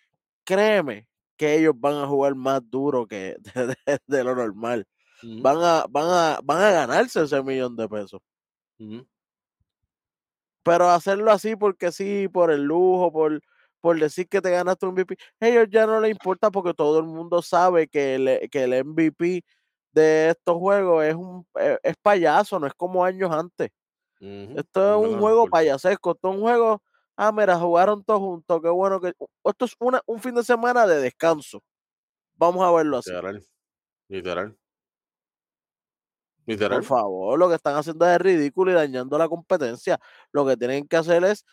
créeme 0.46 1.08
que 1.38 1.56
ellos 1.58 1.74
van 1.78 1.96
a 1.96 2.08
jugar 2.08 2.36
más 2.36 2.62
duro 2.70 3.08
que 3.08 3.36
de, 3.56 3.68
de- 3.86 4.00
de 4.08 4.24
lo 4.24 4.36
normal. 4.36 4.86
Van 5.40 5.58
a, 5.62 5.86
van 5.90 6.08
a, 6.10 6.40
van 6.44 6.62
a 6.64 6.72
ganarse 6.72 7.24
ese 7.24 7.44
millón 7.44 7.76
de 7.78 7.90
pesos. 7.90 8.22
Pero 10.64 10.90
hacerlo 10.90 11.32
así 11.32 11.56
porque 11.56 11.92
sí, 11.92 12.28
por 12.28 12.52
el 12.52 12.64
lujo, 12.64 13.12
por, 13.12 13.40
por 13.82 14.00
decir 14.00 14.28
que 14.28 14.42
te 14.42 14.50
ganaste 14.52 14.86
un 14.86 14.94
MVP, 14.94 15.18
ellos 15.40 15.68
ya 15.70 15.86
no 15.86 16.00
les 16.02 16.12
importa 16.12 16.50
porque 16.52 16.74
todo 16.74 17.00
el 17.00 17.06
mundo 17.06 17.42
sabe 17.42 17.88
que 17.88 18.16
el, 18.16 18.50
que 18.50 18.64
el 18.64 18.74
MVP 18.74 19.44
de 19.92 20.30
estos 20.32 20.58
juegos 20.58 21.06
es 21.06 21.16
un 21.16 21.46
es, 21.56 21.78
es 21.84 21.96
payaso, 22.02 22.60
no 22.60 22.68
es 22.68 22.74
como 22.76 23.06
años 23.06 23.32
antes. 23.32 23.70
Esto 24.58 25.04
es 25.04 25.10
un 25.10 25.20
juego 25.20 25.48
payasesco, 25.48 26.12
esto 26.12 26.30
es 26.30 26.36
un 26.36 26.42
juego, 26.42 26.82
ah, 27.16 27.32
mira, 27.32 27.58
jugaron 27.58 28.04
todos 28.04 28.20
juntos, 28.20 28.62
qué 28.62 28.70
bueno 28.70 29.00
que 29.00 29.14
esto 29.44 29.66
es 29.66 29.76
una, 29.80 30.02
un 30.06 30.20
fin 30.20 30.34
de 30.36 30.44
semana 30.44 30.88
de 30.88 31.00
descanso. 31.00 31.62
Vamos 32.36 32.64
a 32.66 32.72
verlo 32.72 32.98
así. 32.98 33.12
Literal. 33.12 33.46
Literal. 34.10 34.58
Por 36.46 36.54
Literal. 36.54 36.84
favor, 36.84 37.40
lo 37.40 37.50
que 37.50 37.56
están 37.56 37.76
haciendo 37.76 38.06
es 38.08 38.20
ridículo 38.20 38.72
y 38.72 38.76
dañando 38.76 39.18
la 39.18 39.28
competencia. 39.28 40.00
Lo 40.32 40.46
que 40.46 40.58
tienen 40.58 40.88
que 40.88 40.98
hacer 40.98 41.24
es 41.24 41.44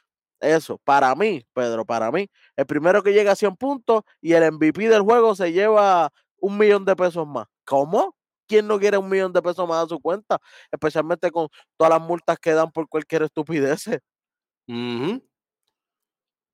eso. 0.41 0.79
Para 0.85 1.15
mí, 1.15 1.47
Pedro, 1.55 1.85
para 1.87 2.11
mí, 2.11 2.29
el 2.57 2.67
primero 2.67 3.03
que 3.03 3.13
llega 3.13 3.33
a 3.33 3.37
100 3.37 3.57
puntos 3.57 4.03
y 4.21 4.35
el 4.35 4.53
MVP 4.53 4.89
del 4.89 5.03
juego 5.03 5.35
se 5.35 5.53
lleva 5.53 6.11
un 6.39 6.59
millón 6.59 6.85
de 6.85 6.97
pesos 6.97 7.27
más. 7.27 7.47
¿Cómo? 7.65 8.15
¿Quién 8.47 8.67
no 8.67 8.79
quiere 8.79 8.99
un 8.99 9.09
millón 9.09 9.33
de 9.33 9.43
pesos 9.43 9.67
más 9.69 9.85
a 9.85 9.89
su 9.89 10.01
cuenta? 10.01 10.39
Especialmente 10.71 11.31
con 11.31 11.49
todas 11.77 11.93
las 11.93 12.01
multas 12.01 12.39
que 12.39 12.53
dan 12.53 12.71
por 12.71 12.89
cualquier 12.89 13.23
estupidez. 13.23 13.85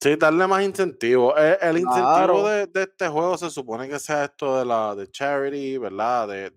Sí, 0.01 0.15
darle 0.15 0.47
más 0.47 0.63
incentivo. 0.63 1.37
Eh, 1.37 1.59
el, 1.61 1.79
incentivo 1.79 2.49
de, 2.49 2.71
este 2.73 3.09
juego 3.09 3.37
se 3.37 3.51
supone 3.51 3.89
que 3.89 3.99
sea 3.99 4.27
esto 4.27 4.57
de 4.57 4.65
la 4.65 4.95
de 4.95 5.11
charity, 5.11 5.77
¿verdad? 5.77 6.29
De, 6.29 6.51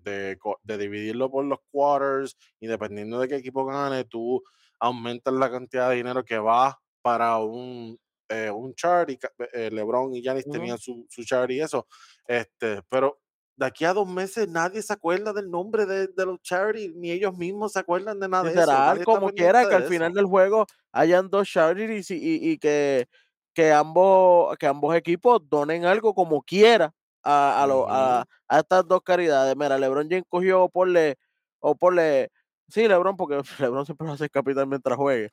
de, 0.62 0.78
dividirlo 0.78 1.28
por 1.28 1.44
los 1.44 1.58
quarters 1.72 2.36
y 2.60 2.68
dependiendo 2.68 3.18
de 3.18 3.26
qué 3.26 3.36
equipo 3.36 3.64
gane, 3.64 4.04
tú 4.04 4.40
aumentas 4.78 5.34
la 5.34 5.50
cantidad 5.50 5.90
de 5.90 5.96
dinero 5.96 6.24
que 6.24 6.38
va 6.38 6.78
para 7.02 7.38
un, 7.38 7.98
eh, 8.28 8.48
un 8.48 8.74
charity. 8.76 9.18
Eh, 9.52 9.70
LeBron 9.72 10.14
y 10.14 10.22
Giannis 10.22 10.48
tenían 10.48 10.78
su, 10.78 11.04
su 11.10 11.24
charity 11.24 11.54
y 11.54 11.62
eso. 11.62 11.88
Este, 12.24 12.80
pero 12.88 13.21
de 13.56 13.66
aquí 13.66 13.84
a 13.84 13.92
dos 13.92 14.08
meses 14.08 14.48
nadie 14.48 14.82
se 14.82 14.92
acuerda 14.92 15.32
del 15.32 15.50
nombre 15.50 15.86
de, 15.86 16.08
los 16.24 16.40
charities, 16.40 16.94
ni 16.94 17.10
ellos 17.10 17.36
mismos 17.36 17.72
se 17.72 17.78
acuerdan 17.78 18.18
de 18.18 18.28
nada 18.28 18.44
de 18.44 18.60
eso. 18.60 19.04
como 19.04 19.30
quiera 19.30 19.68
que 19.68 19.74
al 19.74 19.84
final 19.84 20.12
del 20.12 20.26
juego 20.26 20.66
hayan 20.90 21.28
dos 21.28 21.48
charities 21.48 22.10
y, 22.10 22.58
que, 22.58 23.08
que, 23.52 23.72
ambos, 23.72 24.56
que 24.58 24.66
ambos 24.66 24.94
equipos 24.96 25.40
donen 25.48 25.84
algo 25.84 26.14
como 26.14 26.42
quiera 26.42 26.92
a, 27.22 27.64
a, 27.64 28.26
a, 28.48 28.58
estas 28.58 28.86
dos 28.86 29.02
caridades. 29.02 29.54
Mira, 29.56 29.78
LeBron 29.78 30.08
James 30.08 30.24
cogió 30.28 30.68
porle, 30.68 31.16
o 31.60 31.74
porle, 31.74 32.30
sí, 32.68 32.88
LeBron, 32.88 33.16
porque 33.16 33.40
LeBron 33.58 33.86
siempre 33.86 34.06
va 34.06 34.14
a 34.14 34.18
ser 34.18 34.30
capitán 34.30 34.68
mientras 34.68 34.96
juegue. 34.96 35.30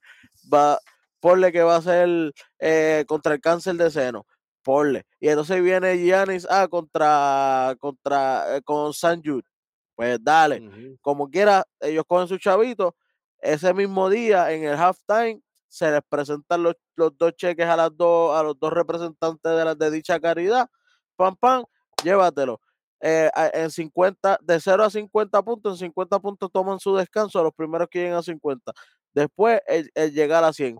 Va, 0.53 0.77
porle 1.19 1.51
que 1.51 1.63
va 1.63 1.77
a 1.77 1.81
ser 1.81 2.33
eh, 2.59 3.05
contra 3.07 3.33
el 3.33 3.41
cáncer 3.41 3.75
de 3.75 3.89
seno 3.91 4.25
porle. 4.63 5.05
Y 5.19 5.29
entonces 5.29 5.61
viene 5.61 5.97
Giannis 5.97 6.47
ah, 6.49 6.67
contra, 6.67 7.75
contra 7.79 8.57
eh, 8.57 8.61
con 8.61 8.93
San 8.93 9.21
Jude. 9.23 9.43
Pues 9.95 10.17
dale, 10.23 10.97
como 11.01 11.29
quiera, 11.29 11.65
ellos 11.81 12.05
cogen 12.07 12.27
su 12.29 12.37
chavito. 12.37 12.95
Ese 13.37 13.73
mismo 13.73 14.09
día, 14.09 14.49
en 14.53 14.63
el 14.63 14.75
halftime, 14.75 15.41
se 15.67 15.91
les 15.91 16.01
presentan 16.07 16.63
los, 16.63 16.75
dos 16.95 17.35
cheques 17.35 17.65
a 17.65 17.75
las 17.75 17.95
dos, 17.97 18.33
a 18.37 18.41
los 18.43 18.57
dos 18.57 18.71
representantes 18.71 19.51
de, 19.51 19.65
la, 19.65 19.75
de 19.75 19.91
dicha 19.91 20.19
caridad. 20.19 20.69
Pam, 21.17 21.35
pam, 21.35 21.65
llévatelo. 22.01 22.61
Eh, 23.01 23.29
en 23.53 23.71
50, 23.71 24.39
de 24.41 24.59
0 24.59 24.83
a 24.85 24.89
50 24.89 25.41
puntos, 25.43 25.73
en 25.73 25.87
50 25.87 26.19
puntos 26.19 26.49
toman 26.51 26.79
su 26.79 26.95
descanso, 26.95 27.43
los 27.43 27.53
primeros 27.53 27.89
que 27.89 27.99
lleguen 27.99 28.15
a 28.15 28.23
50. 28.23 28.71
Después, 29.13 29.61
el, 29.67 29.91
el 29.95 30.13
llegar 30.13 30.45
a 30.45 30.53
100. 30.53 30.79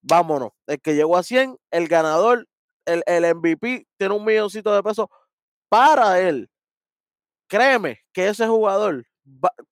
Vámonos. 0.00 0.50
El 0.66 0.80
que 0.80 0.94
llegó 0.94 1.16
a 1.16 1.22
100, 1.22 1.58
el 1.70 1.88
ganador 1.88 2.46
el, 2.88 3.02
el 3.06 3.34
MVP 3.34 3.86
tiene 3.96 4.14
un 4.14 4.24
milloncito 4.24 4.74
de 4.74 4.82
pesos 4.82 5.06
para 5.68 6.20
él. 6.20 6.48
Créeme 7.46 8.00
que 8.12 8.28
ese 8.28 8.46
jugador, 8.46 9.06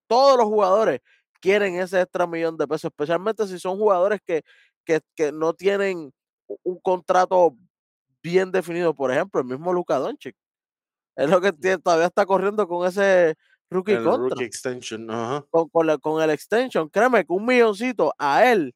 todos 0.07 0.39
los 0.39 0.47
jugadores 0.47 1.01
quieren 1.41 1.79
ese 1.79 2.01
extra 2.01 2.27
millón 2.27 2.57
de 2.57 2.67
pesos, 2.67 2.91
especialmente 2.91 3.47
si 3.47 3.59
son 3.59 3.79
jugadores 3.79 4.21
que, 4.25 4.43
que, 4.85 5.01
que 5.14 5.33
no 5.33 5.53
tienen 5.55 6.12
un 6.62 6.81
contrato 6.81 7.57
bien 8.23 8.51
definido. 8.51 8.95
Por 8.95 9.11
ejemplo, 9.11 9.41
el 9.41 9.47
mismo 9.47 9.73
Luka 9.73 9.99
Doncic. 9.99 10.37
Es 11.17 11.31
lo 11.31 11.41
que 11.41 11.53
mm. 11.53 11.83
todavía 11.83 12.07
está 12.07 12.27
corriendo 12.27 12.69
con 12.69 12.87
ese 12.87 13.37
rookie 13.71 13.93
el 13.93 14.05
Rookie 14.05 14.45
extension, 14.45 15.07
con, 15.51 15.69
con, 15.69 15.99
con, 15.99 16.23
el 16.23 16.31
extension. 16.31 16.89
Créeme 16.89 17.25
que 17.25 17.33
un 17.33 17.47
milloncito 17.47 18.14
a 18.19 18.51
él 18.51 18.75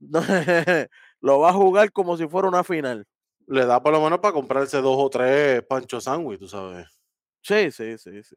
lo 1.20 1.38
va 1.40 1.50
a 1.50 1.52
jugar 1.52 1.92
como 1.92 2.16
si 2.16 2.26
fuera 2.26 2.48
una 2.48 2.64
final 2.64 3.06
le 3.46 3.66
da 3.66 3.82
por 3.82 3.92
lo 3.92 4.00
menos 4.00 4.20
para 4.20 4.32
comprarse 4.32 4.80
dos 4.80 4.96
o 4.98 5.10
tres 5.10 5.62
pancho 5.64 6.00
sándwich, 6.00 6.38
tú 6.38 6.48
sabes. 6.48 6.86
Sí, 7.42 7.70
sí, 7.70 7.98
sí, 7.98 8.22
sí. 8.22 8.36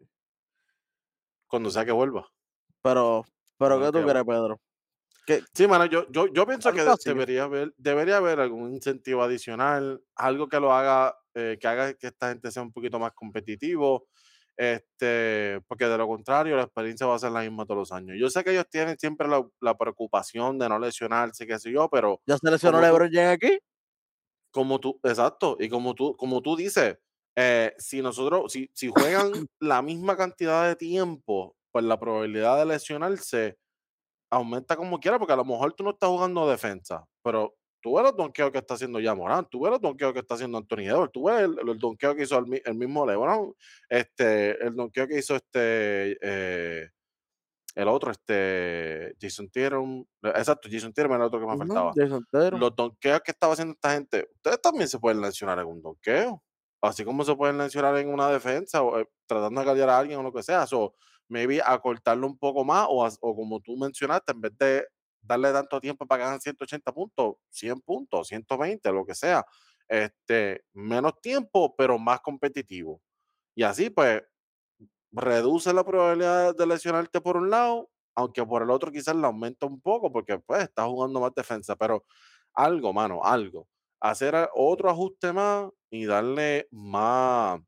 Cuando 1.47 1.69
sea 1.69 1.85
que 1.85 1.91
vuelva. 1.91 2.27
Pero, 2.81 3.25
pero 3.57 3.79
¿qué 3.79 3.91
tú 3.91 4.03
quieres, 4.03 4.23
Pedro? 4.23 4.59
Sí, 5.53 5.67
mano, 5.67 5.85
yo, 5.85 6.09
yo, 6.09 6.27
yo 6.27 6.45
pienso 6.47 6.71
que 6.71 6.85
debería 7.03 7.43
haber, 7.43 7.73
debería 7.77 8.17
haber 8.17 8.39
algún 8.39 8.73
incentivo 8.73 9.23
adicional, 9.23 10.01
algo 10.15 10.47
que 10.47 10.59
lo 10.59 10.73
haga, 10.73 11.17
eh, 11.33 11.57
que 11.59 11.67
haga 11.67 11.93
que 11.95 12.07
esta 12.07 12.29
gente 12.29 12.49
sea 12.49 12.63
un 12.63 12.71
poquito 12.71 12.97
más 12.97 13.11
competitivo. 13.13 14.07
Este, 14.55 15.61
porque 15.67 15.85
de 15.85 15.97
lo 15.97 16.07
contrario, 16.07 16.55
la 16.55 16.63
experiencia 16.63 17.05
va 17.05 17.15
a 17.15 17.19
ser 17.19 17.31
la 17.31 17.41
misma 17.41 17.65
todos 17.65 17.77
los 17.77 17.91
años. 17.91 18.17
Yo 18.19 18.29
sé 18.29 18.43
que 18.43 18.51
ellos 18.51 18.67
tienen 18.69 18.97
siempre 18.97 19.27
la, 19.27 19.77
preocupación 19.77 20.57
de 20.57 20.67
no 20.67 20.79
lesionarse, 20.79 21.45
qué 21.45 21.59
sé 21.59 21.71
yo, 21.71 21.89
pero. 21.89 22.21
¿Ya 22.25 22.37
se 22.37 22.49
lesionó 22.49 22.81
LeBron 22.81 23.11
James 23.11 23.33
aquí? 23.35 23.59
Como 24.57 24.79
tú, 24.79 24.99
exacto, 25.03 25.55
y 25.59 25.69
como 25.69 25.93
tú, 25.93 26.17
como 26.17 26.41
tú 26.41 26.55
dices, 26.55 26.97
eh, 27.35 27.75
si 27.77 28.01
nosotros, 28.01 28.51
si, 28.51 28.71
si 28.73 28.87
juegan 28.87 29.31
la 29.59 29.83
misma 29.83 30.17
cantidad 30.17 30.67
de 30.67 30.75
tiempo, 30.75 31.55
pues 31.71 31.85
la 31.85 31.99
probabilidad 31.99 32.57
de 32.57 32.65
lesionarse 32.65 33.59
aumenta 34.31 34.75
como 34.75 34.99
quiera, 34.99 35.19
porque 35.19 35.33
a 35.33 35.35
lo 35.35 35.45
mejor 35.45 35.73
tú 35.73 35.83
no 35.83 35.91
estás 35.91 36.09
jugando 36.09 36.49
defensa, 36.49 37.05
pero 37.21 37.55
tú 37.83 37.97
ves 37.97 38.05
los 38.05 38.17
donkeos 38.17 38.49
que 38.49 38.57
está 38.57 38.73
haciendo 38.73 38.99
ya 38.99 39.13
Morán, 39.13 39.47
tú 39.47 39.61
ves 39.61 39.73
los 39.73 39.81
donkeos 39.81 40.11
que 40.11 40.19
está 40.21 40.33
haciendo 40.33 40.57
Anthony 40.57 40.87
Edwards, 40.87 41.11
tú 41.13 41.25
ves 41.25 41.41
el, 41.41 41.69
el 41.69 41.77
donkeo 41.77 42.15
que 42.15 42.23
hizo 42.23 42.39
el, 42.39 42.75
mismo 42.75 43.05
LeBron, 43.05 43.53
este, 43.89 44.59
el 44.65 44.75
donkeo 44.75 45.07
que 45.07 45.19
hizo 45.19 45.35
este 45.35 46.17
eh, 46.19 46.89
el 47.77 47.87
otro, 47.89 48.09
este, 48.09 49.15
Jason 49.21 49.49
Tieron, 49.49 50.07
exacto, 50.23 50.67
Jason 50.71 50.91
Tieron 50.93 51.11
era 51.11 51.21
el 51.23 51.27
otro 51.27 51.39
que 51.39 51.45
me 51.45 51.55
faltaba. 51.55 51.93
Los 52.57 52.75
donkeos 52.75 53.21
que 53.21 53.29
estaba 53.29 53.53
haciendo 53.53 53.73
esta 53.73 53.93
gente, 53.93 54.27
ustedes 54.33 54.59
también 54.59 54.87
se 54.87 54.97
pueden 54.97 55.19
mencionar 55.19 55.59
en 55.59 55.67
un 55.67 55.79
donkeo, 55.83 56.41
así 56.81 57.05
como 57.05 57.23
se 57.23 57.35
pueden 57.35 57.55
mencionar 57.55 57.95
en 57.97 58.09
una 58.09 58.29
defensa 58.31 58.81
o 58.81 58.99
eh, 58.99 59.07
tratando 59.27 59.61
de 59.61 59.67
callar 59.67 59.89
a 59.89 59.99
alguien 59.99 60.19
o 60.19 60.23
lo 60.23 60.33
que 60.33 60.41
sea, 60.41 60.65
o 60.71 60.95
maybe 61.29 61.61
acortarlo 61.63 62.25
un 62.25 62.39
poco 62.39 62.65
más 62.65 62.87
o, 62.89 63.07
o 63.21 63.35
como 63.35 63.59
tú 63.59 63.77
mencionaste, 63.77 64.31
en 64.31 64.41
vez 64.41 64.57
de 64.57 64.87
darle 65.21 65.53
tanto 65.53 65.79
tiempo 65.79 66.07
para 66.07 66.23
que 66.23 66.27
hagan 66.29 66.41
180 66.41 66.91
puntos, 66.91 67.35
100 67.51 67.81
puntos, 67.81 68.27
120, 68.27 68.91
lo 68.91 69.05
que 69.05 69.13
sea, 69.13 69.45
este, 69.87 70.63
menos 70.73 71.21
tiempo, 71.21 71.75
pero 71.75 71.99
más 71.99 72.21
competitivo. 72.21 73.03
Y 73.53 73.61
así, 73.61 73.91
pues, 73.91 74.23
reduce 75.11 75.73
la 75.73 75.83
probabilidad 75.85 76.55
de 76.55 76.67
lesionarte 76.67 77.21
por 77.21 77.37
un 77.37 77.49
lado, 77.49 77.89
aunque 78.15 78.45
por 78.45 78.63
el 78.63 78.69
otro 78.71 78.91
quizás 78.91 79.15
la 79.15 79.27
aumenta 79.27 79.65
un 79.65 79.81
poco 79.81 80.11
porque 80.11 80.39
pues 80.39 80.63
estás 80.63 80.87
jugando 80.87 81.19
más 81.21 81.33
defensa, 81.35 81.75
pero 81.75 82.05
algo, 82.53 82.93
mano, 82.93 83.23
algo. 83.23 83.67
Hacer 83.99 84.35
otro 84.55 84.89
ajuste 84.89 85.33
más 85.33 85.69
y 85.89 86.05
darle 86.05 86.67
más, 86.71 87.59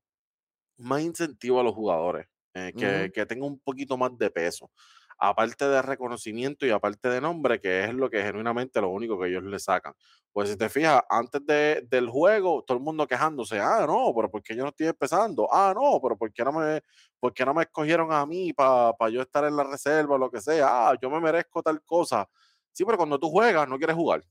más 0.77 1.01
incentivo 1.01 1.59
a 1.59 1.63
los 1.63 1.73
jugadores, 1.75 2.27
eh, 2.53 2.73
que, 2.75 3.11
que 3.13 3.25
tenga 3.25 3.45
un 3.45 3.59
poquito 3.59 3.97
más 3.97 4.17
de 4.17 4.29
peso 4.31 4.71
aparte 5.19 5.67
de 5.67 5.81
reconocimiento 5.81 6.65
y 6.65 6.71
aparte 6.71 7.09
de 7.09 7.19
nombre, 7.19 7.59
que 7.59 7.83
es 7.83 7.93
lo 7.93 8.09
que 8.09 8.23
genuinamente 8.23 8.79
lo 8.79 8.89
único 8.89 9.19
que 9.19 9.27
ellos 9.27 9.43
le 9.43 9.59
sacan. 9.59 9.93
Pues 10.31 10.49
si 10.49 10.55
te 10.57 10.69
fijas, 10.69 11.01
antes 11.09 11.45
de, 11.45 11.85
del 11.89 12.09
juego, 12.09 12.63
todo 12.65 12.77
el 12.77 12.83
mundo 12.83 13.05
quejándose, 13.05 13.59
ah, 13.59 13.85
no, 13.85 14.13
pero 14.15 14.31
¿por 14.31 14.41
qué 14.41 14.55
yo 14.55 14.63
no 14.63 14.69
estoy 14.69 14.87
empezando? 14.87 15.47
Ah, 15.51 15.73
no, 15.75 15.99
pero 16.01 16.17
¿por 16.17 16.31
qué 16.31 16.43
no 16.43 16.53
me, 16.53 16.81
por 17.19 17.33
no 17.45 17.53
me 17.53 17.63
escogieron 17.63 18.13
a 18.13 18.25
mí 18.25 18.53
para 18.53 19.09
yo 19.11 19.21
estar 19.21 19.43
en 19.43 19.57
la 19.57 19.63
reserva 19.65 20.15
o 20.15 20.17
lo 20.17 20.31
que 20.31 20.39
sea? 20.39 20.89
Ah, 20.89 20.95
yo 21.01 21.09
me 21.09 21.19
merezco 21.19 21.61
tal 21.61 21.81
cosa. 21.83 22.27
Sí, 22.71 22.85
pero 22.85 22.97
cuando 22.97 23.19
tú 23.19 23.29
juegas, 23.29 23.67
no 23.67 23.77
quieres 23.77 23.97
jugar. 23.97 24.23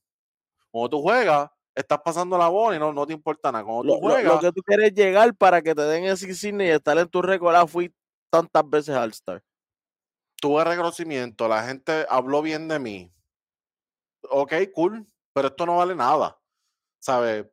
Cuando 0.71 0.89
tú 0.89 1.03
juegas, 1.03 1.51
estás 1.75 2.01
pasando 2.03 2.39
la 2.39 2.49
bola 2.49 2.77
y 2.77 2.79
no, 2.79 2.95
no 2.95 3.07
te 3.07 3.13
importa 3.13 3.53
nada. 3.53 3.65
Cuando 3.65 3.93
tú 3.93 4.01
juegas. 4.01 4.35
Lo, 4.35 4.41
que 4.41 4.53
tú 4.53 4.63
quieres 4.63 4.95
llegar 4.95 5.35
para 5.37 5.61
que 5.61 5.75
te 5.75 5.83
den 5.83 6.05
ese 6.05 6.27
insignia 6.27 6.67
y 6.67 6.71
estar 6.71 6.97
en 6.97 7.09
tu 7.09 7.21
récord, 7.21 7.55
ah, 7.55 7.67
fui 7.67 7.93
tantas 8.31 8.69
veces 8.71 8.95
al 8.95 9.11
Star 9.11 9.43
tuve 10.41 10.65
reconocimiento, 10.65 11.49
la 11.49 11.65
gente 11.65 12.07
habló 12.09 12.43
bien 12.43 12.69
de 12.69 12.79
mí. 12.79 13.13
Ok, 14.31 14.53
cool, 14.75 15.07
pero 15.33 15.49
esto 15.49 15.67
no 15.67 15.77
vale 15.77 15.95
nada. 15.95 16.39
¿Sabes? 17.01 17.47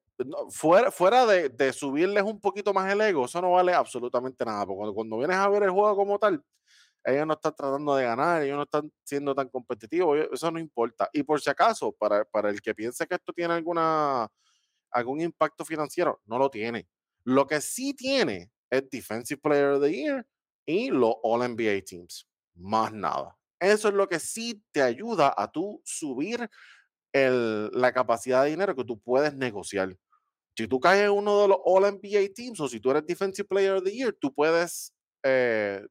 fuera, 0.50 0.92
fuera 0.92 1.26
de, 1.26 1.74
subirles 1.74 2.24
un 2.24 2.40
poquito 2.40 2.74
más 2.74 2.92
el 2.92 3.02
ego, 3.02 3.26
eso 3.26 3.42
no 3.42 3.52
vale 3.52 3.74
absolutamente 3.74 4.46
nada. 4.46 4.66
Porque 4.66 4.94
cuando, 4.94 5.18
vienes 5.18 5.38
a 5.38 5.50
ver 5.50 5.64
el 5.64 5.72
juego 5.72 5.96
como 5.96 6.20
tal, 6.20 6.44
ellos 7.04 7.28
no 7.28 7.34
están 7.34 7.56
tratando 7.56 7.96
de 7.96 8.06
ganar, 8.06 8.44
ellos 8.44 8.58
no 8.58 8.64
están 8.64 8.92
siendo 9.04 9.36
tan 9.36 9.50
competitivos, 9.50 10.28
eso 10.32 10.52
no 10.52 10.60
importa. 10.60 11.10
Y 11.14 11.24
por 11.24 11.42
si 11.42 11.50
acaso, 11.50 11.92
para, 11.94 12.26
para 12.26 12.50
el 12.50 12.62
que 12.62 12.74
piense 12.76 13.08
que 13.08 13.16
esto 13.16 13.34
tiene 13.34 13.54
alguna, 13.54 14.28
algún 14.92 15.22
impacto 15.22 15.66
financiero, 15.66 16.22
no 16.26 16.40
lo 16.40 16.50
tiene. 16.50 16.88
Lo 17.24 17.48
que 17.48 17.62
sí 17.62 17.94
tiene 17.94 18.52
es 18.70 18.90
Defensive 18.90 19.42
Player 19.42 19.72
of 19.74 19.84
the 19.84 19.92
Year 19.92 20.28
y 20.66 20.90
los 20.90 21.16
All 21.24 21.42
NBA 21.48 21.82
Teams 21.86 22.28
más 22.56 22.92
nada. 22.94 23.38
Eso 23.60 23.88
es 23.88 23.94
lo 23.94 24.08
que 24.08 24.20
sí 24.20 24.64
te 24.72 24.82
ayuda 24.82 25.34
a 25.36 25.52
tú 25.52 25.82
subir 25.84 26.50
el, 27.14 27.70
la 27.72 27.94
capacidad 27.94 28.44
de 28.44 28.50
dinero 28.50 28.76
que 28.76 28.84
tú 28.84 29.00
puedes 29.00 29.34
negociar. 29.36 29.96
Si 30.58 30.68
tú 30.68 30.80
caes 30.80 31.06
en 31.06 31.12
uno 31.12 31.42
de 31.42 31.48
los 31.50 31.58
All 31.64 31.84
NBA 31.84 32.34
Teams 32.34 32.60
o 32.60 32.68
si 32.68 32.80
tú 32.80 32.92
eres 32.92 33.06
Defensive 33.06 33.48
Player 33.48 33.74
of 33.74 33.84
the 33.84 33.92
Year, 33.92 34.16
tú 34.20 34.34
puedes, 34.34 34.94
eh, 35.24 35.86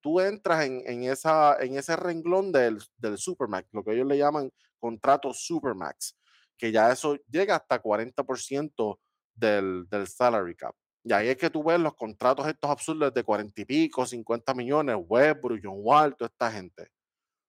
tú 0.00 0.20
entras 0.20 0.64
en, 0.66 0.82
en, 0.86 1.04
esa, 1.04 1.56
en 1.60 1.76
ese 1.76 1.96
renglón 1.96 2.52
del, 2.52 2.78
del 2.98 3.18
Supermax, 3.18 3.68
lo 3.72 3.82
que 3.82 3.92
ellos 3.92 4.06
le 4.06 4.18
llaman 4.18 4.52
contrato 4.78 5.32
Supermax, 5.32 6.16
que 6.56 6.70
ya 6.70 6.92
eso 6.92 7.16
llega 7.28 7.56
hasta 7.56 7.82
40% 7.82 8.98
del, 9.34 9.88
del 9.88 10.06
salary 10.06 10.54
cap. 10.54 10.76
Y 11.04 11.12
ahí 11.12 11.28
es 11.28 11.36
que 11.36 11.50
tú 11.50 11.62
ves 11.62 11.78
los 11.78 11.94
contratos 11.94 12.46
estos 12.48 12.70
absurdos 12.70 13.12
de 13.12 13.22
cuarenta 13.22 13.60
y 13.60 13.64
pico, 13.64 14.06
50 14.06 14.54
millones, 14.54 14.96
Westbrook, 15.06 15.60
John 15.62 15.76
Wall, 15.76 16.16
toda 16.16 16.28
esta 16.28 16.50
gente. 16.50 16.88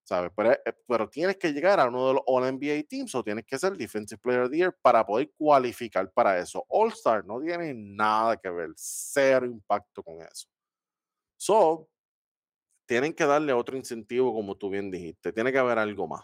¿sabes? 0.06 0.32
Pero, 0.36 0.52
eh, 0.52 0.60
pero 0.88 1.10
tienes 1.10 1.38
que 1.38 1.52
llegar 1.52 1.80
a 1.80 1.88
uno 1.88 2.08
de 2.08 2.14
los 2.16 2.24
All-NBA 2.28 2.84
Teams 2.88 3.14
o 3.16 3.24
tienes 3.24 3.46
que 3.46 3.58
ser 3.58 3.76
Defensive 3.76 4.20
Player 4.22 4.42
of 4.44 4.52
the 4.52 4.58
Year 4.58 4.78
para 4.82 5.06
poder 5.06 5.32
cualificar 5.36 6.10
para 6.12 6.38
eso. 6.40 6.64
All-Star 6.70 7.26
no 7.26 7.42
tiene 7.42 7.74
nada 7.74 8.38
que 8.38 8.50
ver, 8.50 8.70
cero 8.76 9.46
impacto 9.48 10.04
con 10.04 10.22
eso. 10.22 10.48
So, 11.38 11.90
tienen 12.88 13.14
que 13.14 13.26
darle 13.26 13.52
otro 13.54 13.76
incentivo, 13.76 14.34
como 14.34 14.56
tú 14.56 14.70
bien 14.70 14.92
dijiste. 14.92 15.34
Tiene 15.34 15.52
que 15.52 15.58
haber 15.58 15.80
algo 15.80 16.08
más. 16.08 16.24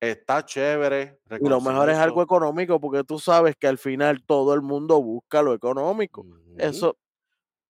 Está 0.00 0.44
chévere. 0.44 1.18
Y 1.40 1.48
lo 1.48 1.60
mejor 1.60 1.90
es 1.90 1.98
algo 1.98 2.22
económico, 2.22 2.80
porque 2.80 3.02
tú 3.04 3.18
sabes 3.18 3.56
que 3.56 3.66
al 3.66 3.78
final 3.78 4.22
todo 4.24 4.54
el 4.54 4.62
mundo 4.62 5.02
busca 5.02 5.42
lo 5.42 5.54
económico. 5.54 6.24
Eso, 6.56 6.96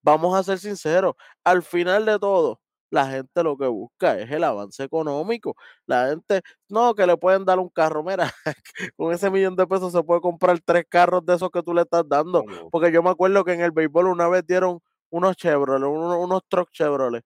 vamos 0.03 0.37
a 0.39 0.43
ser 0.43 0.59
sinceros, 0.59 1.15
al 1.45 1.63
final 1.63 2.05
de 2.05 2.19
todo, 2.19 2.61
la 2.91 3.07
gente 3.07 3.43
lo 3.43 3.57
que 3.57 3.67
busca 3.67 4.19
es 4.19 4.31
el 4.31 4.45
avance 4.45 4.83
económico. 4.83 5.57
La 5.87 6.09
gente, 6.09 6.43
no, 6.69 6.95
que 6.95 7.07
le 7.07 7.17
pueden 7.17 7.45
dar 7.45 7.59
un 7.59 7.69
carro. 7.69 8.03
Mira, 8.03 8.33
con 8.97 9.13
ese 9.13 9.31
millón 9.31 9.57
de 9.57 9.67
pesos 9.67 9.93
se 9.93 10.03
puede 10.03 10.21
comprar 10.21 10.59
tres 10.65 10.85
carros 10.89 11.25
de 11.25 11.35
esos 11.35 11.51
que 11.51 11.63
tú 11.63 11.75
le 11.75 11.83
estás 11.83 12.09
dando. 12.09 12.45
Porque 12.71 12.93
yo 12.93 13.03
me 13.03 13.11
acuerdo 13.11 13.45
que 13.45 13.53
en 13.53 13.61
el 13.61 13.73
béisbol 13.73 14.07
una 14.07 14.29
vez 14.29 14.47
dieron 14.47 14.81
unos 15.11 15.37
Chevrolet, 15.37 15.89
unos, 15.89 16.17
unos 16.19 16.43
truck 16.49 16.71
Chevrolet 16.71 17.25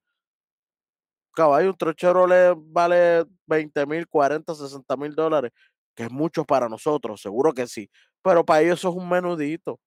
caballo, 1.33 1.71
un 1.71 1.77
trochero 1.77 2.27
le 2.27 2.55
vale 2.57 3.25
20 3.47 3.87
mil, 3.87 4.09
40, 4.09 4.55
60 4.55 4.97
mil 4.97 5.15
dólares, 5.15 5.51
que 5.95 6.05
es 6.05 6.11
mucho 6.11 6.45
para 6.45 6.69
nosotros, 6.69 7.21
seguro 7.21 7.53
que 7.53 7.67
sí, 7.67 7.91
pero 8.23 8.45
para 8.45 8.63
ellos 8.63 8.79
eso 8.79 8.91
es 8.91 8.97
un 8.97 9.09
menudito. 9.09 9.81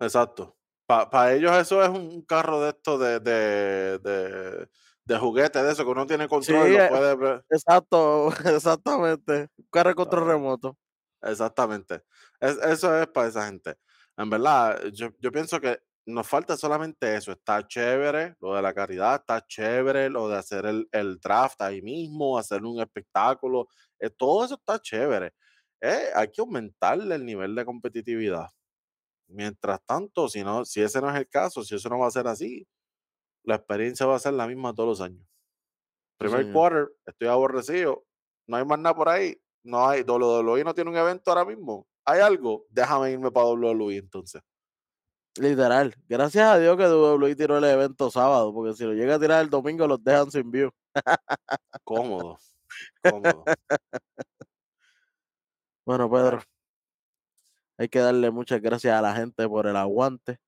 Exacto. 0.00 0.56
Para 0.86 1.34
ellos 1.34 1.56
eso 1.56 1.82
es 1.84 1.88
un 1.88 2.22
carro 2.22 2.60
de 2.62 2.70
esto 2.70 2.98
de, 2.98 3.20
de, 3.20 4.68
de, 5.04 5.18
juguete, 5.18 5.62
de 5.62 5.70
eso, 5.70 5.84
que 5.84 5.90
uno 5.90 6.04
tiene 6.04 6.26
control 6.26 6.68
y 6.68 6.72
lo 6.72 6.82
eh, 6.82 6.88
puede 6.88 7.14
ver. 7.14 7.44
Exacto, 7.48 8.30
exactamente. 8.46 9.48
Un 9.56 9.66
carro 9.70 9.90
de 9.90 9.94
control 9.94 10.26
remoto. 10.26 10.76
Exactamente. 11.22 12.02
eso 12.40 13.00
es 13.00 13.06
para 13.06 13.28
esa 13.28 13.46
gente. 13.46 13.76
En 14.16 14.30
verdad, 14.30 14.82
yo, 14.92 15.10
yo 15.20 15.30
pienso 15.30 15.60
que 15.60 15.80
nos 16.12 16.26
falta 16.26 16.56
solamente 16.56 17.14
eso. 17.16 17.32
Está 17.32 17.66
chévere 17.66 18.36
lo 18.40 18.54
de 18.54 18.62
la 18.62 18.74
caridad, 18.74 19.16
está 19.16 19.44
chévere 19.46 20.10
lo 20.10 20.28
de 20.28 20.36
hacer 20.36 20.64
el, 20.66 21.20
draft 21.20 21.60
ahí 21.62 21.82
mismo, 21.82 22.38
hacer 22.38 22.64
un 22.64 22.80
espectáculo. 22.80 23.68
Eh, 23.98 24.10
todo 24.10 24.44
eso 24.44 24.54
está 24.54 24.80
chévere. 24.80 25.32
Eh, 25.80 26.10
hay 26.14 26.30
que 26.30 26.40
aumentarle 26.40 27.14
el 27.14 27.24
nivel 27.24 27.54
de 27.54 27.64
competitividad. 27.64 28.48
Mientras 29.28 29.80
tanto, 29.86 30.28
si, 30.28 30.42
no, 30.42 30.64
si 30.64 30.82
ese 30.82 31.00
no 31.00 31.10
es 31.10 31.16
el 31.16 31.28
caso, 31.28 31.62
si 31.62 31.74
eso 31.76 31.88
no 31.88 31.98
va 31.98 32.08
a 32.08 32.10
ser 32.10 32.26
así, 32.26 32.66
la 33.44 33.56
experiencia 33.56 34.06
va 34.06 34.16
a 34.16 34.18
ser 34.18 34.34
la 34.34 34.46
misma 34.46 34.74
todos 34.74 34.88
los 34.88 35.00
años. 35.00 35.24
Primer 36.18 36.52
quarter, 36.52 36.88
estoy 37.06 37.28
aborrecido, 37.28 38.04
no 38.46 38.56
hay 38.56 38.64
más 38.64 38.78
nada 38.78 38.94
por 38.94 39.08
ahí, 39.08 39.40
no 39.62 39.88
hay, 39.88 40.02
WWE 40.02 40.64
no 40.64 40.74
tiene 40.74 40.90
un 40.90 40.96
evento 40.96 41.30
ahora 41.30 41.46
mismo, 41.46 41.86
hay 42.04 42.20
algo, 42.20 42.66
déjame 42.68 43.12
irme 43.12 43.30
para 43.30 43.46
WWE 43.46 43.96
entonces. 43.96 44.42
Literal. 45.38 45.94
Gracias 46.08 46.44
a 46.44 46.58
Dios 46.58 46.76
que 46.76 46.84
WWE 46.88 47.36
tiró 47.36 47.58
el 47.58 47.64
evento 47.64 48.10
sábado, 48.10 48.52
porque 48.52 48.74
si 48.74 48.84
lo 48.84 48.92
llega 48.94 49.14
a 49.14 49.20
tirar 49.20 49.42
el 49.42 49.50
domingo 49.50 49.86
los 49.86 50.02
dejan 50.02 50.30
sin 50.30 50.50
view. 50.50 50.70
Cómodo. 51.84 52.38
Cómodo. 53.02 53.44
bueno, 55.86 56.10
Pedro. 56.10 56.42
Hay 57.78 57.88
que 57.88 58.00
darle 58.00 58.30
muchas 58.30 58.60
gracias 58.60 58.94
a 58.94 59.00
la 59.00 59.14
gente 59.14 59.48
por 59.48 59.66
el 59.66 59.76
aguante. 59.76 60.38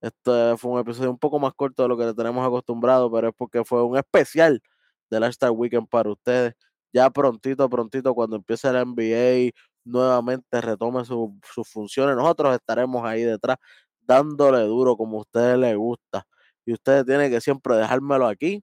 Este 0.00 0.56
fue 0.58 0.72
un 0.72 0.80
episodio 0.80 1.10
un 1.10 1.18
poco 1.18 1.38
más 1.38 1.54
corto 1.54 1.82
de 1.82 1.88
lo 1.88 1.96
que 1.96 2.04
le 2.04 2.14
tenemos 2.14 2.46
acostumbrado, 2.46 3.10
pero 3.12 3.28
es 3.28 3.34
porque 3.36 3.64
fue 3.64 3.82
un 3.84 3.96
especial 3.96 4.60
del 5.10 5.24
Star 5.24 5.50
Weekend 5.50 5.88
para 5.88 6.10
ustedes. 6.10 6.54
Ya 6.92 7.10
prontito, 7.10 7.68
prontito, 7.70 8.14
cuando 8.14 8.36
empiece 8.36 8.72
la 8.72 8.84
NBA, 8.84 9.52
nuevamente 9.84 10.60
retome 10.60 11.04
sus 11.04 11.68
funciones. 11.68 12.16
Nosotros 12.16 12.54
estaremos 12.54 13.04
ahí 13.04 13.22
detrás 13.22 13.58
dándole 14.06 14.60
duro 14.62 14.96
como 14.96 15.18
a 15.18 15.20
ustedes 15.22 15.58
les 15.58 15.76
gusta. 15.76 16.26
Y 16.66 16.72
ustedes 16.74 17.04
tienen 17.06 17.30
que 17.30 17.40
siempre 17.40 17.76
dejármelo 17.76 18.26
aquí, 18.26 18.62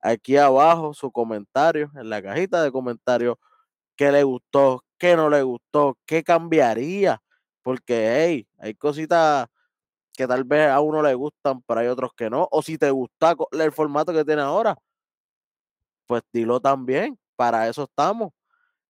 aquí 0.00 0.36
abajo, 0.36 0.94
su 0.94 1.10
comentario, 1.12 1.90
en 1.96 2.10
la 2.10 2.22
cajita 2.22 2.62
de 2.62 2.72
comentarios, 2.72 3.36
qué 3.96 4.12
le 4.12 4.24
gustó, 4.24 4.84
qué 4.98 5.16
no 5.16 5.30
le 5.30 5.42
gustó, 5.42 5.98
qué 6.06 6.22
cambiaría. 6.24 7.20
Porque, 7.62 8.24
hey, 8.26 8.48
hay 8.58 8.74
cositas 8.74 9.48
que 10.16 10.26
tal 10.28 10.44
vez 10.44 10.70
a 10.70 10.80
uno 10.80 11.02
le 11.02 11.14
gustan, 11.14 11.62
pero 11.66 11.80
hay 11.80 11.88
otros 11.88 12.12
que 12.16 12.30
no. 12.30 12.48
O 12.52 12.62
si 12.62 12.78
te 12.78 12.90
gusta 12.90 13.36
el 13.52 13.72
formato 13.72 14.12
que 14.12 14.24
tiene 14.24 14.42
ahora, 14.42 14.76
pues 16.06 16.22
dilo 16.32 16.60
también. 16.60 17.18
Para 17.36 17.68
eso 17.68 17.84
estamos. 17.84 18.32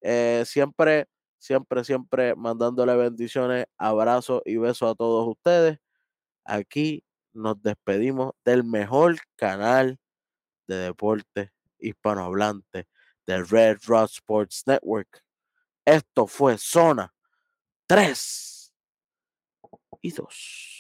Eh, 0.03 0.45
siempre 0.47 1.09
siempre, 1.39 1.85
siempre 1.85 2.35
mandándole 2.35 2.97
bendiciones, 2.97 3.67
abrazos 3.77 4.43
y 4.45 4.57
besos 4.57 4.91
a 4.91 4.95
todos 4.95 5.29
ustedes. 5.29 5.79
Aquí 6.45 7.05
nos 7.33 7.61
despedimos 7.63 8.33
del 8.45 8.65
mejor 8.65 9.17
canal 9.37 9.99
de 10.67 10.77
deporte 10.77 11.53
hispanohablante 11.79 12.89
del 13.27 13.49
Red 13.49 13.79
Rod 13.87 14.11
Sports 14.11 14.65
Network. 14.67 15.23
Esto 15.85 16.27
fue 16.27 16.59
Zona 16.59 17.15
3 17.87 18.73
y 20.03 20.11
2. 20.13 20.78